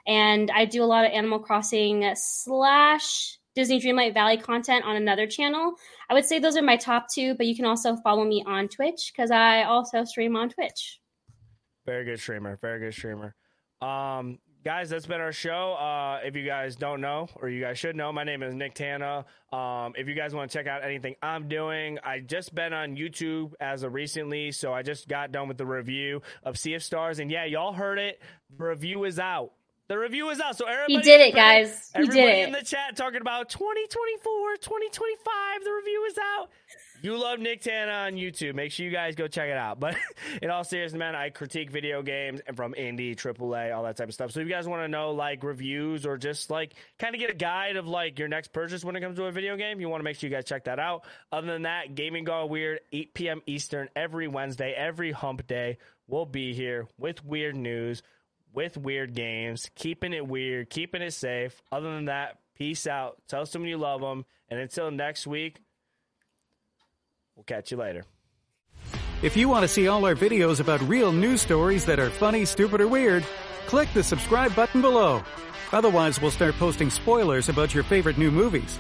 and 0.08 0.52
i 0.52 0.66
do 0.66 0.84
a 0.84 0.86
lot 0.86 1.06
of 1.06 1.12
animal 1.12 1.39
crossing 1.39 2.10
slash 2.16 3.38
disney 3.56 3.80
dreamlight 3.82 4.14
valley 4.14 4.38
content 4.38 4.84
on 4.86 4.95
another 4.95 5.28
channel 5.28 5.74
i 6.10 6.14
would 6.14 6.26
say 6.26 6.39
those 6.39 6.56
are 6.58 6.62
my 6.62 6.78
top 6.78 7.08
two 7.14 7.34
but 7.36 7.45
you 7.45 7.56
can 7.56 7.66
also 7.66 7.95
follow 7.97 8.24
me 8.24 8.43
on 8.47 8.68
twitch 8.68 9.12
because 9.14 9.32
i 9.32 9.64
also 9.64 10.04
stream 10.04 10.36
on 10.36 10.49
twitch 10.49 10.99
Very 11.86 12.06
good 12.06 12.20
streamer. 12.20 12.58
Very 12.62 12.80
good 12.80 12.93
streamer. 12.93 13.34
Um, 13.82 14.38
guys, 14.64 14.89
that's 14.91 15.08
been 15.08 15.20
our 15.20 15.32
show. 15.32 15.74
Uh, 15.74 16.20
if 16.24 16.36
you 16.36 16.45
guys 16.45 16.76
don't 16.76 17.02
know, 17.02 17.28
or 17.41 17.49
you 17.49 17.60
guys 17.60 17.80
should 17.80 17.95
know, 17.95 18.14
my 18.14 18.24
name 18.24 18.43
is 18.43 18.54
Nick 18.54 18.76
Tana. 18.76 19.26
Um, 19.52 19.93
if 19.97 20.08
you 20.08 20.14
guys 20.14 20.36
want 20.36 20.52
to 20.52 20.56
check 20.58 20.68
out 20.68 20.84
anything 20.84 21.16
I'm 21.24 21.47
doing, 21.47 21.97
I 22.04 22.20
just 22.20 22.54
been 22.54 22.72
on 22.72 22.95
YouTube 22.95 23.54
as 23.60 23.82
of 23.82 23.93
recently, 23.93 24.52
so 24.52 24.72
I 24.72 24.84
just 24.84 25.08
got 25.08 25.32
done 25.32 25.47
with 25.47 25.58
the 25.58 25.66
review 25.66 26.22
of 26.43 26.60
Sea 26.60 26.76
of 26.76 26.84
Stars, 26.84 27.18
and 27.18 27.32
yeah, 27.32 27.45
y'all 27.45 27.74
heard 27.74 27.97
it. 27.97 28.22
The 28.56 28.64
review 28.64 29.04
is 29.06 29.18
out. 29.18 29.54
The 29.92 30.00
review 30.00 30.30
is 30.30 30.39
out. 30.39 30.56
So 30.56 30.68
everybody, 30.68 30.94
he 30.94 31.02
did 31.02 31.20
it 31.20 31.36
guys 31.36 31.92
he 31.94 32.08
did 32.08 32.48
in 32.48 32.54
the 32.54 32.64
chat 32.64 32.96
talking 32.96 33.20
about 33.20 33.50
2024, 33.50 34.56
2025. 34.62 35.64
The 35.66 35.70
review 35.70 36.06
is 36.06 36.18
out. 36.18 36.50
You 37.02 37.18
love 37.18 37.39
Nick 37.39 37.60
Tana 37.60 37.92
on 37.92 38.14
YouTube. 38.14 38.56
Make 38.56 38.72
sure 38.72 38.86
you 38.86 38.92
guys 38.94 39.16
go 39.16 39.28
check 39.28 39.50
it 39.50 39.58
out. 39.58 39.82
But 39.82 39.98
in 40.42 40.50
all 40.50 40.64
seriousness, 40.64 40.98
man, 40.98 41.14
I 41.14 41.30
critique 41.30 41.72
video 41.72 42.02
games 42.04 42.39
and 42.48 42.56
from 42.56 42.74
indie, 42.74 43.18
AAA, 43.18 43.76
all 43.76 43.84
that 43.84 43.98
type 43.98 44.08
of 44.08 44.14
stuff. 44.14 44.32
So 44.32 44.39
if 44.39 44.48
you 44.48 44.54
guys 44.54 44.66
want 44.66 44.82
to 44.82 44.88
know 44.88 45.12
like 45.12 45.44
reviews 45.44 46.06
or 46.06 46.18
just 46.18 46.50
like 46.50 46.76
kind 46.98 47.14
of 47.14 47.20
get 47.20 47.30
a 47.30 47.34
guide 47.34 47.76
of 47.76 47.86
like 47.86 48.18
your 48.18 48.30
next 48.30 48.54
purchase 48.54 48.86
when 48.86 48.96
it 48.96 49.02
comes 49.02 49.18
to 49.18 49.26
a 49.26 49.32
video 49.34 49.58
game, 49.58 49.82
you 49.82 49.89
want 49.89 50.00
to 50.00 50.06
make 50.06 50.16
sure 50.16 50.30
you 50.30 50.34
guys 50.34 50.46
check 50.46 50.64
that 50.64 50.80
out. 50.80 51.04
Other 51.34 51.48
than 51.48 51.64
that, 51.64 51.96
Gaming 51.96 52.24
Gone 52.24 52.48
Weird, 52.48 52.80
8 52.94 53.14
p.m. 53.14 53.42
Eastern 53.46 53.89
every 53.94 54.30
Wednesday, 54.30 54.72
every 54.72 55.12
hump 55.12 55.46
day. 55.48 55.80
We'll 56.08 56.26
be 56.26 56.54
here 56.54 56.88
with 56.98 57.26
weird 57.26 57.58
news, 57.58 58.04
with 58.54 58.78
weird 58.78 59.14
games, 59.14 59.70
keeping 59.76 60.14
it 60.14 60.28
weird, 60.28 60.70
keeping 60.70 61.02
it 61.02 61.14
safe. 61.14 61.62
Other 61.72 61.93
than 61.93 62.06
that, 62.06 62.39
peace 62.56 62.88
out. 62.88 63.18
Tell 63.28 63.45
someone 63.45 63.70
you 63.70 63.78
love 63.78 64.02
them. 64.02 64.26
And 64.49 64.60
until 64.60 64.91
next 64.91 65.26
week, 65.26 65.60
we'll 67.36 67.43
catch 67.43 67.72
you 67.72 67.78
later. 67.78 68.04
If 69.22 69.38
you 69.38 69.47
want 69.47 69.64
to 69.64 69.68
see 69.68 69.88
all 69.88 70.06
our 70.06 70.16
videos 70.16 70.60
about 70.60 70.82
real 70.82 71.12
news 71.12 71.41
stories 71.41 71.86
that 71.86 71.99
are 71.99 72.10
funny, 72.10 72.43
stupid, 72.45 72.82
or 72.82 72.88
weird, 72.88 73.24
click 73.68 73.88
the 73.93 74.04
subscribe 74.04 74.56
button 74.56 74.82
below. 74.82 75.24
Otherwise, 75.72 76.22
we'll 76.22 76.32
start 76.32 76.56
posting 76.56 76.89
spoilers 76.89 77.47
about 77.47 77.74
your 77.74 77.84
favorite 77.84 78.18
new 78.18 78.32
movies. 78.32 78.80